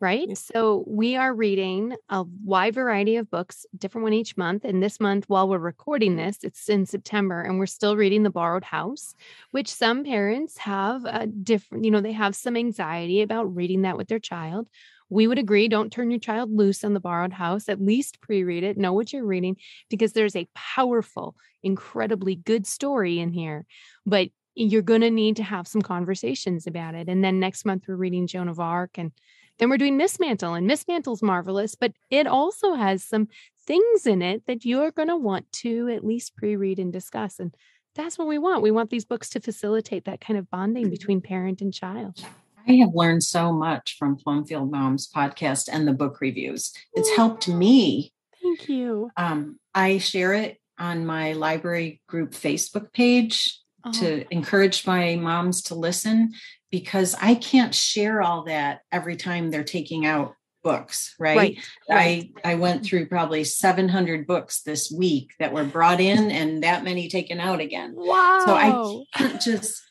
right? 0.00 0.36
So 0.36 0.84
we 0.86 1.16
are 1.16 1.34
reading 1.34 1.96
a 2.08 2.24
wide 2.44 2.74
variety 2.74 3.16
of 3.16 3.30
books, 3.30 3.66
different 3.76 4.04
one 4.04 4.12
each 4.12 4.36
month. 4.36 4.64
And 4.64 4.82
this 4.82 5.00
month, 5.00 5.24
while 5.28 5.48
we're 5.48 5.58
recording 5.58 6.16
this, 6.16 6.38
it's 6.42 6.68
in 6.68 6.86
September, 6.86 7.42
and 7.42 7.58
we're 7.58 7.66
still 7.66 7.96
reading 7.96 8.22
The 8.22 8.30
Borrowed 8.30 8.64
House, 8.64 9.14
which 9.50 9.68
some 9.68 10.04
parents 10.04 10.58
have 10.58 11.04
a 11.04 11.26
different, 11.26 11.84
you 11.84 11.90
know, 11.90 12.00
they 12.00 12.12
have 12.12 12.36
some 12.36 12.56
anxiety 12.56 13.22
about 13.22 13.54
reading 13.54 13.82
that 13.82 13.96
with 13.96 14.08
their 14.08 14.20
child. 14.20 14.68
We 15.10 15.26
would 15.26 15.38
agree, 15.38 15.68
don't 15.68 15.90
turn 15.90 16.10
your 16.10 16.20
child 16.20 16.52
loose 16.52 16.84
on 16.84 16.92
The 16.92 17.00
Borrowed 17.00 17.32
House. 17.32 17.68
At 17.68 17.80
least 17.80 18.20
pre 18.20 18.44
read 18.44 18.62
it, 18.62 18.76
know 18.76 18.92
what 18.92 19.12
you're 19.12 19.24
reading, 19.24 19.56
because 19.88 20.12
there's 20.12 20.36
a 20.36 20.48
powerful, 20.54 21.34
incredibly 21.62 22.36
good 22.36 22.66
story 22.66 23.18
in 23.18 23.32
here. 23.32 23.66
But 24.06 24.28
you're 24.58 24.82
going 24.82 25.02
to 25.02 25.10
need 25.10 25.36
to 25.36 25.42
have 25.42 25.68
some 25.68 25.82
conversations 25.82 26.66
about 26.66 26.94
it. 26.94 27.08
And 27.08 27.22
then 27.22 27.38
next 27.38 27.64
month, 27.64 27.84
we're 27.86 27.96
reading 27.96 28.26
Joan 28.26 28.48
of 28.48 28.58
Arc 28.58 28.98
and 28.98 29.12
then 29.58 29.70
we're 29.70 29.78
doing 29.78 29.96
Miss 29.96 30.20
Mantle, 30.20 30.54
and 30.54 30.66
Miss 30.66 30.86
Mantle's 30.86 31.22
marvelous, 31.22 31.74
but 31.74 31.92
it 32.10 32.26
also 32.26 32.74
has 32.74 33.02
some 33.02 33.28
things 33.66 34.06
in 34.06 34.22
it 34.22 34.46
that 34.46 34.64
you're 34.64 34.92
going 34.92 35.08
to 35.08 35.16
want 35.16 35.50
to 35.52 35.88
at 35.88 36.04
least 36.04 36.36
pre 36.36 36.56
read 36.56 36.78
and 36.78 36.92
discuss. 36.92 37.38
And 37.38 37.54
that's 37.94 38.18
what 38.18 38.28
we 38.28 38.38
want. 38.38 38.62
We 38.62 38.70
want 38.70 38.90
these 38.90 39.04
books 39.04 39.28
to 39.30 39.40
facilitate 39.40 40.04
that 40.04 40.20
kind 40.20 40.38
of 40.38 40.48
bonding 40.48 40.84
mm-hmm. 40.84 40.90
between 40.90 41.20
parent 41.20 41.60
and 41.60 41.74
child. 41.74 42.24
I 42.68 42.72
have 42.74 42.90
learned 42.94 43.24
so 43.24 43.52
much 43.52 43.96
from 43.98 44.16
Plumfield 44.16 44.70
Moms 44.70 45.10
podcast 45.10 45.68
and 45.72 45.88
the 45.88 45.92
book 45.92 46.20
reviews. 46.20 46.72
It's 46.92 47.10
helped 47.16 47.48
me. 47.48 48.12
Thank 48.40 48.68
you. 48.68 49.10
Um, 49.16 49.58
I 49.74 49.98
share 49.98 50.34
it 50.34 50.58
on 50.78 51.04
my 51.04 51.32
library 51.32 52.00
group 52.06 52.32
Facebook 52.32 52.92
page 52.92 53.58
oh. 53.88 54.00
to 54.00 54.24
encourage 54.32 54.86
my 54.86 55.16
moms 55.16 55.62
to 55.64 55.74
listen 55.74 56.32
because 56.70 57.14
I 57.20 57.34
can't 57.34 57.74
share 57.74 58.22
all 58.22 58.44
that 58.44 58.80
every 58.92 59.16
time 59.16 59.50
they're 59.50 59.64
taking 59.64 60.06
out 60.06 60.34
books, 60.62 61.14
right? 61.18 61.36
right? 61.36 61.58
I 61.90 62.30
I 62.44 62.54
went 62.56 62.84
through 62.84 63.06
probably 63.06 63.44
700 63.44 64.26
books 64.26 64.62
this 64.62 64.90
week 64.90 65.30
that 65.38 65.52
were 65.52 65.64
brought 65.64 66.00
in 66.00 66.30
and 66.30 66.62
that 66.62 66.84
many 66.84 67.08
taken 67.08 67.40
out 67.40 67.60
again. 67.60 67.94
Wow. 67.96 68.42
So 68.44 68.54
I 68.54 69.04
can't 69.18 69.40
just 69.40 69.82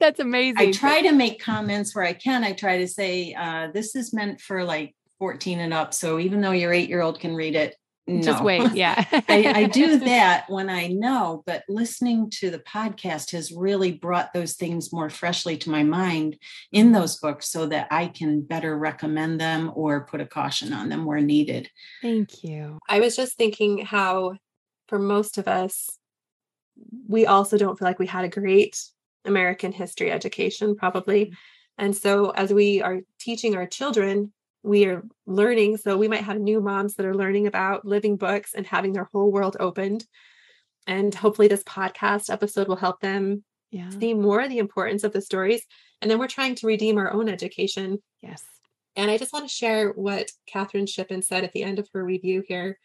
That's 0.00 0.20
amazing. 0.20 0.58
I 0.58 0.72
try 0.72 1.02
to 1.02 1.12
make 1.12 1.42
comments 1.42 1.94
where 1.94 2.04
I 2.04 2.12
can. 2.12 2.44
I 2.44 2.52
try 2.52 2.78
to 2.78 2.88
say 2.88 3.34
uh, 3.34 3.68
this 3.72 3.94
is 3.94 4.14
meant 4.14 4.40
for 4.40 4.64
like 4.64 4.94
14 5.18 5.60
and 5.60 5.74
up. 5.74 5.92
So 5.92 6.18
even 6.18 6.40
though 6.40 6.52
your 6.52 6.72
8-year-old 6.72 7.20
can 7.20 7.34
read 7.34 7.54
it, 7.54 7.74
no. 8.10 8.22
Just 8.22 8.42
wait. 8.42 8.72
Yeah. 8.74 9.04
I, 9.28 9.52
I, 9.54 9.64
do 9.66 9.98
that 10.00 10.44
when 10.48 10.68
I 10.68 10.88
know, 10.88 11.42
but 11.46 11.62
listening 11.68 12.28
to 12.30 12.50
the 12.50 12.58
podcast 12.58 13.30
has 13.30 13.52
really 13.52 13.92
brought 13.92 14.32
those 14.32 14.54
things 14.54 14.92
more 14.92 15.08
freshly 15.08 15.56
to 15.58 15.70
my 15.70 15.84
mind 15.84 16.36
in 16.72 16.90
those 16.90 17.18
books 17.18 17.48
so 17.48 17.66
that 17.66 17.86
I 17.90 18.08
can 18.08 18.40
better 18.42 18.76
recommend 18.76 19.40
them 19.40 19.70
or 19.74 20.06
put 20.06 20.20
a 20.20 20.26
caution 20.26 20.72
on 20.72 20.88
them 20.88 21.04
where 21.04 21.20
needed. 21.20 21.70
Thank 22.02 22.42
you. 22.42 22.78
I 22.88 22.98
was 22.98 23.14
just 23.14 23.36
thinking 23.36 23.84
how, 23.84 24.34
for 24.88 24.98
most 24.98 25.38
of 25.38 25.46
us, 25.46 25.88
we 27.06 27.26
also 27.26 27.56
don't 27.56 27.78
feel 27.78 27.86
like 27.86 28.00
we 28.00 28.06
had 28.06 28.24
a 28.24 28.28
great 28.28 28.76
American 29.24 29.70
history 29.70 30.10
education, 30.10 30.74
probably. 30.74 31.26
Mm-hmm. 31.26 31.34
And 31.78 31.96
so, 31.96 32.30
as 32.30 32.52
we 32.52 32.82
are 32.82 33.00
teaching 33.18 33.56
our 33.56 33.66
children 33.66 34.32
we 34.62 34.86
are 34.86 35.02
learning. 35.26 35.78
So 35.78 35.96
we 35.96 36.08
might 36.08 36.24
have 36.24 36.38
new 36.38 36.60
moms 36.60 36.94
that 36.94 37.06
are 37.06 37.14
learning 37.14 37.46
about 37.46 37.84
living 37.84 38.16
books 38.16 38.54
and 38.54 38.66
having 38.66 38.92
their 38.92 39.08
whole 39.12 39.32
world 39.32 39.56
opened. 39.58 40.06
And 40.86 41.14
hopefully, 41.14 41.48
this 41.48 41.64
podcast 41.64 42.30
episode 42.30 42.68
will 42.68 42.76
help 42.76 43.00
them 43.00 43.44
yeah. 43.70 43.90
see 43.90 44.14
more 44.14 44.40
of 44.40 44.50
the 44.50 44.58
importance 44.58 45.04
of 45.04 45.12
the 45.12 45.20
stories. 45.20 45.62
And 46.00 46.10
then 46.10 46.18
we're 46.18 46.28
trying 46.28 46.54
to 46.56 46.66
redeem 46.66 46.98
our 46.98 47.12
own 47.12 47.28
education. 47.28 47.98
Yes. 48.22 48.42
And 48.96 49.10
I 49.10 49.18
just 49.18 49.32
want 49.32 49.48
to 49.48 49.54
share 49.54 49.90
what 49.90 50.30
Katherine 50.46 50.86
Shippen 50.86 51.22
said 51.22 51.44
at 51.44 51.52
the 51.52 51.62
end 51.62 51.78
of 51.78 51.88
her 51.94 52.04
review 52.04 52.42
here, 52.46 52.78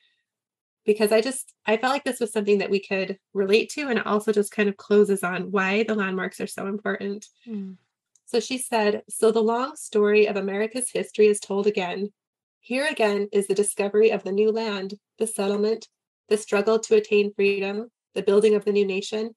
because 0.85 1.11
I 1.11 1.21
just 1.21 1.53
I 1.65 1.77
felt 1.77 1.93
like 1.93 2.03
this 2.03 2.19
was 2.19 2.31
something 2.31 2.59
that 2.59 2.69
we 2.69 2.79
could 2.79 3.17
relate 3.33 3.69
to, 3.71 3.87
and 3.89 3.97
it 3.97 4.05
also 4.05 4.31
just 4.31 4.51
kind 4.51 4.69
of 4.69 4.77
closes 4.77 5.23
on 5.23 5.51
why 5.51 5.83
the 5.83 5.95
landmarks 5.95 6.39
are 6.39 6.47
so 6.47 6.67
important. 6.67 7.25
Mm. 7.47 7.77
So 8.25 8.39
she 8.39 8.57
said, 8.57 9.03
So 9.09 9.31
the 9.31 9.43
long 9.43 9.75
story 9.75 10.27
of 10.27 10.35
America's 10.35 10.89
history 10.91 11.27
is 11.27 11.39
told 11.39 11.67
again. 11.67 12.11
Here 12.59 12.87
again 12.87 13.29
is 13.31 13.47
the 13.47 13.53
discovery 13.53 14.09
of 14.09 14.23
the 14.23 14.31
new 14.31 14.51
land, 14.51 14.95
the 15.19 15.27
settlement, 15.27 15.87
the 16.29 16.37
struggle 16.37 16.79
to 16.79 16.95
attain 16.95 17.33
freedom, 17.33 17.91
the 18.15 18.23
building 18.23 18.55
of 18.55 18.65
the 18.65 18.71
new 18.71 18.85
nation, 18.85 19.35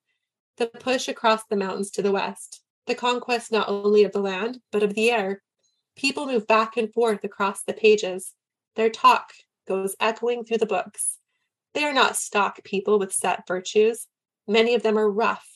the 0.57 0.67
push 0.67 1.09
across 1.09 1.45
the 1.45 1.57
mountains 1.57 1.91
to 1.93 2.03
the 2.03 2.13
west, 2.13 2.63
the 2.87 2.95
conquest 2.95 3.53
not 3.53 3.69
only 3.69 4.05
of 4.05 4.13
the 4.13 4.21
land, 4.21 4.61
but 4.73 4.83
of 4.83 4.95
the 4.95 5.11
air. 5.11 5.43
People 5.95 6.27
move 6.27 6.47
back 6.47 6.77
and 6.77 6.93
forth 6.93 7.23
across 7.25 7.63
the 7.63 7.75
pages. 7.75 8.33
Their 8.75 8.89
talk 8.89 9.33
goes 9.67 9.95
echoing 10.01 10.45
through 10.45 10.59
the 10.59 10.67
books. 10.67 11.19
They 11.75 11.85
are 11.85 11.93
not 11.93 12.17
stock 12.17 12.65
people 12.65 12.99
with 12.99 13.13
set 13.13 13.47
virtues. 13.47 14.07
Many 14.47 14.75
of 14.75 14.83
them 14.83 14.99
are 14.99 15.11
rough. 15.11 15.47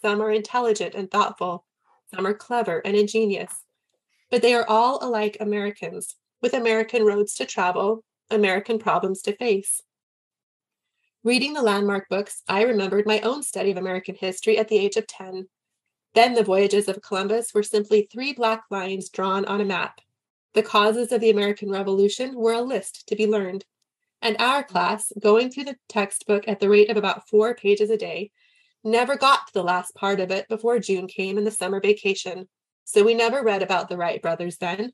Some 0.00 0.22
are 0.22 0.30
intelligent 0.30 0.94
and 0.94 1.10
thoughtful. 1.10 1.66
Some 2.14 2.26
are 2.26 2.34
clever 2.34 2.80
and 2.84 2.96
ingenious, 2.96 3.64
but 4.30 4.42
they 4.42 4.54
are 4.54 4.66
all 4.66 4.98
alike 5.02 5.36
Americans 5.40 6.16
with 6.40 6.54
American 6.54 7.04
roads 7.04 7.34
to 7.34 7.44
travel, 7.44 8.04
American 8.30 8.78
problems 8.78 9.20
to 9.22 9.36
face. 9.36 9.82
Reading 11.24 11.52
the 11.52 11.62
landmark 11.62 12.08
books, 12.08 12.42
I 12.48 12.62
remembered 12.62 13.06
my 13.06 13.20
own 13.20 13.42
study 13.42 13.70
of 13.70 13.76
American 13.76 14.14
history 14.14 14.56
at 14.56 14.68
the 14.68 14.78
age 14.78 14.96
of 14.96 15.06
10. 15.06 15.48
Then 16.14 16.34
the 16.34 16.44
voyages 16.44 16.88
of 16.88 17.02
Columbus 17.02 17.52
were 17.52 17.62
simply 17.62 18.08
three 18.10 18.32
black 18.32 18.64
lines 18.70 19.08
drawn 19.08 19.44
on 19.44 19.60
a 19.60 19.64
map. 19.64 20.00
The 20.54 20.62
causes 20.62 21.12
of 21.12 21.20
the 21.20 21.30
American 21.30 21.70
Revolution 21.70 22.34
were 22.34 22.54
a 22.54 22.62
list 22.62 23.06
to 23.08 23.16
be 23.16 23.26
learned. 23.26 23.64
And 24.22 24.36
our 24.38 24.64
class, 24.64 25.12
going 25.20 25.50
through 25.50 25.64
the 25.64 25.76
textbook 25.88 26.48
at 26.48 26.60
the 26.60 26.68
rate 26.68 26.88
of 26.88 26.96
about 26.96 27.28
four 27.28 27.54
pages 27.54 27.90
a 27.90 27.96
day, 27.96 28.30
never 28.88 29.16
got 29.16 29.46
to 29.46 29.52
the 29.52 29.62
last 29.62 29.94
part 29.94 30.20
of 30.20 30.30
it 30.30 30.48
before 30.48 30.78
June 30.78 31.06
came 31.06 31.38
and 31.38 31.46
the 31.46 31.50
summer 31.50 31.80
vacation. 31.80 32.48
So 32.84 33.04
we 33.04 33.14
never 33.14 33.42
read 33.42 33.62
about 33.62 33.88
the 33.88 33.96
Wright 33.96 34.20
brothers 34.20 34.56
then, 34.56 34.92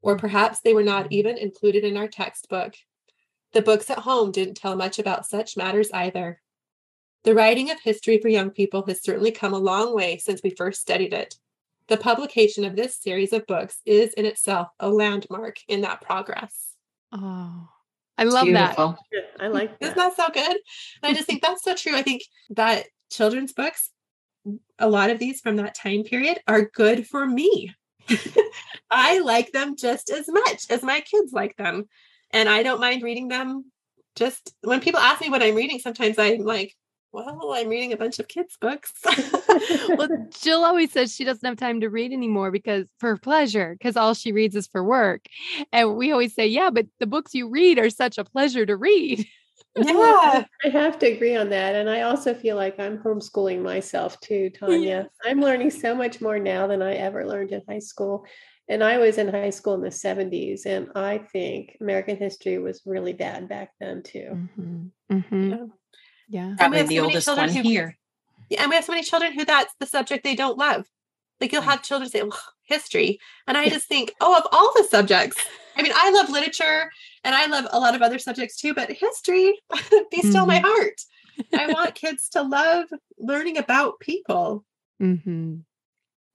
or 0.00 0.16
perhaps 0.16 0.60
they 0.60 0.74
were 0.74 0.82
not 0.82 1.10
even 1.10 1.36
included 1.36 1.84
in 1.84 1.96
our 1.96 2.08
textbook. 2.08 2.74
The 3.52 3.62
books 3.62 3.90
at 3.90 3.98
home 3.98 4.32
didn't 4.32 4.54
tell 4.54 4.76
much 4.76 4.98
about 4.98 5.26
such 5.26 5.56
matters 5.56 5.90
either. 5.92 6.40
The 7.24 7.34
writing 7.34 7.70
of 7.70 7.80
history 7.80 8.18
for 8.18 8.28
young 8.28 8.50
people 8.50 8.84
has 8.86 9.02
certainly 9.02 9.30
come 9.30 9.54
a 9.54 9.58
long 9.58 9.94
way 9.94 10.18
since 10.18 10.42
we 10.42 10.50
first 10.50 10.80
studied 10.80 11.12
it. 11.12 11.36
The 11.88 11.96
publication 11.96 12.64
of 12.64 12.76
this 12.76 12.96
series 12.96 13.32
of 13.32 13.46
books 13.46 13.80
is 13.84 14.12
in 14.14 14.24
itself 14.24 14.68
a 14.80 14.88
landmark 14.88 15.56
in 15.68 15.82
that 15.82 16.00
progress. 16.00 16.74
Oh, 17.12 17.68
I 18.16 18.24
love 18.24 18.46
Beautiful. 18.46 18.98
that. 19.12 19.42
I 19.44 19.48
like 19.48 19.78
that. 19.78 19.86
Isn't 19.86 19.98
that 19.98 20.16
so 20.16 20.28
good? 20.32 20.56
And 21.02 21.10
I 21.10 21.12
just 21.12 21.26
think 21.26 21.42
that's 21.42 21.62
so 21.62 21.74
true. 21.74 21.94
I 21.94 22.02
think 22.02 22.22
that 22.50 22.86
children's 23.12 23.52
books, 23.52 23.90
a 24.78 24.88
lot 24.88 25.10
of 25.10 25.18
these 25.18 25.40
from 25.40 25.56
that 25.56 25.74
time 25.74 26.02
period 26.02 26.38
are 26.48 26.62
good 26.62 27.06
for 27.06 27.26
me. 27.26 27.74
I 28.90 29.20
like 29.20 29.52
them 29.52 29.76
just 29.76 30.10
as 30.10 30.26
much 30.28 30.64
as 30.70 30.82
my 30.82 31.00
kids 31.00 31.32
like 31.32 31.56
them. 31.56 31.84
And 32.30 32.48
I 32.48 32.62
don't 32.62 32.80
mind 32.80 33.02
reading 33.02 33.28
them. 33.28 33.70
Just 34.16 34.54
when 34.62 34.80
people 34.80 35.00
ask 35.00 35.20
me 35.20 35.30
what 35.30 35.42
I'm 35.42 35.54
reading, 35.54 35.78
sometimes 35.78 36.18
I'm 36.18 36.40
like, 36.40 36.74
well, 37.12 37.52
I'm 37.54 37.68
reading 37.68 37.92
a 37.92 37.96
bunch 37.96 38.18
of 38.18 38.28
kids' 38.28 38.56
books. 38.60 38.92
well, 39.96 40.08
Jill 40.42 40.64
always 40.64 40.92
says 40.92 41.14
she 41.14 41.24
doesn't 41.24 41.46
have 41.46 41.58
time 41.58 41.80
to 41.80 41.90
read 41.90 42.12
anymore 42.12 42.50
because 42.50 42.86
for 42.98 43.16
pleasure, 43.18 43.76
because 43.78 43.96
all 43.96 44.14
she 44.14 44.32
reads 44.32 44.56
is 44.56 44.66
for 44.66 44.82
work. 44.82 45.26
And 45.72 45.96
we 45.96 46.10
always 46.10 46.34
say, 46.34 46.46
yeah, 46.46 46.70
but 46.70 46.86
the 47.00 47.06
books 47.06 47.34
you 47.34 47.50
read 47.50 47.78
are 47.78 47.90
such 47.90 48.16
a 48.16 48.24
pleasure 48.24 48.64
to 48.64 48.76
read. 48.76 49.26
Yeah. 49.76 50.44
I 50.64 50.68
have 50.68 50.98
to 51.00 51.06
agree 51.06 51.36
on 51.36 51.50
that. 51.50 51.74
And 51.74 51.88
I 51.88 52.02
also 52.02 52.34
feel 52.34 52.56
like 52.56 52.78
I'm 52.78 52.98
homeschooling 52.98 53.62
myself 53.62 54.18
too, 54.20 54.50
Tanya. 54.50 55.08
I'm 55.24 55.40
learning 55.40 55.70
so 55.70 55.94
much 55.94 56.20
more 56.20 56.38
now 56.38 56.66
than 56.66 56.82
I 56.82 56.94
ever 56.94 57.26
learned 57.26 57.52
in 57.52 57.62
high 57.68 57.78
school. 57.78 58.26
And 58.68 58.82
I 58.82 58.98
was 58.98 59.18
in 59.18 59.28
high 59.28 59.50
school 59.50 59.74
in 59.74 59.80
the 59.80 59.88
70s, 59.88 60.66
and 60.66 60.88
I 60.94 61.18
think 61.18 61.76
American 61.80 62.16
history 62.16 62.58
was 62.58 62.82
really 62.86 63.12
bad 63.12 63.48
back 63.48 63.70
then 63.80 64.02
too. 64.02 64.28
Mm-hmm. 64.30 65.16
Mm-hmm. 65.16 65.50
Yeah. 65.50 65.66
yeah. 66.28 66.54
Probably 66.56 66.82
the 66.82 66.96
so 66.96 67.04
oldest 67.04 67.28
one 67.28 67.48
who, 67.48 67.62
here. 67.62 67.98
Yeah, 68.48 68.62
and 68.62 68.70
we 68.70 68.76
have 68.76 68.84
so 68.84 68.92
many 68.92 69.04
children 69.04 69.32
who 69.32 69.44
that's 69.44 69.74
the 69.80 69.86
subject 69.86 70.22
they 70.22 70.36
don't 70.36 70.58
love. 70.58 70.86
Like 71.40 71.52
you'll 71.52 71.62
have 71.62 71.82
children 71.82 72.08
say, 72.08 72.22
well, 72.22 72.38
history. 72.62 73.18
And 73.48 73.58
I 73.58 73.68
just 73.68 73.88
think, 73.88 74.12
oh, 74.20 74.38
of 74.38 74.46
all 74.52 74.72
the 74.76 74.84
subjects, 74.88 75.44
I 75.76 75.82
mean, 75.82 75.92
I 75.94 76.10
love 76.10 76.30
literature 76.30 76.88
and 77.24 77.34
I 77.34 77.46
love 77.46 77.66
a 77.70 77.78
lot 77.78 77.94
of 77.94 78.02
other 78.02 78.18
subjects 78.18 78.56
too, 78.56 78.74
but 78.74 78.90
history, 78.90 79.60
be 80.10 80.18
still 80.18 80.46
mm-hmm. 80.46 80.48
my 80.48 80.58
heart. 80.58 81.00
I 81.54 81.66
want 81.72 81.94
kids 81.94 82.28
to 82.30 82.42
love 82.42 82.86
learning 83.18 83.58
about 83.58 84.00
people. 84.00 84.64
Mm-hmm. 85.00 85.56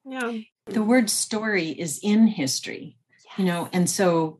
Yeah. 0.06 0.38
The 0.66 0.84
word 0.84 1.10
story 1.10 1.70
is 1.70 2.00
in 2.02 2.28
history, 2.28 2.98
yes. 3.10 3.38
you 3.38 3.46
know, 3.46 3.70
and 3.74 3.90
so 3.90 4.40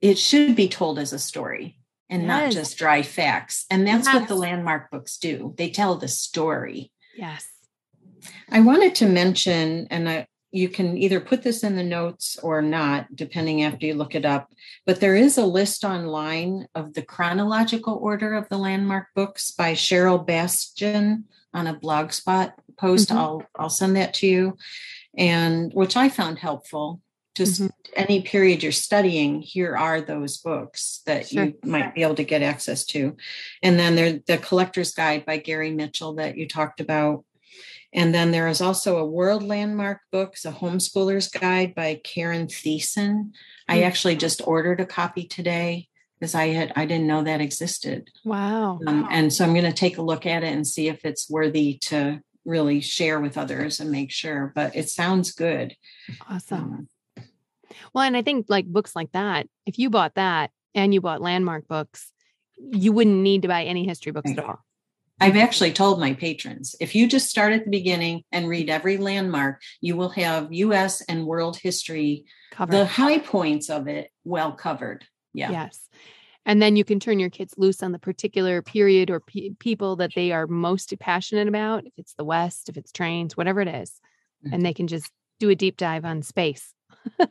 it 0.00 0.18
should 0.18 0.56
be 0.56 0.68
told 0.68 0.98
as 0.98 1.12
a 1.12 1.18
story 1.18 1.78
and 2.08 2.22
yes. 2.22 2.28
not 2.28 2.52
just 2.52 2.78
dry 2.78 3.02
facts. 3.02 3.66
And 3.70 3.86
that's 3.86 4.06
yes. 4.06 4.14
what 4.14 4.28
the 4.28 4.34
landmark 4.34 4.90
books 4.90 5.18
do. 5.18 5.54
They 5.56 5.70
tell 5.70 5.96
the 5.96 6.08
story. 6.08 6.90
Yes. 7.16 7.46
I 8.50 8.60
wanted 8.60 8.96
to 8.96 9.06
mention, 9.06 9.86
and 9.90 10.08
I, 10.08 10.26
you 10.52 10.68
can 10.68 10.98
either 10.98 11.20
put 11.20 11.42
this 11.42 11.62
in 11.62 11.76
the 11.76 11.84
notes 11.84 12.38
or 12.42 12.60
not, 12.60 13.14
depending 13.14 13.62
after 13.62 13.86
you 13.86 13.94
look 13.94 14.14
it 14.14 14.24
up. 14.24 14.52
But 14.84 15.00
there 15.00 15.14
is 15.14 15.38
a 15.38 15.46
list 15.46 15.84
online 15.84 16.66
of 16.74 16.94
the 16.94 17.02
chronological 17.02 17.94
order 17.94 18.34
of 18.34 18.48
the 18.48 18.58
landmark 18.58 19.08
books 19.14 19.52
by 19.52 19.74
Cheryl 19.74 20.24
Bastian 20.26 21.24
on 21.54 21.66
a 21.66 21.74
blogspot 21.74 22.52
post. 22.78 23.08
Mm-hmm. 23.08 23.18
I'll 23.18 23.42
I'll 23.56 23.70
send 23.70 23.96
that 23.96 24.14
to 24.14 24.26
you, 24.26 24.56
and 25.16 25.72
which 25.72 25.96
I 25.96 26.08
found 26.08 26.38
helpful. 26.38 27.00
Just 27.36 27.62
mm-hmm. 27.62 27.68
any 27.94 28.22
period 28.22 28.62
you're 28.64 28.72
studying, 28.72 29.40
here 29.40 29.76
are 29.76 30.00
those 30.00 30.38
books 30.38 31.00
that 31.06 31.28
sure. 31.28 31.44
you 31.44 31.54
might 31.64 31.94
be 31.94 32.02
able 32.02 32.16
to 32.16 32.24
get 32.24 32.42
access 32.42 32.84
to. 32.86 33.16
And 33.62 33.78
then 33.78 33.94
there's 33.94 34.20
the 34.26 34.36
Collector's 34.36 34.92
Guide 34.92 35.24
by 35.24 35.36
Gary 35.36 35.70
Mitchell 35.70 36.14
that 36.14 36.36
you 36.36 36.48
talked 36.48 36.80
about 36.80 37.24
and 37.92 38.14
then 38.14 38.30
there 38.30 38.48
is 38.48 38.60
also 38.60 38.98
a 38.98 39.04
World 39.04 39.42
Landmark 39.42 40.00
Books, 40.12 40.44
a 40.44 40.52
homeschooler's 40.52 41.28
guide 41.28 41.74
by 41.74 42.00
Karen 42.04 42.46
Thiessen. 42.46 43.32
I 43.68 43.78
hmm. 43.78 43.84
actually 43.84 44.16
just 44.16 44.46
ordered 44.46 44.80
a 44.80 44.86
copy 44.86 45.24
today 45.24 45.88
because 46.18 46.34
I 46.34 46.48
had 46.48 46.72
I 46.76 46.86
didn't 46.86 47.06
know 47.06 47.24
that 47.24 47.40
existed. 47.40 48.08
Wow. 48.24 48.78
Um, 48.86 49.08
and 49.10 49.32
so 49.32 49.44
I'm 49.44 49.54
going 49.54 49.64
to 49.64 49.72
take 49.72 49.98
a 49.98 50.02
look 50.02 50.26
at 50.26 50.44
it 50.44 50.52
and 50.52 50.66
see 50.66 50.88
if 50.88 51.04
it's 51.04 51.28
worthy 51.28 51.78
to 51.82 52.20
really 52.44 52.80
share 52.80 53.20
with 53.20 53.36
others 53.36 53.80
and 53.80 53.90
make 53.90 54.10
sure. 54.10 54.52
But 54.54 54.76
it 54.76 54.88
sounds 54.88 55.32
good. 55.32 55.74
Awesome. 56.28 56.86
Um, 57.18 57.24
well, 57.92 58.04
and 58.04 58.16
I 58.16 58.22
think 58.22 58.46
like 58.48 58.66
books 58.66 58.94
like 58.94 59.12
that, 59.12 59.48
if 59.66 59.78
you 59.78 59.90
bought 59.90 60.14
that 60.14 60.50
and 60.74 60.94
you 60.94 61.00
bought 61.00 61.20
landmark 61.20 61.66
books, 61.66 62.12
you 62.56 62.92
wouldn't 62.92 63.16
need 63.16 63.42
to 63.42 63.48
buy 63.48 63.64
any 63.64 63.84
history 63.84 64.12
books 64.12 64.30
right. 64.30 64.38
at 64.38 64.44
all. 64.44 64.64
I've 65.20 65.36
actually 65.36 65.72
told 65.72 66.00
my 66.00 66.14
patrons 66.14 66.74
if 66.80 66.94
you 66.94 67.06
just 67.06 67.28
start 67.28 67.52
at 67.52 67.64
the 67.64 67.70
beginning 67.70 68.22
and 68.32 68.48
read 68.48 68.70
every 68.70 68.96
landmark, 68.96 69.62
you 69.80 69.96
will 69.96 70.08
have 70.10 70.52
US 70.52 71.02
and 71.02 71.26
world 71.26 71.56
history, 71.56 72.24
covered. 72.50 72.72
the 72.72 72.86
high 72.86 73.18
points 73.18 73.68
of 73.68 73.86
it 73.88 74.10
well 74.24 74.52
covered. 74.52 75.04
Yeah. 75.32 75.50
Yes. 75.50 75.88
And 76.46 76.60
then 76.60 76.74
you 76.74 76.84
can 76.84 76.98
turn 76.98 77.18
your 77.18 77.30
kids 77.30 77.54
loose 77.58 77.82
on 77.82 77.92
the 77.92 77.98
particular 77.98 78.62
period 78.62 79.10
or 79.10 79.20
pe- 79.20 79.50
people 79.58 79.96
that 79.96 80.12
they 80.14 80.32
are 80.32 80.46
most 80.46 80.92
passionate 80.98 81.48
about. 81.48 81.86
If 81.86 81.92
it's 81.98 82.14
the 82.14 82.24
West, 82.24 82.68
if 82.68 82.76
it's 82.76 82.92
trains, 82.92 83.36
whatever 83.36 83.60
it 83.60 83.68
is. 83.68 84.00
Mm-hmm. 84.44 84.54
And 84.54 84.66
they 84.66 84.72
can 84.72 84.86
just 84.86 85.10
do 85.38 85.50
a 85.50 85.54
deep 85.54 85.76
dive 85.76 86.04
on 86.04 86.22
space 86.22 86.72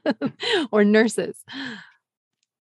or 0.71 0.83
nurses. 0.83 1.43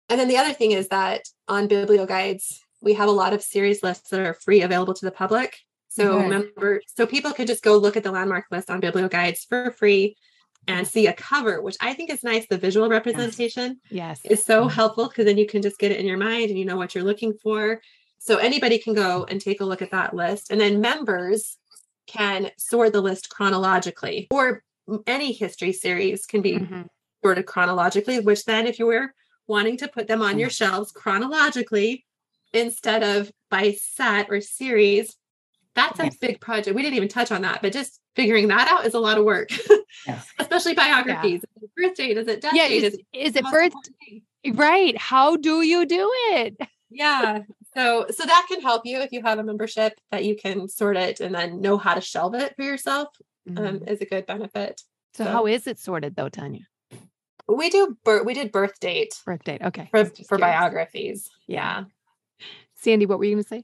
And 0.08 0.20
then 0.20 0.28
the 0.28 0.36
other 0.36 0.52
thing 0.52 0.72
is 0.72 0.88
that 0.88 1.22
on 1.48 1.68
biblioguides, 1.68 2.58
we 2.82 2.94
have 2.94 3.08
a 3.08 3.12
lot 3.12 3.32
of 3.32 3.42
series 3.42 3.82
lists 3.82 4.10
that 4.10 4.20
are 4.20 4.34
free 4.34 4.62
available 4.62 4.94
to 4.94 5.04
the 5.04 5.12
public. 5.12 5.56
So 5.88 6.18
remember, 6.18 6.80
so 6.86 7.06
people 7.06 7.32
could 7.32 7.46
just 7.46 7.62
go 7.62 7.76
look 7.76 7.96
at 7.96 8.02
the 8.02 8.10
landmark 8.10 8.46
list 8.50 8.70
on 8.70 8.80
biblioguides 8.80 9.46
for 9.46 9.70
free 9.72 10.16
and 10.66 10.86
see 10.86 11.06
a 11.06 11.12
cover, 11.12 11.60
which 11.60 11.76
I 11.80 11.92
think 11.92 12.10
is 12.10 12.24
nice. 12.24 12.46
The 12.46 12.56
visual 12.56 12.88
representation 12.88 13.78
yes. 13.90 14.20
is 14.24 14.42
so 14.44 14.68
helpful 14.68 15.08
because 15.08 15.26
then 15.26 15.36
you 15.36 15.46
can 15.46 15.60
just 15.60 15.78
get 15.78 15.92
it 15.92 16.00
in 16.00 16.06
your 16.06 16.16
mind 16.16 16.48
and 16.48 16.58
you 16.58 16.64
know 16.64 16.76
what 16.76 16.94
you're 16.94 17.04
looking 17.04 17.34
for. 17.42 17.80
So 18.18 18.38
anybody 18.38 18.78
can 18.78 18.94
go 18.94 19.26
and 19.28 19.40
take 19.40 19.60
a 19.60 19.64
look 19.64 19.82
at 19.82 19.90
that 19.90 20.14
list. 20.14 20.50
And 20.50 20.60
then 20.60 20.80
members 20.80 21.58
can 22.06 22.50
sort 22.56 22.92
the 22.92 23.00
list 23.00 23.28
chronologically, 23.28 24.28
or 24.30 24.62
any 25.06 25.32
history 25.32 25.72
series 25.72 26.26
can 26.26 26.40
be 26.40 26.54
mm-hmm. 26.54 26.82
sorted 27.22 27.46
chronologically, 27.46 28.20
which 28.20 28.44
then 28.44 28.66
if 28.66 28.78
you 28.78 28.86
were 28.86 29.12
wanting 29.46 29.76
to 29.78 29.88
put 29.88 30.08
them 30.08 30.22
on 30.22 30.38
your 30.38 30.50
shelves 30.50 30.92
chronologically, 30.92 32.06
instead 32.52 33.02
of 33.02 33.30
by 33.50 33.72
set 33.72 34.30
or 34.30 34.40
series. 34.40 35.16
That's 35.74 35.98
a 36.00 36.10
big 36.20 36.40
project. 36.40 36.76
We 36.76 36.82
didn't 36.82 36.96
even 36.96 37.08
touch 37.08 37.32
on 37.32 37.42
that, 37.42 37.62
but 37.62 37.72
just 37.72 37.98
figuring 38.14 38.48
that 38.48 38.68
out 38.68 38.84
is 38.84 38.92
a 38.92 38.98
lot 38.98 39.16
of 39.16 39.24
work, 39.24 39.48
yes. 40.06 40.26
especially 40.38 40.74
biographies. 40.74 41.40
Yeah. 41.60 41.68
Birth 41.88 41.96
date, 41.96 42.18
is 42.18 42.28
it 42.28 42.42
death 42.42 42.52
yeah, 42.54 42.68
date? 42.68 42.84
Is, 42.84 42.98
is 43.14 43.36
it 43.36 43.44
birth? 43.50 43.72
Right. 44.52 44.96
How 44.98 45.36
do 45.36 45.62
you 45.62 45.86
do 45.86 46.10
it? 46.12 46.56
yeah. 46.90 47.40
So 47.74 48.06
so 48.10 48.24
that 48.24 48.46
can 48.48 48.60
help 48.60 48.84
you 48.84 49.00
if 49.00 49.12
you 49.12 49.22
have 49.22 49.38
a 49.38 49.42
membership 49.42 49.94
that 50.10 50.24
you 50.24 50.36
can 50.36 50.68
sort 50.68 50.96
it 50.96 51.20
and 51.20 51.34
then 51.34 51.60
know 51.60 51.78
how 51.78 51.94
to 51.94 52.02
shelve 52.02 52.34
it 52.34 52.54
for 52.54 52.62
yourself 52.62 53.08
um, 53.48 53.54
mm-hmm. 53.54 53.66
um, 53.66 53.82
is 53.86 54.00
a 54.00 54.04
good 54.04 54.26
benefit. 54.26 54.82
So, 55.14 55.24
so, 55.24 55.30
how 55.30 55.46
is 55.46 55.66
it 55.66 55.78
sorted 55.78 56.16
though, 56.16 56.28
Tanya? 56.28 56.66
We 57.48 57.70
do 57.70 57.96
birth 58.04 58.26
we 58.26 58.34
did 58.34 58.52
birth 58.52 58.78
date. 58.78 59.14
Birth 59.24 59.44
date. 59.44 59.62
Okay. 59.62 59.88
For, 59.90 60.04
for 60.28 60.38
biographies. 60.38 61.30
Yeah. 61.46 61.84
Sandy, 62.82 63.06
what 63.06 63.18
were 63.18 63.24
you 63.24 63.34
going 63.34 63.44
to 63.44 63.48
say? 63.48 63.62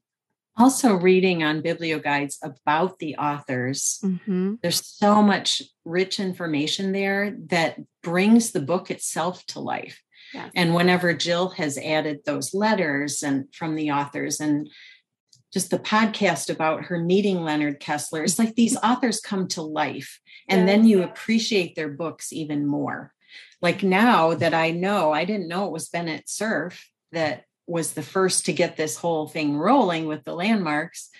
Also, 0.56 0.94
reading 0.94 1.44
on 1.44 1.62
biblioguides 1.62 2.38
about 2.42 2.98
the 2.98 3.16
authors. 3.16 4.00
Mm-hmm. 4.02 4.54
There's 4.60 4.84
so 4.84 5.22
much 5.22 5.62
rich 5.84 6.18
information 6.18 6.92
there 6.92 7.36
that 7.46 7.78
brings 8.02 8.50
the 8.50 8.60
book 8.60 8.90
itself 8.90 9.44
to 9.46 9.60
life. 9.60 10.02
Yes. 10.34 10.50
And 10.54 10.74
whenever 10.74 11.14
Jill 11.14 11.50
has 11.50 11.78
added 11.78 12.20
those 12.24 12.52
letters 12.54 13.22
and 13.22 13.46
from 13.54 13.76
the 13.76 13.92
authors 13.92 14.40
and 14.40 14.68
just 15.52 15.70
the 15.70 15.78
podcast 15.78 16.50
about 16.50 16.86
her 16.86 16.98
meeting 16.98 17.42
Leonard 17.44 17.80
Kessler, 17.80 18.24
it's 18.24 18.38
like 18.38 18.54
these 18.54 18.76
authors 18.78 19.20
come 19.20 19.46
to 19.48 19.62
life 19.62 20.20
and 20.48 20.60
yes. 20.60 20.68
then 20.68 20.86
you 20.86 21.02
appreciate 21.02 21.76
their 21.76 21.88
books 21.88 22.32
even 22.32 22.66
more. 22.66 23.14
Like 23.62 23.82
now 23.82 24.34
that 24.34 24.54
I 24.54 24.72
know, 24.72 25.12
I 25.12 25.24
didn't 25.24 25.48
know 25.48 25.66
it 25.66 25.72
was 25.72 25.88
Bennett 25.88 26.28
Cerf 26.28 26.90
that 27.12 27.44
was 27.68 27.92
the 27.92 28.02
first 28.02 28.46
to 28.46 28.52
get 28.52 28.76
this 28.76 28.96
whole 28.96 29.28
thing 29.28 29.56
rolling 29.56 30.06
with 30.06 30.24
the 30.24 30.34
landmarks. 30.34 31.10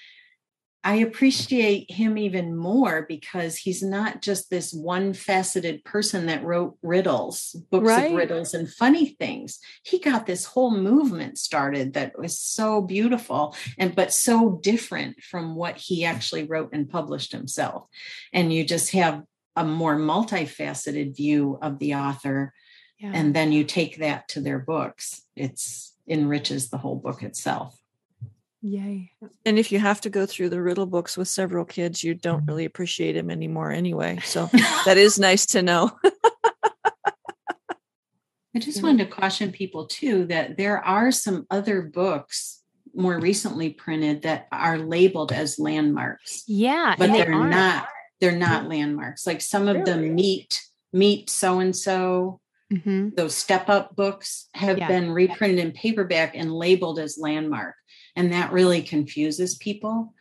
I 0.84 0.96
appreciate 0.96 1.90
him 1.90 2.16
even 2.16 2.56
more 2.56 3.04
because 3.06 3.56
he's 3.56 3.82
not 3.82 4.22
just 4.22 4.48
this 4.48 4.72
one 4.72 5.12
faceted 5.12 5.84
person 5.84 6.26
that 6.26 6.44
wrote 6.44 6.78
riddles, 6.82 7.56
books 7.70 7.88
right. 7.88 8.10
of 8.10 8.16
riddles 8.16 8.54
and 8.54 8.72
funny 8.72 9.06
things. 9.06 9.58
He 9.82 9.98
got 9.98 10.24
this 10.24 10.44
whole 10.44 10.70
movement 10.70 11.36
started 11.36 11.94
that 11.94 12.16
was 12.16 12.38
so 12.38 12.80
beautiful 12.80 13.56
and 13.76 13.94
but 13.94 14.12
so 14.12 14.60
different 14.62 15.20
from 15.20 15.56
what 15.56 15.76
he 15.76 16.04
actually 16.04 16.44
wrote 16.44 16.70
and 16.72 16.88
published 16.88 17.32
himself. 17.32 17.86
And 18.32 18.52
you 18.52 18.64
just 18.64 18.92
have 18.92 19.24
a 19.56 19.64
more 19.64 19.96
multifaceted 19.96 21.16
view 21.16 21.58
of 21.60 21.80
the 21.80 21.96
author 21.96 22.54
yeah. 22.98 23.10
and 23.12 23.34
then 23.34 23.52
you 23.52 23.64
take 23.64 23.98
that 23.98 24.28
to 24.28 24.40
their 24.40 24.58
books. 24.58 25.22
It's 25.36 25.94
enriches 26.08 26.70
the 26.70 26.78
whole 26.78 26.96
book 26.96 27.22
itself. 27.22 27.78
Yay. 28.60 29.12
And 29.44 29.58
if 29.58 29.70
you 29.70 29.78
have 29.78 30.00
to 30.00 30.10
go 30.10 30.26
through 30.26 30.48
the 30.48 30.60
riddle 30.60 30.86
books 30.86 31.16
with 31.16 31.28
several 31.28 31.64
kids, 31.64 32.02
you 32.02 32.14
don't 32.14 32.44
really 32.46 32.64
appreciate 32.64 33.16
him 33.16 33.30
anymore 33.30 33.70
anyway. 33.70 34.18
So 34.24 34.46
that 34.84 34.96
is 34.96 35.18
nice 35.18 35.46
to 35.46 35.62
know. 35.62 35.92
I 38.54 38.60
just 38.60 38.82
wanted 38.82 39.04
to 39.04 39.10
caution 39.10 39.52
people 39.52 39.86
too 39.86 40.26
that 40.26 40.56
there 40.56 40.84
are 40.84 41.12
some 41.12 41.46
other 41.50 41.82
books 41.82 42.62
more 42.94 43.20
recently 43.20 43.70
printed 43.70 44.22
that 44.22 44.48
are 44.50 44.78
labeled 44.78 45.30
as 45.30 45.60
landmarks. 45.60 46.42
Yeah, 46.48 46.96
but 46.98 47.12
they're 47.12 47.26
they 47.26 47.32
not 47.32 47.86
they're 48.20 48.32
not 48.36 48.68
landmarks. 48.68 49.26
Like 49.26 49.40
some 49.40 49.68
of 49.68 49.76
really? 49.76 49.84
them 49.84 50.14
meet 50.16 50.60
meet 50.92 51.30
so 51.30 51.60
and 51.60 51.76
so 51.76 52.40
Mm-hmm. 52.72 53.10
Those 53.16 53.34
step 53.34 53.68
up 53.68 53.96
books 53.96 54.48
have 54.54 54.78
yeah. 54.78 54.88
been 54.88 55.10
reprinted 55.10 55.58
in 55.58 55.72
paperback 55.72 56.34
and 56.36 56.52
labeled 56.52 56.98
as 56.98 57.18
landmark. 57.18 57.74
And 58.14 58.32
that 58.32 58.52
really 58.52 58.82
confuses 58.82 59.56
people. 59.56 60.14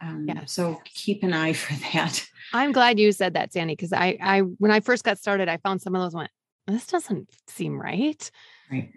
Um, 0.00 0.26
yeah. 0.28 0.44
So 0.46 0.80
keep 0.84 1.22
an 1.22 1.32
eye 1.32 1.52
for 1.54 1.74
that. 1.92 2.24
I'm 2.52 2.72
glad 2.72 2.98
you 2.98 3.12
said 3.12 3.34
that, 3.34 3.52
Sandy, 3.52 3.74
because 3.74 3.92
I, 3.92 4.18
I, 4.20 4.40
when 4.40 4.70
I 4.70 4.80
first 4.80 5.04
got 5.04 5.18
started, 5.18 5.48
I 5.48 5.56
found 5.56 5.80
some 5.80 5.94
of 5.94 6.02
those 6.02 6.14
went, 6.14 6.30
this 6.66 6.86
doesn't 6.86 7.30
seem 7.48 7.80
right. 7.80 8.30
Right. 8.70 8.92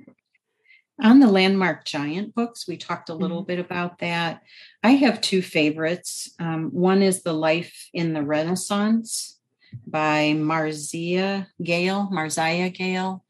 On 1.02 1.20
the 1.20 1.28
Landmark 1.28 1.84
Giant 1.84 2.36
books, 2.36 2.68
we 2.68 2.78
talked 2.78 3.10
a 3.10 3.14
little 3.14 3.42
mm-hmm. 3.42 3.48
bit 3.48 3.60
about 3.60 4.00
that. 4.00 4.42
I 4.84 4.92
have 4.92 5.20
two 5.20 5.42
favorites. 5.42 6.34
Um, 6.40 6.70
one 6.72 7.02
is 7.02 7.24
The 7.24 7.34
Life 7.34 7.90
in 7.94 8.14
the 8.14 8.22
Renaissance 8.22 9.35
by 9.86 10.34
Marzieh 10.36 11.48
Gail, 11.62 12.10
Marzieh 12.12 12.74
Gail. 12.74 13.24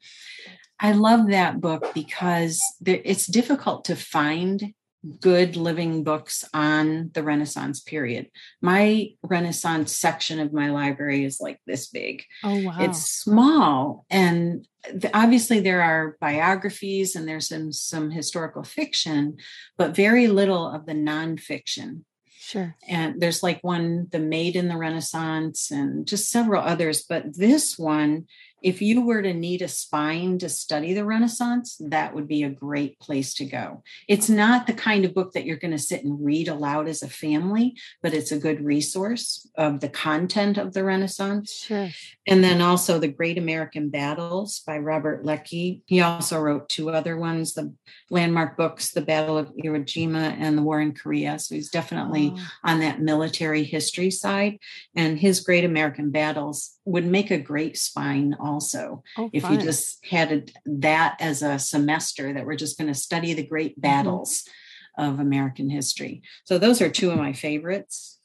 I 0.78 0.92
love 0.92 1.28
that 1.28 1.60
book 1.60 1.94
because 1.94 2.60
it's 2.84 3.26
difficult 3.26 3.86
to 3.86 3.96
find 3.96 4.74
good 5.20 5.56
living 5.56 6.04
books 6.04 6.44
on 6.52 7.10
the 7.14 7.22
Renaissance 7.22 7.80
period. 7.80 8.28
My 8.60 9.10
Renaissance 9.22 9.96
section 9.96 10.40
of 10.40 10.52
my 10.52 10.70
library 10.70 11.24
is 11.24 11.40
like 11.40 11.60
this 11.66 11.88
big. 11.88 12.24
Oh, 12.42 12.62
wow. 12.62 12.76
It's 12.80 13.02
small. 13.02 14.04
And 14.10 14.66
obviously, 15.14 15.60
there 15.60 15.82
are 15.82 16.16
biographies 16.20 17.14
and 17.14 17.28
there's 17.28 17.48
some, 17.48 17.72
some 17.72 18.10
historical 18.10 18.64
fiction, 18.64 19.36
but 19.76 19.96
very 19.96 20.26
little 20.26 20.68
of 20.68 20.86
the 20.86 20.94
nonfiction. 20.94 22.02
Sure. 22.46 22.76
And 22.88 23.20
there's 23.20 23.42
like 23.42 23.58
one, 23.64 24.06
The 24.12 24.20
Maid 24.20 24.54
in 24.54 24.68
the 24.68 24.76
Renaissance, 24.76 25.72
and 25.72 26.06
just 26.06 26.30
several 26.30 26.62
others. 26.62 27.02
But 27.02 27.36
this 27.36 27.76
one 27.76 28.26
if 28.62 28.80
you 28.80 29.02
were 29.02 29.22
to 29.22 29.34
need 29.34 29.62
a 29.62 29.68
spine 29.68 30.38
to 30.38 30.48
study 30.48 30.94
the 30.94 31.04
Renaissance, 31.04 31.76
that 31.80 32.14
would 32.14 32.26
be 32.26 32.42
a 32.42 32.48
great 32.48 32.98
place 32.98 33.34
to 33.34 33.44
go. 33.44 33.82
It's 34.08 34.28
not 34.28 34.66
the 34.66 34.72
kind 34.72 35.04
of 35.04 35.14
book 35.14 35.32
that 35.32 35.44
you're 35.44 35.56
going 35.56 35.72
to 35.72 35.78
sit 35.78 36.04
and 36.04 36.24
read 36.24 36.48
aloud 36.48 36.88
as 36.88 37.02
a 37.02 37.08
family, 37.08 37.76
but 38.02 38.14
it's 38.14 38.32
a 38.32 38.38
good 38.38 38.64
resource 38.64 39.48
of 39.56 39.80
the 39.80 39.88
content 39.88 40.56
of 40.58 40.72
the 40.72 40.84
Renaissance. 40.84 41.52
Sure. 41.52 41.88
And 42.26 42.42
then 42.42 42.60
also 42.62 42.98
The 42.98 43.08
Great 43.08 43.38
American 43.38 43.90
Battles 43.90 44.60
by 44.66 44.78
Robert 44.78 45.24
Leckie. 45.24 45.82
He 45.86 46.00
also 46.00 46.40
wrote 46.40 46.68
two 46.68 46.90
other 46.90 47.16
ones 47.16 47.54
the 47.54 47.74
landmark 48.10 48.56
books, 48.56 48.90
The 48.92 49.02
Battle 49.02 49.36
of 49.38 49.48
Iwo 49.54 49.84
Jima 49.84 50.36
and 50.38 50.56
The 50.56 50.62
War 50.62 50.80
in 50.80 50.92
Korea. 50.92 51.38
So 51.38 51.54
he's 51.54 51.70
definitely 51.70 52.32
Oh. 52.34 52.48
on 52.64 52.80
that 52.80 53.00
military 53.00 53.64
history 53.64 54.10
side. 54.10 54.58
And 54.94 55.18
his 55.18 55.40
Great 55.40 55.64
American 55.64 56.10
Battles 56.10 56.75
would 56.86 57.04
make 57.04 57.30
a 57.30 57.38
great 57.38 57.76
spine 57.76 58.34
also 58.40 59.02
Oh, 59.18 59.28
if 59.32 59.42
you 59.50 59.58
just 59.58 60.04
had 60.06 60.32
it- 60.32 60.52
that 60.64 61.16
as 61.20 61.42
a 61.42 61.58
semester 61.58 62.32
that 62.32 62.46
we're 62.46 62.56
just 62.56 62.78
going 62.78 62.88
to 62.92 62.98
study 62.98 63.34
the 63.34 63.46
great 63.46 63.72
Mm-hmm. 63.72 63.80
battles 63.82 64.48
of 64.96 65.20
American 65.20 65.68
history. 65.68 66.22
So 66.44 66.58
those 66.58 66.80
are 66.80 66.88
two 66.88 67.10
of 67.10 67.18
my 67.18 67.34
favorites. 67.34 68.18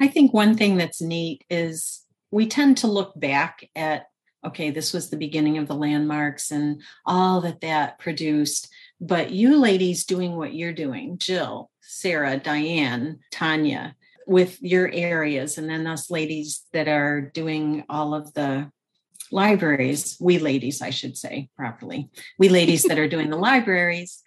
I 0.00 0.06
think 0.06 0.32
one 0.32 0.54
thing 0.56 0.76
that's 0.76 1.00
neat 1.02 1.42
is 1.50 2.04
we 2.30 2.46
tend 2.46 2.76
to 2.78 2.86
look 2.86 3.18
back 3.18 3.68
at 3.74 4.06
okay, 4.46 4.70
this 4.70 4.92
was 4.92 5.10
the 5.10 5.16
beginning 5.16 5.58
of 5.58 5.66
the 5.66 5.74
landmarks 5.74 6.52
and 6.52 6.80
all 7.04 7.40
that 7.40 7.60
that 7.60 7.98
produced. 7.98 8.68
But 9.00 9.32
you 9.32 9.56
ladies 9.56 10.04
doing 10.04 10.36
what 10.36 10.54
you're 10.54 10.72
doing, 10.72 11.18
Jill, 11.18 11.70
Sarah, 11.80 12.36
Diane, 12.38 13.18
Tanya, 13.32 13.96
with 14.28 14.60
your 14.62 14.90
areas, 14.92 15.58
and 15.58 15.68
then 15.68 15.86
us 15.86 16.10
ladies 16.10 16.66
that 16.72 16.86
are 16.86 17.20
doing 17.20 17.84
all 17.88 18.14
of 18.14 18.34
the 18.34 18.70
libraries, 19.32 20.16
we 20.20 20.38
ladies, 20.38 20.82
I 20.82 20.90
should 20.90 21.16
say 21.16 21.48
properly, 21.56 22.10
we 22.38 22.48
ladies 22.48 22.82
that 22.84 22.98
are 22.98 23.08
doing 23.08 23.30
the 23.30 23.36
libraries, 23.36 24.22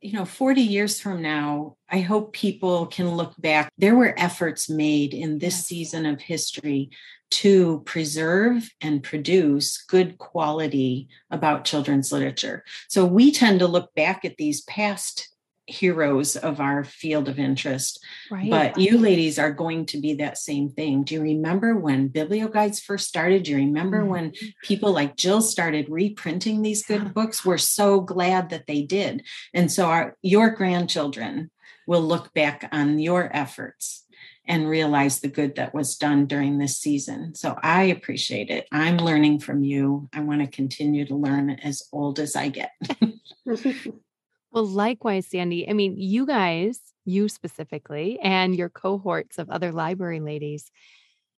you 0.00 0.14
know, 0.14 0.24
40 0.24 0.60
years 0.62 0.98
from 0.98 1.22
now, 1.22 1.76
I 1.88 2.00
hope 2.00 2.32
people 2.32 2.86
can 2.86 3.10
look 3.10 3.34
back. 3.38 3.70
There 3.78 3.94
were 3.94 4.18
efforts 4.18 4.68
made 4.68 5.14
in 5.14 5.38
this 5.38 5.54
Yes. 5.54 5.66
season 5.66 6.06
of 6.06 6.20
history 6.20 6.90
to 7.30 7.82
preserve 7.86 8.68
and 8.80 9.02
produce 9.02 9.82
good 9.82 10.18
quality 10.18 11.08
about 11.30 11.64
children's 11.64 12.10
literature. 12.10 12.64
So 12.88 13.06
we 13.06 13.30
tend 13.30 13.60
to 13.60 13.66
look 13.66 13.94
back 13.94 14.24
at 14.24 14.36
these 14.36 14.62
past 14.62 15.28
heroes 15.66 16.34
of 16.36 16.60
our 16.60 16.82
field 16.82 17.28
of 17.28 17.38
interest 17.38 18.04
right. 18.30 18.50
but 18.50 18.78
you 18.78 18.98
ladies 18.98 19.38
are 19.38 19.52
going 19.52 19.86
to 19.86 19.98
be 20.00 20.14
that 20.14 20.36
same 20.36 20.68
thing. 20.70 21.04
Do 21.04 21.14
you 21.14 21.22
remember 21.22 21.76
when 21.76 22.08
biblioguides 22.08 22.80
first 22.82 23.08
started? 23.08 23.44
Do 23.44 23.52
you 23.52 23.58
remember 23.58 24.02
Mhm. 24.02 24.08
when 24.08 24.32
people 24.64 24.92
like 24.92 25.16
Jill 25.16 25.40
started 25.40 25.88
reprinting 25.88 26.62
these 26.62 26.84
good 26.84 27.02
Yeah. 27.02 27.08
books? 27.08 27.44
We're 27.44 27.58
so 27.58 28.00
glad 28.00 28.50
that 28.50 28.66
they 28.66 28.82
did. 28.82 29.22
And 29.54 29.70
so 29.70 29.86
our 29.86 30.16
your 30.20 30.50
grandchildren 30.50 31.50
will 31.86 32.02
look 32.02 32.32
back 32.34 32.68
on 32.72 32.98
your 32.98 33.30
efforts 33.34 34.04
and 34.44 34.68
realize 34.68 35.20
the 35.20 35.28
good 35.28 35.54
that 35.54 35.72
was 35.72 35.96
done 35.96 36.26
during 36.26 36.58
this 36.58 36.76
season. 36.76 37.34
So 37.36 37.56
I 37.62 37.84
appreciate 37.84 38.50
it. 38.50 38.66
I'm 38.72 38.96
learning 38.98 39.38
from 39.38 39.62
you. 39.62 40.08
I 40.12 40.20
want 40.20 40.40
to 40.40 40.48
continue 40.48 41.04
to 41.06 41.14
learn 41.14 41.50
as 41.50 41.84
old 41.92 42.18
as 42.18 42.34
I 42.34 42.48
get. 42.48 42.72
Well, 44.52 44.66
likewise, 44.66 45.28
Sandy. 45.28 45.68
I 45.68 45.72
mean, 45.72 45.96
you 45.96 46.26
guys, 46.26 46.78
you 47.06 47.28
specifically, 47.28 48.18
and 48.22 48.54
your 48.54 48.68
cohorts 48.68 49.38
of 49.38 49.48
other 49.48 49.72
library 49.72 50.20
ladies, 50.20 50.70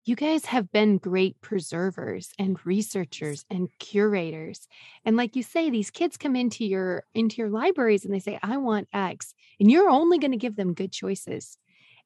you 0.04 0.16
guys 0.16 0.46
have 0.46 0.72
been 0.72 0.98
great 0.98 1.40
preservers 1.40 2.32
and 2.40 2.58
researchers 2.66 3.46
and 3.52 3.70
curators. 3.80 4.68
And 5.06 5.16
like 5.16 5.36
you 5.36 5.44
say, 5.44 5.70
these 5.70 5.92
kids 5.92 6.18
come 6.18 6.36
into 6.36 6.66
your 6.66 7.04
into 7.14 7.38
your 7.38 7.50
libraries 7.50 8.04
and 8.04 8.14
they 8.14 8.20
say, 8.20 8.40
I 8.42 8.58
want 8.58 8.90
X. 8.92 9.34
And 9.60 9.72
you're 9.72 9.90
only 9.90 10.18
going 10.18 10.32
to 10.32 10.38
give 10.38 10.56
them 10.56 10.74
good 10.74 10.92
choices. 10.92 11.58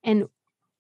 And 0.04 0.26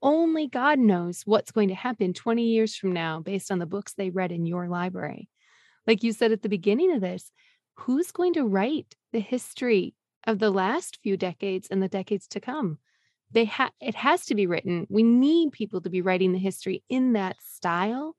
only 0.02 0.48
God 0.48 0.78
knows 0.78 1.24
what's 1.26 1.52
going 1.52 1.70
to 1.70 1.76
happen 1.76 2.14
20 2.14 2.44
years 2.44 2.76
from 2.76 2.92
now 2.92 3.22
based 3.22 3.50
on 3.50 3.60
the 3.60 3.66
books 3.66 3.94
they 3.94 4.12
read 4.12 4.32
in 4.32 4.46
your 4.46 4.68
library. 4.68 5.30
Like 5.88 6.04
you 6.04 6.12
said 6.12 6.34
at 6.34 6.44
the 6.44 6.50
beginning 6.50 6.92
of 6.92 7.02
this, 7.02 7.32
who's 7.78 8.12
going 8.12 8.34
to 8.34 8.46
write 8.46 8.94
the 9.14 9.20
history 9.20 9.96
of 10.28 10.40
the 10.40 10.52
last 10.52 11.00
few 11.02 11.18
decades 11.18 11.68
and 11.72 11.82
the 11.82 11.88
decades 11.88 12.28
to 12.28 12.40
come? 12.40 12.78
They 13.32 13.46
ha- 13.46 13.72
it 13.82 13.96
has 13.96 14.26
to 14.28 14.36
be 14.36 14.46
written. 14.46 14.86
We 14.90 15.04
need 15.04 15.52
people 15.52 15.82
to 15.82 15.90
be 15.90 16.02
writing 16.02 16.34
the 16.34 16.40
history 16.40 16.84
in 16.90 17.14
that 17.14 17.38
style. 17.42 18.16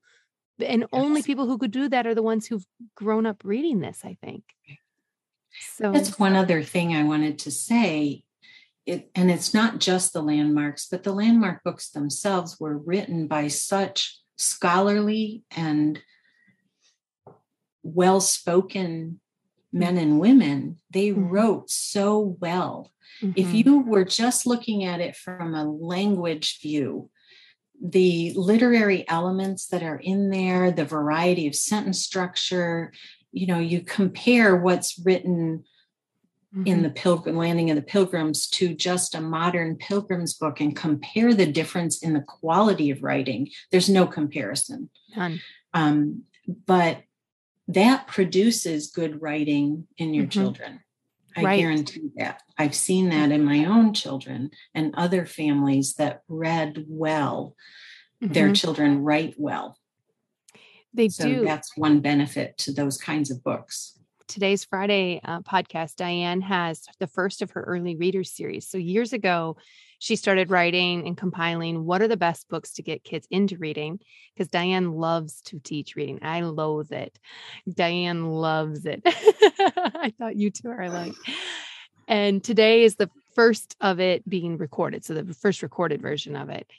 And 0.59 0.87
only 0.93 1.23
people 1.23 1.47
who 1.47 1.59
could 1.59 1.71
do 1.71 1.89
that 1.89 2.07
are 2.07 2.15
the 2.15 2.23
ones 2.23 2.47
who've 2.47 2.67
grown 2.97 3.27
up 3.27 3.43
reading 3.45 3.79
this, 3.79 4.01
I 4.05 4.17
think. 4.21 4.43
So 5.77 5.93
That's 5.93 6.19
one 6.19 6.35
other 6.35 6.63
thing 6.63 6.95
I 6.95 7.05
wanted 7.05 7.39
to 7.41 7.51
say. 7.51 8.25
It, 8.85 9.11
and 9.15 9.31
it's 9.31 9.53
not 9.53 9.79
just 9.79 10.13
the 10.13 10.23
landmarks, 10.23 10.89
but 10.91 11.03
the 11.03 11.13
landmark 11.13 11.63
books 11.63 11.91
themselves 11.91 12.59
were 12.59 12.77
written 12.77 13.29
by 13.29 13.49
such 13.49 14.19
scholarly 14.37 15.43
and 15.51 16.01
well 17.83 18.21
spoken 18.21 19.21
men 19.73 19.97
and 19.99 20.19
women. 20.21 20.79
They 20.91 21.09
Mhm. 21.11 21.31
wrote 21.31 21.71
so 21.71 22.37
well. 22.41 22.93
If 23.35 23.49
Mhm. 23.53 23.65
you 23.67 23.79
were 23.81 24.05
just 24.05 24.47
looking 24.47 24.85
at 24.85 25.01
it 25.01 25.17
from 25.17 25.55
a 25.55 25.65
language 25.65 26.61
view, 26.61 27.11
the 27.81 28.33
literary 28.35 29.09
elements 29.09 29.67
that 29.67 29.83
are 29.83 29.99
in 29.99 30.31
there, 30.31 30.71
the 30.71 30.85
variety 30.85 31.47
of 31.47 31.55
sentence 31.55 32.01
structure, 32.03 32.93
you 33.33 33.47
know, 33.47 33.59
you 33.59 33.83
compare 33.83 34.57
what's 34.57 34.99
written 34.99 35.65
in 36.65 36.79
Mhm. 36.79 36.83
the 36.83 36.91
pilgrim 36.91 37.37
landing 37.37 37.71
of 37.71 37.77
the 37.77 37.83
pilgrims 37.83 38.49
to 38.49 38.75
just 38.75 39.15
a 39.15 39.21
modern 39.21 39.77
pilgrims 39.77 40.35
book 40.35 40.61
and 40.61 40.75
compare 40.75 41.35
the 41.35 41.47
difference 41.47 42.03
in 42.03 42.15
the 42.15 42.23
quality 42.23 42.91
of 42.91 43.03
writing 43.03 43.51
there's 43.71 43.89
no 43.89 44.07
comparison 44.07 44.89
None. 45.15 45.41
um, 45.75 46.25
but 46.67 47.03
that 47.69 48.07
produces 48.07 48.91
good 48.91 49.21
writing 49.23 49.87
in 49.99 50.15
your 50.15 50.27
Mhm. 50.27 50.31
children 50.33 50.81
i 51.37 51.45
Right. 51.45 51.61
guarantee 51.61 52.11
that 52.17 52.43
i've 52.59 52.75
seen 52.75 53.11
that 53.11 53.31
in 53.31 53.45
my 53.45 53.65
own 53.67 53.93
children 53.95 54.51
and 54.75 54.95
other 54.95 55.27
families 55.27 55.95
that 55.95 56.23
read 56.29 56.85
well 56.89 57.55
their 58.21 58.49
Mhm. 58.51 58.57
children 58.57 59.03
write 59.05 59.35
well 59.39 59.79
They 60.95 61.09
so 61.09 61.29
do. 61.29 61.45
that's 61.45 61.77
one 61.77 62.01
benefit 62.01 62.57
to 62.59 62.73
those 62.73 62.97
kinds 62.99 63.31
of 63.31 63.45
books 63.45 63.98
today's 64.29 64.65
Friday 64.65 65.21
uh, 65.25 65.41
podcast, 65.41 65.97
Diane 65.97 66.43
has 66.43 66.85
the 67.01 67.07
first 67.07 67.43
of 67.43 67.51
her 67.53 67.63
early 67.63 67.97
readers 67.97 68.31
series. 68.31 68.69
So 68.69 68.79
years 68.79 69.13
ago, 69.13 69.57
she 69.99 70.15
started 70.15 70.51
writing 70.51 71.07
and 71.07 71.17
compiling 71.17 71.85
what 71.85 72.03
are 72.03 72.09
the 72.09 72.17
best 72.17 72.49
books 72.49 72.75
to 72.75 72.83
get 72.83 73.03
kids 73.03 73.27
into 73.31 73.57
reading 73.57 73.99
because 74.33 74.49
Diane 74.49 74.93
loves 74.93 75.41
to 75.47 75.59
teach 75.59 75.97
reading. 75.97 76.21
I 76.23 76.43
loathe 76.43 76.93
it. 76.93 77.19
Diane 77.73 78.27
loves 78.27 78.87
it. 78.87 79.03
I 79.07 80.13
thought 80.19 80.37
you 80.37 80.51
two 80.51 80.69
are 80.69 80.91
like. 80.91 81.15
And 82.07 82.45
today 82.45 82.85
is 82.85 82.97
the 82.97 83.11
first 83.35 83.75
of 83.81 83.99
it 83.99 84.29
being 84.29 84.57
recorded. 84.59 85.05
So 85.05 85.15
the 85.15 85.35
first 85.35 85.63
recorded 85.63 86.01
version 86.01 86.37
of 86.37 86.49
it. 86.49 86.71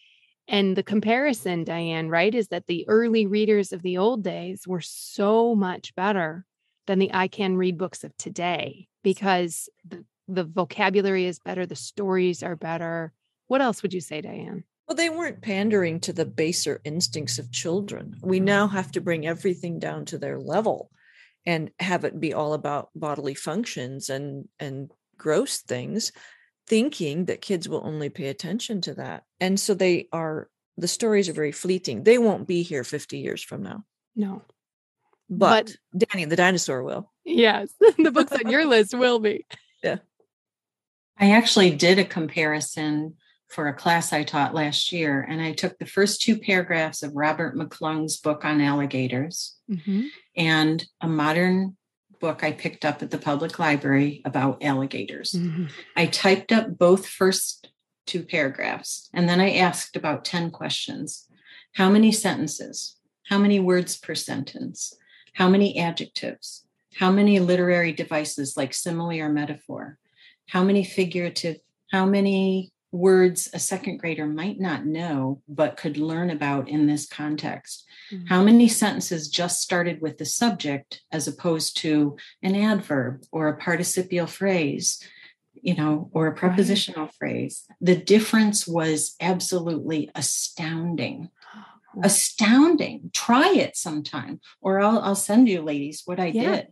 And 0.47 0.75
the 0.75 0.83
comparison, 0.83 1.63
Diane, 1.63 2.09
right, 2.09 2.33
is 2.33 2.47
that 2.47 2.67
the 2.67 2.87
early 2.87 3.27
readers 3.27 3.71
of 3.71 3.81
the 3.81 3.97
old 3.97 4.23
days 4.23 4.67
were 4.67 4.81
so 4.81 5.53
much 5.55 5.93
better 5.93 6.45
than 6.89 6.97
the 6.97 7.13
I 7.13 7.27
can 7.27 7.55
read 7.55 7.77
books 7.77 8.03
of 8.03 8.17
today 8.17 8.87
because 9.03 9.69
the, 9.87 10.03
the 10.27 10.43
vocabulary 10.43 11.27
is 11.27 11.37
better, 11.37 11.67
the 11.67 11.75
stories 11.75 12.41
are 12.41 12.55
better. 12.55 13.13
What 13.45 13.61
else 13.61 13.83
would 13.83 13.93
you 13.93 14.01
say, 14.01 14.21
Diane? 14.21 14.63
Well, 14.87 14.95
they 14.95 15.11
weren't 15.11 15.43
pandering 15.43 15.99
to 15.99 16.13
the 16.13 16.25
baser 16.25 16.81
instincts 16.83 17.37
of 17.37 17.51
children. 17.51 18.15
We 18.23 18.37
mm-hmm. 18.37 18.45
now 18.45 18.67
have 18.69 18.91
to 18.93 19.01
bring 19.01 19.27
everything 19.27 19.77
down 19.77 20.05
to 20.05 20.17
their 20.17 20.39
level 20.39 20.89
and 21.45 21.69
have 21.79 22.05
it 22.05 22.19
be 22.19 22.33
all 22.33 22.53
about 22.53 22.89
bodily 22.95 23.35
functions 23.35 24.09
and 24.09 24.47
and 24.59 24.89
gross 25.15 25.59
things, 25.59 26.11
thinking 26.65 27.25
that 27.25 27.41
kids 27.41 27.69
will 27.69 27.85
only 27.85 28.09
pay 28.09 28.29
attention 28.29 28.81
to 28.81 28.95
that. 28.95 29.25
And 29.39 29.59
so 29.59 29.75
they 29.75 30.07
are 30.11 30.49
the 30.75 30.87
stories 30.87 31.29
are 31.29 31.33
very 31.33 31.51
fleeting. 31.51 32.01
They 32.01 32.17
won't 32.17 32.47
be 32.47 32.63
here 32.63 32.83
50 32.83 33.19
years 33.19 33.43
from 33.43 33.61
now. 33.61 33.83
No. 34.15 34.41
But, 35.29 35.75
Danny 35.95 36.25
the 36.25 36.35
dinosaur 36.35 36.83
will. 36.83 37.11
Yes, 37.23 37.69
the 37.97 38.11
books 38.11 38.31
on 38.31 38.49
your 38.49 38.65
list 38.65 38.93
will 38.93 39.19
be. 39.19 39.45
Yeah. 39.83 39.97
I 41.17 41.31
actually 41.31 41.71
did 41.75 41.99
a 41.99 42.05
comparison 42.05 43.15
for 43.47 43.67
a 43.67 43.73
class 43.73 44.13
I 44.13 44.23
taught 44.23 44.53
last 44.53 44.91
year, 44.91 45.21
and 45.27 45.41
I 45.41 45.53
took 45.53 45.77
the 45.79 45.85
first 45.85 46.21
two 46.21 46.37
paragraphs 46.39 47.01
of 47.03 47.15
Robert 47.15 47.55
McClung's 47.55 48.17
book 48.17 48.45
on 48.45 48.61
alligators 48.61 49.55
Mhm. 49.69 50.07
and 50.35 50.85
a 51.01 51.07
modern 51.07 51.75
book 52.19 52.43
I 52.43 52.51
picked 52.51 52.85
up 52.85 53.01
at 53.01 53.11
the 53.11 53.17
public 53.17 53.57
library 53.59 54.21
about 54.25 54.61
alligators. 54.63 55.31
Mhm. 55.33 55.71
I 55.95 56.05
typed 56.07 56.51
up 56.51 56.77
both 56.77 57.07
first 57.07 57.69
two 58.05 58.23
paragraphs, 58.23 59.09
and 59.13 59.27
then 59.29 59.39
I 59.39 59.53
asked 59.55 59.95
about 59.95 60.25
10 60.25 60.51
questions. 60.51 61.27
How 61.73 61.89
many 61.89 62.11
sentences? 62.11 62.97
How 63.29 63.37
many 63.37 63.59
words 63.59 63.97
per 63.97 64.15
sentence? 64.15 64.93
How 65.33 65.49
many 65.49 65.79
adjectives? 65.79 66.65
How 66.95 67.11
many 67.11 67.39
literary 67.39 67.93
devices 67.93 68.57
like 68.57 68.73
simile 68.73 69.19
or 69.19 69.29
metaphor? 69.29 69.97
How 70.47 70.63
many 70.63 70.83
figurative? 70.83 71.57
How 71.91 72.05
many 72.05 72.71
words 72.91 73.47
a 73.53 73.59
second 73.59 73.97
grader 73.97 74.25
might 74.25 74.59
not 74.59 74.85
know 74.85 75.41
but 75.47 75.77
could 75.77 75.97
learn 75.97 76.29
about 76.29 76.67
in 76.67 76.87
this 76.87 77.07
context? 77.07 77.85
Mm-hmm. 78.11 78.27
How 78.27 78.43
many 78.43 78.67
sentences 78.67 79.29
just 79.29 79.61
started 79.61 80.01
with 80.01 80.17
the 80.17 80.25
subject 80.25 81.01
as 81.11 81.27
opposed 81.27 81.77
to 81.77 82.17
an 82.41 82.55
adverb 82.55 83.23
or 83.31 83.47
a 83.47 83.57
participial 83.57 84.27
phrase? 84.27 85.03
you 85.61 85.75
know, 85.75 86.09
or 86.13 86.27
a 86.27 86.33
prepositional 86.33 87.05
right. 87.05 87.13
phrase. 87.15 87.65
The 87.81 87.95
difference 87.95 88.67
was 88.67 89.15
absolutely 89.19 90.09
astounding. 90.15 91.29
Astounding. 92.03 93.11
Try 93.13 93.53
it 93.53 93.75
sometime, 93.75 94.39
or 94.61 94.79
I'll, 94.79 94.99
I'll 94.99 95.15
send 95.15 95.49
you, 95.49 95.61
ladies, 95.61 96.03
what 96.05 96.19
I 96.19 96.27
yeah. 96.27 96.55
did. 96.55 96.67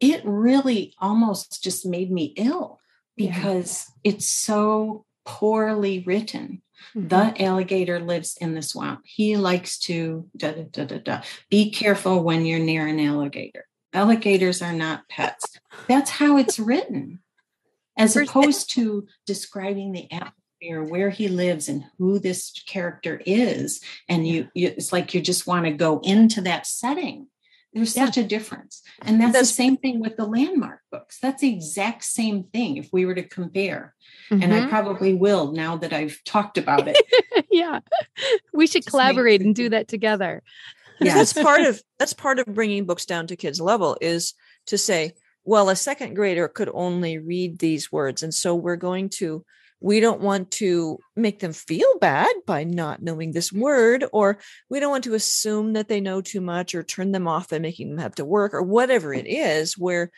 It 0.00 0.22
really 0.24 0.94
almost 0.98 1.62
just 1.62 1.86
made 1.86 2.10
me 2.10 2.34
ill 2.36 2.80
because 3.16 3.86
yeah. 4.02 4.12
it's 4.12 4.26
so 4.26 5.04
poorly 5.24 6.00
written. 6.00 6.62
Mm-hmm. 6.96 7.08
The 7.08 7.42
alligator 7.42 8.00
lives 8.00 8.36
in 8.40 8.54
the 8.54 8.62
swamp. 8.62 9.02
He 9.04 9.36
likes 9.36 9.78
to 9.80 10.28
da, 10.36 10.52
da, 10.52 10.64
da, 10.64 10.84
da, 10.84 10.98
da. 10.98 11.22
Be 11.48 11.70
careful 11.70 12.22
when 12.24 12.44
you're 12.44 12.58
near 12.58 12.86
an 12.86 12.98
alligator. 12.98 13.66
Alligators 13.92 14.62
are 14.62 14.72
not 14.72 15.08
pets. 15.08 15.58
That's 15.86 16.10
how 16.10 16.38
it's 16.38 16.58
written 16.58 17.20
as 17.96 18.16
opposed 18.16 18.70
to 18.70 19.06
describing 19.26 19.92
the 19.92 20.10
atmosphere 20.62 20.82
where 20.82 21.10
he 21.10 21.28
lives 21.28 21.68
and 21.68 21.84
who 21.98 22.18
this 22.18 22.50
character 22.66 23.20
is. 23.26 23.80
And 24.08 24.26
you, 24.26 24.48
you 24.54 24.68
it's 24.68 24.92
like 24.92 25.14
you 25.14 25.20
just 25.20 25.46
want 25.46 25.66
to 25.66 25.72
go 25.72 26.00
into 26.00 26.40
that 26.42 26.66
setting. 26.66 27.26
There's 27.72 27.96
yeah. 27.96 28.04
such 28.04 28.18
a 28.18 28.24
difference. 28.24 28.82
And 29.00 29.18
that's, 29.18 29.32
that's, 29.32 29.48
the 29.48 29.54
same 29.54 29.78
thing 29.78 30.00
with 30.00 30.16
the 30.16 30.26
landmark 30.26 30.80
books. 30.90 31.18
That's 31.20 31.40
the 31.40 31.52
exact 31.52 32.04
same 32.04 32.44
thing 32.44 32.76
if 32.76 32.90
we 32.92 33.06
were 33.06 33.14
to 33.14 33.22
compare. 33.22 33.94
Mm-hmm. 34.30 34.42
and 34.42 34.54
i 34.54 34.60
mm-hmm. 34.60 34.68
probably 34.68 35.14
will 35.14 35.52
now 35.52 35.76
that 35.76 35.92
i've 35.92 36.18
talked 36.24 36.58
about 36.58 36.86
it. 36.86 36.96
Yeah. 37.50 37.80
We 38.54 38.66
should 38.66 38.86
collaborate 38.86 39.42
and 39.42 39.54
do 39.54 39.68
that 39.68 39.86
together. 39.88 40.42
Yeah 41.00 41.14
that's 41.14 41.32
part 41.34 41.62
of 41.62 41.82
that's 41.98 42.14
part 42.14 42.38
of 42.38 42.46
bringing 42.46 42.86
books 42.86 43.04
down 43.04 43.26
to 43.26 43.36
kids 43.36 43.60
level 43.60 43.98
is 44.00 44.34
to 44.66 44.78
say 44.78 45.12
well, 45.44 45.68
a 45.68 45.76
second 45.76 46.14
grader 46.14 46.46
could 46.48 46.70
only 46.72 47.18
read 47.18 47.58
these 47.58 47.90
words. 47.90 48.22
And 48.22 48.32
so 48.32 48.54
we're 48.54 48.76
going 48.76 49.08
to, 49.18 49.44
we 49.82 50.00
don't 50.00 50.20
want 50.20 50.50
to 50.52 50.98
make 51.16 51.40
them 51.40 51.52
feel 51.52 51.98
bad 52.00 52.32
by 52.46 52.64
not 52.64 53.02
knowing 53.02 53.32
this 53.32 53.52
word, 53.52 54.04
or 54.12 54.38
we 54.70 54.80
don't 54.80 54.90
want 54.90 55.04
to 55.04 55.14
assume 55.14 55.72
that 55.72 55.88
they 55.88 56.00
know 56.00 56.20
too 56.20 56.40
much 56.40 56.74
or 56.74 56.82
turn 56.82 57.12
them 57.12 57.26
off 57.26 57.50
by 57.50 57.58
making 57.58 57.90
them 57.90 57.98
have 57.98 58.14
to 58.14 58.24
work 58.24 58.54
or 58.54 58.62
whatever 58.62 59.12
it 59.12 59.26
is, 59.26 59.76
where 59.76 60.10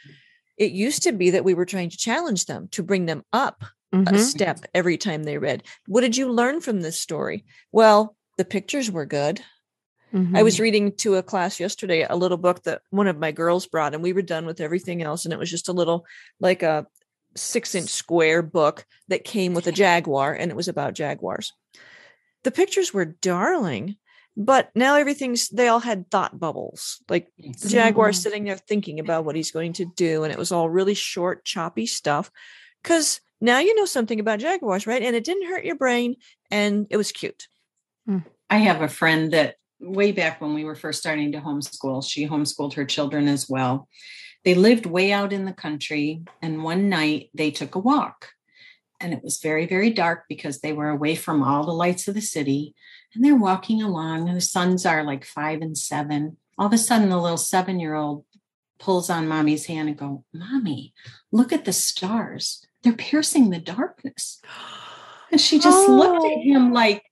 it 0.56 0.72
used 0.72 1.02
to 1.04 1.12
be 1.12 1.30
that 1.30 1.44
we 1.44 1.54
were 1.54 1.64
trying 1.64 1.90
to 1.90 1.96
challenge 1.96 2.46
them 2.46 2.68
to 2.72 2.82
bring 2.82 3.06
them 3.06 3.24
up 3.32 3.64
mm-hmm. 3.92 4.14
a 4.14 4.18
step 4.18 4.60
every 4.74 4.98
time 4.98 5.24
they 5.24 5.38
read. 5.38 5.62
What 5.86 6.02
did 6.02 6.16
you 6.16 6.30
learn 6.30 6.60
from 6.60 6.80
this 6.80 7.00
story? 7.00 7.44
Well, 7.72 8.16
the 8.36 8.44
pictures 8.44 8.90
were 8.90 9.06
good. 9.06 9.40
Mm-hmm. 10.12 10.36
I 10.36 10.42
was 10.42 10.54
mm-hmm. 10.54 10.62
reading 10.62 10.92
to 10.98 11.16
a 11.16 11.22
class 11.22 11.58
yesterday 11.58 12.06
a 12.08 12.14
little 12.14 12.36
book 12.36 12.62
that 12.64 12.82
one 12.90 13.08
of 13.08 13.18
my 13.18 13.32
girls 13.32 13.66
brought, 13.66 13.94
and 13.94 14.02
we 14.02 14.12
were 14.12 14.22
done 14.22 14.46
with 14.46 14.60
everything 14.60 15.02
else. 15.02 15.24
And 15.24 15.32
it 15.32 15.38
was 15.38 15.50
just 15.50 15.68
a 15.68 15.72
little, 15.72 16.06
like 16.38 16.62
a 16.62 16.86
six 17.36 17.74
inch 17.74 17.90
square 17.90 18.42
book 18.42 18.86
that 19.08 19.24
came 19.24 19.54
with 19.54 19.66
a 19.66 19.72
jaguar, 19.72 20.32
and 20.32 20.50
it 20.50 20.56
was 20.56 20.68
about 20.68 20.94
jaguars. 20.94 21.52
The 22.42 22.50
pictures 22.50 22.92
were 22.92 23.04
darling, 23.04 23.96
but 24.36 24.70
now 24.74 24.96
everything's, 24.96 25.48
they 25.48 25.68
all 25.68 25.80
had 25.80 26.10
thought 26.10 26.38
bubbles, 26.38 27.02
like 27.08 27.28
the 27.38 27.68
jaguar 27.68 28.10
mm-hmm. 28.10 28.14
sitting 28.14 28.44
there 28.44 28.56
thinking 28.56 29.00
about 29.00 29.24
what 29.24 29.36
he's 29.36 29.50
going 29.50 29.72
to 29.74 29.86
do. 29.96 30.24
And 30.24 30.32
it 30.32 30.38
was 30.38 30.52
all 30.52 30.68
really 30.68 30.94
short, 30.94 31.44
choppy 31.44 31.86
stuff. 31.86 32.30
Because 32.82 33.20
now 33.40 33.60
you 33.60 33.74
know 33.74 33.86
something 33.86 34.20
about 34.20 34.40
jaguars, 34.40 34.86
right? 34.86 35.02
And 35.02 35.16
it 35.16 35.24
didn't 35.24 35.48
hurt 35.48 35.64
your 35.64 35.76
brain, 35.76 36.16
and 36.50 36.86
it 36.90 36.96
was 36.96 37.12
cute. 37.12 37.48
Mm. 38.08 38.24
I 38.50 38.58
have 38.58 38.82
a 38.82 38.88
friend 38.88 39.32
that 39.32 39.56
way 39.80 40.12
back 40.12 40.40
when 40.40 40.54
we 40.54 40.64
were 40.64 40.74
first 40.74 41.00
starting 41.00 41.32
to 41.32 41.40
homeschool. 41.40 42.08
She 42.08 42.28
homeschooled 42.28 42.74
her 42.74 42.84
children 42.84 43.28
as 43.28 43.48
well. 43.48 43.88
They 44.44 44.54
lived 44.54 44.86
way 44.86 45.12
out 45.12 45.32
in 45.32 45.46
the 45.46 45.52
country, 45.52 46.22
and 46.42 46.62
one 46.62 46.88
night 46.88 47.30
they 47.34 47.50
took 47.50 47.74
a 47.74 47.78
walk. 47.78 48.30
And 49.00 49.12
it 49.12 49.22
was 49.22 49.40
very, 49.40 49.66
very 49.66 49.90
dark 49.90 50.24
because 50.28 50.60
they 50.60 50.72
were 50.72 50.90
away 50.90 51.14
from 51.14 51.42
all 51.42 51.64
the 51.64 51.72
lights 51.72 52.08
of 52.08 52.14
the 52.14 52.20
city. 52.20 52.74
And 53.14 53.24
they're 53.24 53.36
walking 53.36 53.82
along, 53.82 54.28
and 54.28 54.36
the 54.36 54.42
sons 54.42 54.84
are 54.84 55.02
like 55.02 55.24
five 55.24 55.62
and 55.62 55.76
seven. 55.76 56.36
All 56.58 56.66
of 56.66 56.72
a 56.72 56.78
sudden, 56.78 57.08
the 57.08 57.20
little 57.20 57.38
seven 57.38 57.80
year 57.80 57.94
old 57.94 58.24
pulls 58.78 59.08
on 59.08 59.28
mommy's 59.28 59.66
hand 59.66 59.88
and 59.88 59.96
go, 59.96 60.24
Mommy, 60.32 60.92
look 61.32 61.52
at 61.52 61.64
the 61.64 61.72
stars. 61.72 62.66
They're 62.82 62.92
piercing 62.92 63.50
the 63.50 63.58
darkness. 63.58 64.40
And 65.30 65.40
she 65.40 65.58
just 65.58 65.88
oh. 65.88 65.92
looked 65.92 66.26
at 66.26 66.38
oh. 66.38 66.42
him 66.42 66.72
like, 66.72 67.02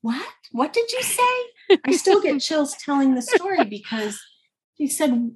What? 0.00 0.26
What 0.52 0.72
did 0.72 0.90
you 0.90 1.02
say? 1.02 1.78
I 1.84 1.92
still 1.92 2.20
get 2.20 2.40
chills 2.40 2.74
telling 2.74 3.14
the 3.14 3.22
story 3.22 3.64
because 3.64 4.20
he 4.74 4.88
said, 4.88 5.32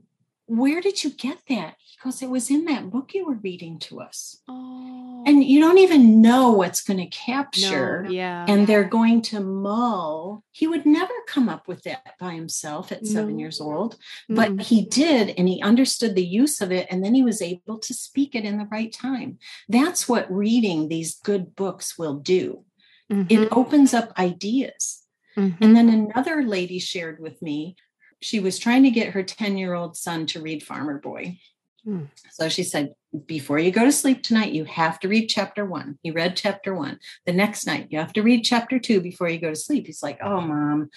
Where 0.57 0.81
did 0.81 1.03
you 1.03 1.11
get 1.11 1.39
that? 1.49 1.77
He 1.79 1.97
goes, 2.03 2.23
It 2.23 2.31
was 2.31 2.51
in 2.51 2.65
that 2.67 2.91
book 2.91 3.13
you 3.15 3.27
were 3.27 3.35
reading 3.35 3.79
to 3.81 4.01
us. 4.01 4.41
Oh. 4.49 5.23
And 5.27 5.43
you 5.43 5.61
don't 5.61 5.79
even 5.79 6.21
know 6.21 6.53
what's 6.53 6.83
going 6.83 6.99
to 6.99 7.07
capture. 7.07 8.03
No, 8.03 8.11
yeah. 8.11 8.45
And 8.47 8.67
they're 8.67 8.85
going 8.85 9.23
to 9.23 9.41
mull. 9.41 10.45
He 10.53 10.67
would 10.67 10.87
never 10.87 11.13
come 11.27 11.49
up 11.49 11.67
with 11.67 11.83
that 11.85 12.15
by 12.21 12.35
himself 12.35 12.93
at 12.93 13.03
no. 13.03 13.11
seven 13.11 13.39
years 13.39 13.61
old, 13.61 13.97
but 14.29 14.57
mm 14.57 14.65
he 14.65 14.87
did. 14.87 15.35
And 15.37 15.47
he 15.47 15.61
understood 15.61 16.15
the 16.15 16.25
use 16.25 16.61
of 16.63 16.73
it. 16.73 16.87
And 16.91 17.05
then 17.05 17.15
he 17.15 17.23
was 17.23 17.43
able 17.43 17.79
to 17.81 17.93
speak 17.93 18.35
it 18.35 18.45
in 18.45 18.57
the 18.57 18.69
right 18.71 18.91
time. 18.93 19.39
That's 19.69 20.09
what 20.09 20.33
reading 20.33 20.89
these 20.89 21.17
good 21.17 21.55
books 21.55 21.99
will 21.99 22.15
do. 22.15 22.65
Mm-hmm. 23.13 23.27
It 23.29 23.49
opens 23.53 23.93
up 23.93 24.19
ideas 24.19 25.05
Mm-hmm. 25.37 25.65
And 25.65 25.77
then 25.77 25.89
another 25.89 26.43
lady 26.43 26.79
shared 26.79 27.19
with 27.19 27.41
me, 27.43 27.77
she 28.25 28.41
was 28.41 28.59
trying 28.59 28.83
to 28.85 28.91
get 28.91 29.13
her 29.13 29.23
10 29.23 29.59
year 29.59 29.75
old 29.75 29.97
son 29.97 30.27
to 30.27 30.41
read 30.41 30.63
Farmer 30.63 30.99
Boy. 30.99 31.39
Mm. 31.87 32.09
So 32.33 32.49
she 32.49 32.63
said, 32.63 32.95
Before 33.27 33.59
you 33.59 33.71
go 33.71 33.85
to 33.85 33.93
sleep 33.93 34.23
tonight, 34.23 34.53
you 34.53 34.65
have 34.65 34.99
to 35.01 35.09
read 35.09 35.27
chapter 35.27 35.67
one. 35.67 35.99
He 36.03 36.11
read 36.11 36.35
chapter 36.35 36.75
one. 36.75 36.99
The 37.27 37.35
next 37.35 37.67
night, 37.67 37.89
you 37.91 37.99
have 37.99 38.15
to 38.15 38.23
read 38.23 38.43
chapter 38.43 38.79
two 38.79 39.03
before 39.03 39.29
you 39.29 39.39
go 39.39 39.51
to 39.51 39.57
sleep. 39.57 39.87
He's 39.87 40.03
like, 40.03 40.19
Oh, 40.23 40.41
mom, 40.41 40.89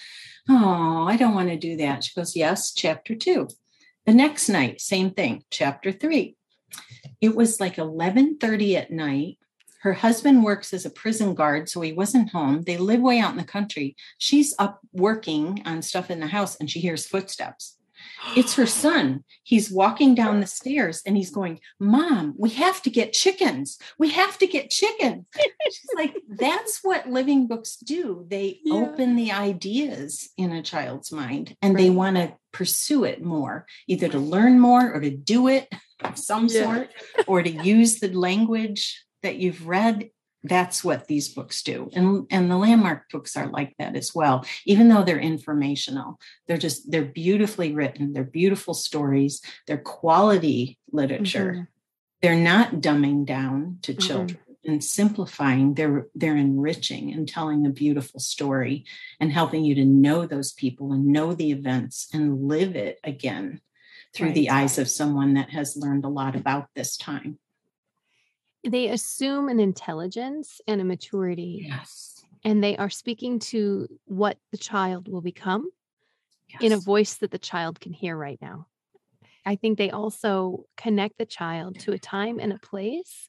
oh, 0.48 1.06
I 1.06 1.16
don't 1.18 1.34
want 1.34 1.50
to 1.50 1.58
do 1.58 1.76
that. 1.76 2.04
She 2.04 2.14
goes, 2.14 2.34
Yes, 2.34 2.72
chapter 2.72 3.14
two. 3.14 3.48
The 4.06 4.14
next 4.14 4.48
night, 4.48 4.80
same 4.80 5.10
thing, 5.10 5.44
chapter 5.50 5.92
three. 5.92 6.36
It 7.20 7.36
was 7.36 7.60
like 7.60 7.76
11:30 7.76 8.74
at 8.74 8.90
night 8.90 9.38
her 9.88 9.94
husband 9.94 10.44
works 10.44 10.74
as 10.74 10.84
a 10.84 10.90
prison 10.90 11.34
guard, 11.34 11.66
so 11.70 11.80
he 11.80 11.94
wasn't 11.94 12.28
home. 12.28 12.60
They 12.60 12.76
live 12.76 13.00
way 13.00 13.20
out 13.20 13.30
in 13.30 13.38
the 13.38 13.44
country. 13.44 13.96
She's 14.18 14.54
up 14.58 14.80
working 14.92 15.62
on 15.64 15.80
stuff 15.80 16.10
in 16.10 16.20
the 16.20 16.26
house 16.26 16.56
and 16.56 16.70
she 16.70 16.78
hears 16.78 17.06
footsteps. 17.06 17.78
It's 18.36 18.54
her 18.56 18.66
son. 18.84 19.24
He's 19.44 19.70
walking 19.70 20.14
down 20.14 20.40
the 20.40 20.46
stairs 20.46 21.00
and 21.06 21.16
he's 21.16 21.30
going, 21.30 21.60
Mom, 21.80 22.34
we 22.36 22.50
have 22.50 22.82
to 22.82 22.90
get 22.90 23.14
chickens. 23.14 23.78
We 23.98 24.10
have 24.10 24.36
to 24.38 24.46
get 24.46 24.68
chickens. 24.68 25.24
She's 25.70 25.90
like, 25.96 26.14
That's 26.28 26.80
what 26.82 27.08
living 27.08 27.46
books 27.46 27.76
do. 27.76 28.26
They 28.28 28.60
yeah. 28.62 28.74
open 28.74 29.16
the 29.16 29.32
ideas 29.32 30.28
in 30.36 30.52
a 30.52 30.62
child's 30.62 31.10
mind 31.10 31.56
and 31.62 31.74
right. 31.74 31.82
they 31.82 31.88
want 31.88 32.16
to 32.16 32.34
pursue 32.52 33.04
it 33.04 33.22
more, 33.22 33.64
either 33.86 34.08
to 34.08 34.18
learn 34.18 34.60
more 34.60 34.92
or 34.92 35.00
to 35.00 35.10
do 35.10 35.48
it 35.48 35.66
of 36.04 36.18
some 36.18 36.46
yeah. 36.48 36.62
sort 36.62 36.90
or 37.26 37.42
to 37.42 37.50
use 37.50 38.00
the 38.00 38.12
language 38.12 39.02
that 39.22 39.36
you've 39.36 39.66
read 39.66 40.10
that's 40.44 40.84
what 40.84 41.08
these 41.08 41.28
books 41.28 41.62
do. 41.62 41.90
And 41.94 42.26
and 42.30 42.50
the 42.50 42.56
landmark 42.56 43.10
books 43.10 43.36
are 43.36 43.48
like 43.48 43.74
that 43.78 43.96
as 43.96 44.14
well 44.14 44.44
even 44.64 44.88
though 44.88 45.02
they're 45.02 45.18
informational. 45.18 46.18
They're 46.46 46.58
just 46.58 46.90
they're 46.90 47.04
beautifully 47.04 47.72
written. 47.74 48.12
They're 48.12 48.24
beautiful 48.24 48.74
stories. 48.74 49.42
They're 49.66 49.78
quality 49.78 50.78
literature. 50.92 51.52
Mm-hmm. 51.52 51.62
they're 52.22 52.36
not 52.36 52.76
dumbing 52.76 53.26
down 53.26 53.78
to 53.82 53.92
mm-hmm. 53.92 54.06
children 54.06 54.38
and 54.64 54.82
simplifying. 54.82 55.74
They're 55.74 56.06
they're 56.14 56.36
enriching 56.36 57.12
and 57.12 57.28
telling 57.28 57.66
a 57.66 57.70
beautiful 57.70 58.20
story 58.20 58.84
and 59.20 59.32
helping 59.32 59.64
you 59.64 59.74
to 59.76 59.84
know 59.84 60.26
those 60.26 60.52
people 60.52 60.92
and 60.92 61.06
know 61.06 61.34
the 61.34 61.50
events 61.50 62.08
and 62.12 62.48
live 62.48 62.76
it 62.76 62.98
again 63.02 63.60
through 64.14 64.28
right. 64.28 64.34
the 64.34 64.50
eyes 64.50 64.78
of 64.78 64.88
someone 64.88 65.34
that 65.34 65.50
has 65.50 65.76
learned 65.76 66.04
a 66.04 66.08
lot 66.08 66.34
about 66.34 66.68
this 66.74 66.96
time 66.96 67.38
they 68.64 68.88
assume 68.88 69.48
an 69.48 69.60
intelligence 69.60 70.60
and 70.66 70.80
a 70.80 70.84
maturity. 70.84 71.66
Yes. 71.68 72.24
And 72.44 72.62
they 72.62 72.76
are 72.76 72.90
speaking 72.90 73.38
to 73.40 73.88
what 74.04 74.38
the 74.52 74.58
child 74.58 75.08
will 75.08 75.20
become 75.20 75.68
yes. 76.48 76.62
in 76.62 76.72
a 76.72 76.78
voice 76.78 77.14
that 77.14 77.30
the 77.30 77.38
child 77.38 77.80
can 77.80 77.92
hear 77.92 78.16
right 78.16 78.38
now. 78.40 78.66
I 79.44 79.56
think 79.56 79.78
they 79.78 79.90
also 79.90 80.64
connect 80.76 81.18
the 81.18 81.26
child 81.26 81.78
to 81.80 81.92
a 81.92 81.98
time 81.98 82.38
and 82.38 82.52
a 82.52 82.58
place 82.58 83.28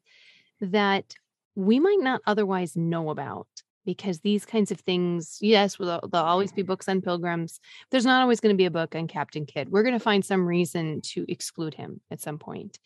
that 0.61 1.15
we 1.55 1.79
might 1.79 1.99
not 1.99 2.21
otherwise 2.25 2.75
know 2.75 3.09
about 3.09 3.47
because 3.85 4.19
these 4.19 4.45
kinds 4.45 4.71
of 4.71 4.79
things, 4.81 5.39
yes, 5.41 5.77
there'll, 5.77 6.07
there'll 6.11 6.27
always 6.27 6.51
be 6.51 6.61
mm-hmm. 6.61 6.67
books 6.67 6.87
on 6.87 7.01
pilgrims. 7.01 7.59
There's 7.89 8.05
not 8.05 8.21
always 8.21 8.39
going 8.39 8.53
to 8.53 8.57
be 8.57 8.65
a 8.65 8.71
book 8.71 8.95
on 8.95 9.07
Captain 9.07 9.45
Kidd. 9.45 9.69
We're 9.69 9.83
going 9.83 9.93
to 9.93 9.99
find 9.99 10.23
some 10.23 10.45
reason 10.45 11.01
to 11.05 11.25
exclude 11.27 11.73
him 11.73 12.01
at 12.11 12.21
some 12.21 12.37
point. 12.37 12.77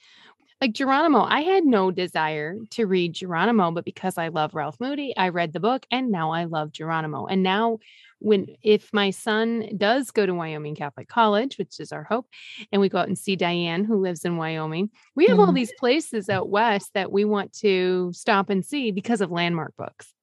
Like 0.63 0.71
Geronimo, 0.71 1.23
I 1.23 1.41
had 1.41 1.65
no 1.65 1.91
desire 1.91 2.55
to 2.69 2.85
read 2.85 3.15
Geronimo, 3.15 3.71
but 3.71 3.83
because 3.83 4.17
I 4.17 4.29
love 4.29 4.55
Ralph 4.55 4.79
Moody, 4.79 5.13
I 5.17 5.27
read 5.27 5.51
the 5.51 5.59
book 5.59 5.85
and 5.91 6.09
now 6.09 6.31
I 6.31 6.45
love 6.45 6.71
Geronimo. 6.71 7.25
And 7.25 7.43
now 7.43 7.79
when 8.19 8.47
if 8.61 8.93
my 8.93 9.09
son 9.09 9.67
does 9.75 10.11
go 10.11 10.25
to 10.25 10.33
Wyoming 10.33 10.75
Catholic 10.75 11.09
College, 11.09 11.57
which 11.57 11.81
is 11.81 11.91
our 11.91 12.05
hope, 12.05 12.27
and 12.71 12.79
we 12.79 12.87
go 12.87 12.99
out 12.99 13.09
and 13.09 13.19
see 13.19 13.35
Diane 13.35 13.83
who 13.83 13.99
lives 13.99 14.23
in 14.23 14.37
Wyoming, 14.37 14.89
we 15.15 15.25
have 15.25 15.33
mm-hmm. 15.35 15.47
all 15.47 15.51
these 15.51 15.73
places 15.77 16.29
out 16.29 16.47
west 16.47 16.91
that 16.93 17.11
we 17.11 17.25
want 17.25 17.51
to 17.55 18.13
stop 18.13 18.49
and 18.49 18.65
see 18.65 18.91
because 18.91 19.19
of 19.19 19.31
landmark 19.31 19.75
books, 19.75 20.13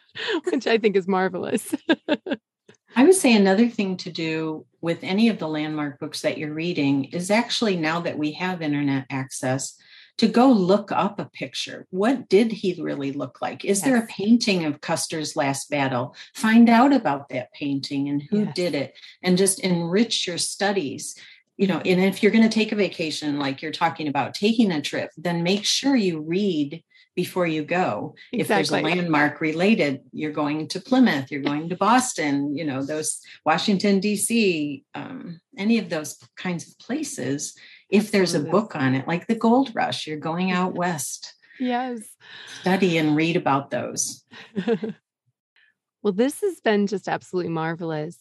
which 0.44 0.66
I 0.66 0.78
think 0.78 0.96
is 0.96 1.06
marvelous. 1.06 1.74
I 2.96 3.04
would 3.04 3.14
say 3.14 3.34
another 3.34 3.68
thing 3.68 3.98
to 3.98 4.10
do 4.10 4.66
with 4.80 5.00
any 5.02 5.28
of 5.28 5.38
the 5.38 5.46
landmark 5.46 6.00
books 6.00 6.22
that 6.22 6.38
you're 6.38 6.54
reading 6.54 7.04
is 7.04 7.30
actually 7.30 7.76
now 7.76 8.00
that 8.00 8.18
we 8.18 8.32
have 8.32 8.62
internet 8.62 9.06
access, 9.10 9.76
to 10.20 10.28
go 10.28 10.52
look 10.52 10.92
up 10.92 11.18
a 11.18 11.24
picture. 11.24 11.86
What 11.88 12.28
did 12.28 12.52
he 12.52 12.78
really 12.78 13.10
look 13.10 13.40
like? 13.40 13.64
Is 13.64 13.78
yes. 13.78 13.86
there 13.86 13.96
a 13.96 14.06
painting 14.06 14.66
of 14.66 14.82
Custer's 14.82 15.34
last 15.34 15.70
battle? 15.70 16.14
Find 16.34 16.68
out 16.68 16.92
about 16.92 17.30
that 17.30 17.50
painting 17.54 18.06
and 18.10 18.22
who 18.28 18.40
yes. 18.40 18.54
did 18.54 18.74
it 18.74 18.98
and 19.22 19.38
just 19.38 19.60
enrich 19.60 20.26
your 20.26 20.36
studies. 20.36 21.14
You 21.56 21.68
know, 21.68 21.78
and 21.78 22.04
if 22.04 22.22
you're 22.22 22.32
going 22.32 22.46
to 22.46 22.54
take 22.54 22.70
a 22.70 22.76
vacation, 22.76 23.38
like 23.38 23.62
you're 23.62 23.72
talking 23.72 24.08
about 24.08 24.34
taking 24.34 24.70
a 24.72 24.82
trip, 24.82 25.08
then 25.16 25.42
make 25.42 25.64
sure 25.64 25.96
you 25.96 26.20
read 26.20 26.84
before 27.14 27.46
you 27.46 27.64
go. 27.64 28.14
Exactly. 28.30 28.40
If 28.40 28.48
there's 28.48 28.70
a 28.70 28.82
landmark 28.82 29.40
related, 29.40 30.02
you're 30.12 30.32
going 30.32 30.68
to 30.68 30.80
Plymouth, 30.80 31.30
you're 31.30 31.40
going 31.40 31.70
to 31.70 31.76
Boston, 31.76 32.54
you 32.54 32.66
know, 32.66 32.82
those 32.82 33.20
Washington, 33.46 34.00
D.C., 34.00 34.84
um, 34.94 35.40
any 35.56 35.78
of 35.78 35.88
those 35.88 36.18
kinds 36.36 36.68
of 36.68 36.78
places 36.78 37.54
if 37.90 38.10
there's 38.10 38.34
a 38.34 38.40
book 38.40 38.76
on 38.76 38.94
it, 38.94 39.06
like 39.06 39.26
the 39.26 39.34
Gold 39.34 39.74
Rush, 39.74 40.06
you're 40.06 40.16
going 40.16 40.50
out 40.52 40.74
west. 40.74 41.34
Yes. 41.58 42.00
Study 42.60 42.96
and 42.96 43.14
read 43.14 43.36
about 43.36 43.70
those. 43.70 44.24
well, 46.02 46.12
this 46.12 46.40
has 46.40 46.60
been 46.60 46.86
just 46.86 47.08
absolutely 47.08 47.50
marvelous. 47.50 48.18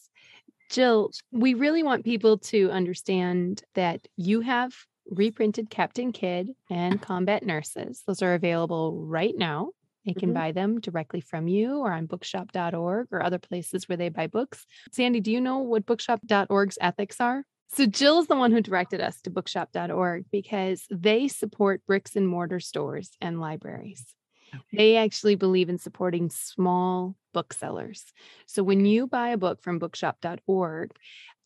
Jill, 0.69 1.11
we 1.31 1.53
really 1.53 1.81
want 1.81 2.05
people 2.05 2.37
to 2.37 2.69
understand 2.69 3.63
that 3.75 4.07
you 4.17 4.41
have 4.41 4.73
reprinted 5.09 5.69
Captain 5.69 6.11
Kidd 6.11 6.51
and 6.69 7.01
Combat 7.01 7.43
Nurses. 7.43 8.03
Those 8.05 8.21
are 8.21 8.35
available 8.35 9.03
right 9.05 9.35
now. 9.35 9.71
They 10.05 10.13
can 10.13 10.29
mm-hmm. 10.29 10.39
buy 10.39 10.51
them 10.51 10.79
directly 10.79 11.21
from 11.21 11.47
you 11.47 11.79
or 11.79 11.91
on 11.91 12.05
bookshop.org 12.05 13.07
or 13.11 13.23
other 13.23 13.39
places 13.39 13.87
where 13.87 13.97
they 13.97 14.09
buy 14.09 14.27
books. 14.27 14.65
Sandy, 14.91 15.19
do 15.19 15.31
you 15.31 15.41
know 15.41 15.59
what 15.59 15.85
bookshop.org's 15.85 16.77
ethics 16.81 17.19
are? 17.19 17.43
So 17.71 17.85
Jill's 17.85 18.27
the 18.27 18.35
one 18.35 18.51
who 18.51 18.61
directed 18.61 18.99
us 18.99 19.21
to 19.21 19.29
bookshop.org 19.29 20.25
because 20.31 20.85
they 20.89 21.27
support 21.27 21.85
bricks 21.85 22.15
and 22.15 22.27
mortar 22.27 22.59
stores 22.59 23.11
and 23.21 23.39
libraries. 23.39 24.05
Okay. 24.53 24.77
They 24.77 24.97
actually 24.97 25.35
believe 25.35 25.69
in 25.69 25.77
supporting 25.77 26.31
small 26.31 27.15
booksellers. 27.33 28.03
So 28.47 28.63
when 28.63 28.85
you 28.85 29.05
buy 29.05 29.29
a 29.29 29.37
book 29.37 29.61
from 29.61 29.77
bookshop.org, 29.77 30.91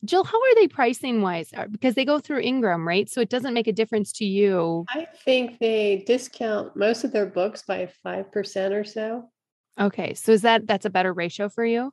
Jill, 0.05 0.23
how 0.23 0.37
are 0.37 0.55
they 0.55 0.67
pricing 0.67 1.21
wise? 1.21 1.51
Uh, 1.55 1.67
because 1.67 1.95
they 1.95 2.05
go 2.05 2.19
through 2.19 2.39
Ingram, 2.39 2.87
right? 2.87 3.09
So 3.09 3.21
it 3.21 3.29
doesn't 3.29 3.53
make 3.53 3.67
a 3.67 3.73
difference 3.73 4.11
to 4.13 4.25
you. 4.25 4.85
I 4.89 5.07
think 5.25 5.59
they 5.59 6.03
discount 6.05 6.75
most 6.75 7.03
of 7.03 7.11
their 7.11 7.25
books 7.25 7.63
by 7.63 7.89
5% 8.05 8.71
or 8.71 8.83
so. 8.83 9.29
Okay. 9.79 10.13
So 10.13 10.31
is 10.31 10.41
that 10.43 10.67
that's 10.67 10.85
a 10.85 10.89
better 10.89 11.13
ratio 11.13 11.49
for 11.49 11.65
you? 11.65 11.91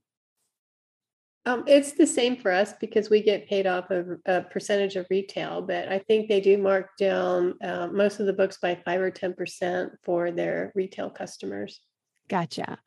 Um, 1.46 1.64
it's 1.66 1.92
the 1.92 2.06
same 2.06 2.36
for 2.36 2.52
us 2.52 2.74
because 2.80 3.08
we 3.08 3.22
get 3.22 3.48
paid 3.48 3.66
off 3.66 3.90
of 3.90 4.06
a 4.26 4.42
percentage 4.42 4.96
of 4.96 5.06
retail, 5.08 5.62
but 5.62 5.88
I 5.88 5.98
think 5.98 6.28
they 6.28 6.40
do 6.40 6.58
mark 6.58 6.96
down 6.98 7.54
uh, 7.62 7.88
most 7.90 8.20
of 8.20 8.26
the 8.26 8.32
books 8.32 8.58
by 8.60 8.74
five 8.84 9.00
or 9.00 9.10
ten 9.10 9.32
percent 9.32 9.92
for 10.04 10.30
their 10.30 10.70
retail 10.74 11.08
customers. 11.08 11.80
Gotcha. 12.28 12.78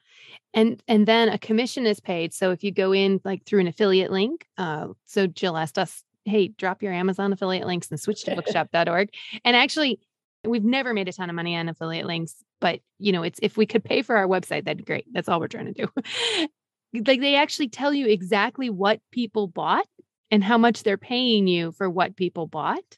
And 0.54 0.82
and 0.88 1.08
then 1.08 1.30
a 1.30 1.40
commission 1.40 1.88
is 1.88 2.00
paid. 2.00 2.32
So 2.32 2.52
if 2.52 2.64
you 2.64 2.72
go 2.72 2.94
in 2.94 3.20
like 3.24 3.44
through 3.46 3.62
an 3.62 3.68
affiliate 3.68 4.12
link, 4.12 4.46
uh, 4.58 4.90
so 5.06 5.26
Jill 5.26 5.58
asked 5.58 5.80
us, 5.80 6.04
"Hey, 6.26 6.50
drop 6.50 6.84
your 6.84 6.94
Amazon 6.94 7.34
affiliate 7.34 7.66
links 7.66 7.90
and 7.90 8.00
switch 8.00 8.24
to 8.26 8.36
bookshop.org." 8.36 9.10
and 9.44 9.56
actually, 9.56 10.00
we've 10.46 10.64
never 10.64 10.94
made 10.94 11.08
a 11.08 11.14
ton 11.14 11.30
of 11.30 11.36
money 11.36 11.56
on 11.56 11.70
affiliate 11.70 12.06
links, 12.06 12.36
but 12.62 12.82
you 13.00 13.12
know, 13.12 13.24
it's 13.24 13.40
if 13.42 13.58
we 13.58 13.66
could 13.66 13.84
pay 13.84 14.04
for 14.04 14.16
our 14.16 14.28
website, 14.28 14.66
that'd 14.66 14.78
be 14.78 14.84
great. 14.84 15.08
That's 15.12 15.28
all 15.28 15.40
we're 15.40 15.48
trying 15.48 15.74
to 15.74 15.88
do. 15.88 16.48
like 16.94 17.22
they 17.22 17.36
actually 17.36 17.70
tell 17.70 17.94
you 17.94 18.08
exactly 18.08 18.70
what 18.70 19.00
people 19.12 19.48
bought 19.48 19.88
and 20.32 20.44
how 20.44 20.58
much 20.58 20.84
they're 20.84 20.98
paying 20.98 21.48
you 21.48 21.72
for 21.72 21.90
what 21.90 22.16
people 22.16 22.48
bought. 22.48 22.98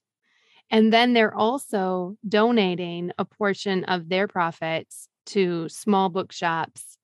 And 0.70 0.92
then 0.92 1.14
they're 1.14 1.36
also 1.36 2.18
donating 2.28 3.12
a 3.18 3.26
portion 3.26 3.84
of 3.86 4.10
their 4.10 4.28
profits 4.28 5.08
to 5.28 5.70
small 5.70 6.10
bookshops, 6.10 6.98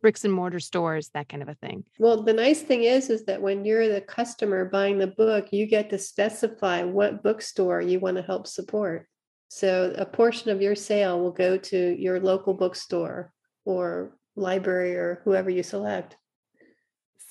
bricks 0.00 0.24
and 0.24 0.32
mortar 0.32 0.60
stores, 0.60 1.10
that 1.14 1.28
kind 1.28 1.42
of 1.42 1.48
a 1.48 1.54
thing. 1.54 1.84
Well, 1.98 2.22
the 2.22 2.32
nice 2.32 2.62
thing 2.62 2.84
is 2.84 3.10
is 3.10 3.24
that 3.26 3.40
when 3.40 3.64
you're 3.64 3.88
the 3.88 4.00
customer 4.00 4.64
buying 4.64 4.98
the 4.98 5.06
book, 5.06 5.52
you 5.52 5.66
get 5.66 5.90
to 5.90 5.98
specify 5.98 6.82
what 6.82 7.22
bookstore 7.22 7.80
you 7.80 8.00
want 8.00 8.16
to 8.16 8.22
help 8.22 8.46
support. 8.46 9.06
So 9.48 9.94
a 9.96 10.06
portion 10.06 10.50
of 10.50 10.60
your 10.60 10.74
sale 10.74 11.20
will 11.20 11.30
go 11.30 11.56
to 11.56 11.96
your 11.96 12.18
local 12.20 12.54
bookstore 12.54 13.32
or 13.64 14.16
library 14.34 14.96
or 14.96 15.20
whoever 15.24 15.50
you 15.50 15.62
select. 15.62 16.16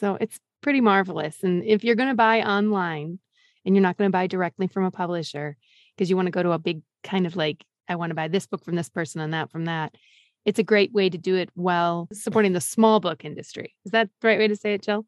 So 0.04 0.18
it's 0.20 0.38
pretty 0.60 0.82
marvelous. 0.82 1.44
And 1.44 1.64
if 1.64 1.86
you're 1.86 1.96
going 1.96 2.10
to 2.10 2.16
buy 2.16 2.42
online 2.42 3.20
and 3.66 3.74
you're 3.74 3.82
not 3.82 3.96
going 3.96 4.10
to 4.10 4.12
buy 4.12 4.28
directly 4.28 4.68
from 4.68 4.84
a 4.84 4.92
publisher 4.92 5.56
because 5.96 6.10
you 6.10 6.18
want 6.18 6.26
to 6.26 6.32
go 6.32 6.44
to 6.44 6.52
a 6.52 6.60
big 6.60 6.82
kind 7.06 7.26
of 7.26 7.38
like, 7.38 7.64
I 7.88 7.96
want 7.96 8.10
to 8.10 8.14
buy 8.14 8.28
this 8.28 8.46
book 8.46 8.66
from 8.66 8.76
this 8.76 8.90
person 8.90 9.22
and 9.22 9.34
that 9.34 9.50
from 9.50 9.64
that, 9.64 9.96
it's 10.44 10.60
a 10.60 10.64
great 10.64 10.92
way 10.92 11.10
to 11.10 11.18
do 11.18 11.38
it 11.38 11.52
while 11.54 12.10
supporting 12.12 12.52
the 12.52 12.60
small 12.60 13.00
book 13.00 13.24
industry. 13.24 13.74
Is 13.86 13.94
that 13.94 14.10
the 14.20 14.28
right 14.28 14.40
way 14.40 14.50
to 14.50 14.58
say 14.58 14.74
it, 14.74 14.82
Jill? 14.82 15.06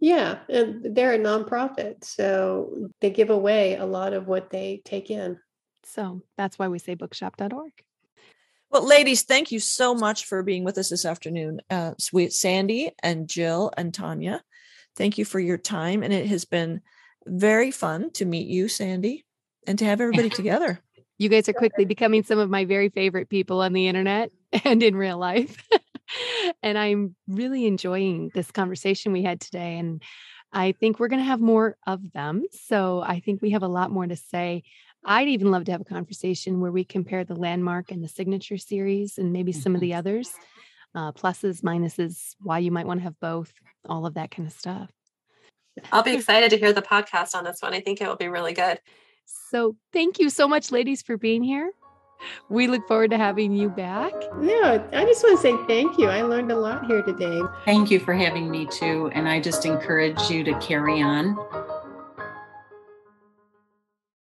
Yeah, 0.00 0.38
and 0.48 0.96
they're 0.96 1.14
a 1.14 1.18
nonprofit, 1.20 2.02
so 2.02 2.90
they 3.00 3.10
give 3.10 3.30
away 3.30 3.76
a 3.76 3.86
lot 3.86 4.12
of 4.12 4.26
what 4.26 4.50
they 4.50 4.82
take 4.84 5.08
in. 5.08 5.38
So 5.84 6.22
that's 6.36 6.58
why 6.58 6.66
we 6.66 6.80
say 6.80 6.94
bookshop.org. 6.94 7.72
Well, 8.70 8.86
ladies, 8.86 9.22
thank 9.22 9.52
you 9.52 9.60
so 9.60 9.94
much 9.94 10.24
for 10.24 10.42
being 10.42 10.64
with 10.64 10.76
us 10.76 10.88
this 10.88 11.04
afternoon. 11.04 11.60
Uh, 11.70 11.94
sweet 11.98 12.32
Sandy 12.32 12.90
and 13.02 13.28
Jill 13.28 13.70
and 13.76 13.94
Tanya, 13.94 14.42
thank 14.96 15.18
you 15.18 15.24
for 15.24 15.38
your 15.38 15.56
time. 15.56 16.02
And 16.02 16.12
it 16.12 16.26
has 16.26 16.44
been 16.44 16.80
very 17.26 17.70
fun 17.70 18.10
to 18.12 18.24
meet 18.24 18.48
you, 18.48 18.68
Sandy, 18.68 19.24
and 19.66 19.78
to 19.78 19.84
have 19.84 20.00
everybody 20.02 20.30
together. 20.30 20.80
You 21.18 21.28
guys 21.28 21.48
are 21.48 21.54
quickly 21.54 21.84
becoming 21.84 22.24
some 22.24 22.38
of 22.38 22.50
my 22.50 22.64
very 22.64 22.88
favorite 22.88 23.28
people 23.28 23.62
on 23.62 23.72
the 23.72 23.88
internet 23.88 24.30
and 24.64 24.82
in 24.82 24.96
real 24.96 25.16
life. 25.16 25.66
and 26.62 26.76
I'm 26.76 27.14
really 27.28 27.66
enjoying 27.66 28.30
this 28.34 28.50
conversation 28.50 29.12
we 29.12 29.22
had 29.22 29.40
today. 29.40 29.78
And 29.78 30.02
I 30.52 30.72
think 30.72 30.98
we're 30.98 31.08
going 31.08 31.20
to 31.20 31.24
have 31.24 31.40
more 31.40 31.76
of 31.86 32.12
them. 32.12 32.44
So 32.50 33.00
I 33.00 33.20
think 33.20 33.42
we 33.42 33.50
have 33.50 33.62
a 33.62 33.68
lot 33.68 33.90
more 33.90 34.06
to 34.06 34.16
say 34.16 34.64
I'd 35.08 35.28
even 35.28 35.52
love 35.52 35.64
to 35.66 35.72
have 35.72 35.80
a 35.80 35.84
conversation 35.84 36.60
where 36.60 36.72
we 36.72 36.84
compare 36.84 37.22
the 37.22 37.36
landmark 37.36 37.92
and 37.92 38.02
the 38.02 38.08
signature 38.08 38.58
series 38.58 39.18
and 39.18 39.32
maybe 39.32 39.52
some 39.52 39.76
of 39.76 39.80
the 39.80 39.90
mm-hmm. 39.90 39.98
others, 40.00 40.34
uh, 40.96 41.12
pluses, 41.12 41.62
minuses, 41.62 42.34
why 42.42 42.58
you 42.58 42.72
might 42.72 42.86
want 42.86 42.98
to 42.98 43.04
have 43.04 43.18
both, 43.20 43.52
all 43.88 44.04
of 44.04 44.14
that 44.14 44.32
kind 44.32 44.48
of 44.48 44.52
stuff. 44.52 44.90
I'll 45.92 46.02
be 46.02 46.14
excited 46.16 46.50
to 46.50 46.58
hear 46.58 46.72
the 46.72 46.82
podcast 46.82 47.36
on 47.36 47.44
this 47.44 47.62
one. 47.62 47.72
I 47.72 47.80
think 47.80 48.00
it 48.00 48.08
will 48.08 48.16
be 48.16 48.26
really 48.26 48.52
good. 48.52 48.80
So, 49.50 49.76
thank 49.92 50.18
you 50.18 50.28
so 50.28 50.48
much, 50.48 50.72
ladies, 50.72 51.02
for 51.02 51.16
being 51.16 51.42
here. 51.42 51.70
We 52.48 52.66
look 52.66 52.86
forward 52.88 53.10
to 53.10 53.18
having 53.18 53.52
you 53.52 53.68
back. 53.68 54.12
No, 54.38 54.88
I 54.92 55.04
just 55.04 55.22
want 55.22 55.36
to 55.36 55.42
say 55.42 55.56
thank 55.66 55.98
you. 55.98 56.08
I 56.08 56.22
learned 56.22 56.50
a 56.50 56.56
lot 56.56 56.86
here 56.86 57.02
today. 57.02 57.42
Thank 57.64 57.90
you 57.90 58.00
for 58.00 58.14
having 58.14 58.50
me 58.50 58.66
too. 58.66 59.10
And 59.14 59.28
I 59.28 59.38
just 59.38 59.66
encourage 59.66 60.30
you 60.30 60.42
to 60.44 60.58
carry 60.60 61.02
on 61.02 61.36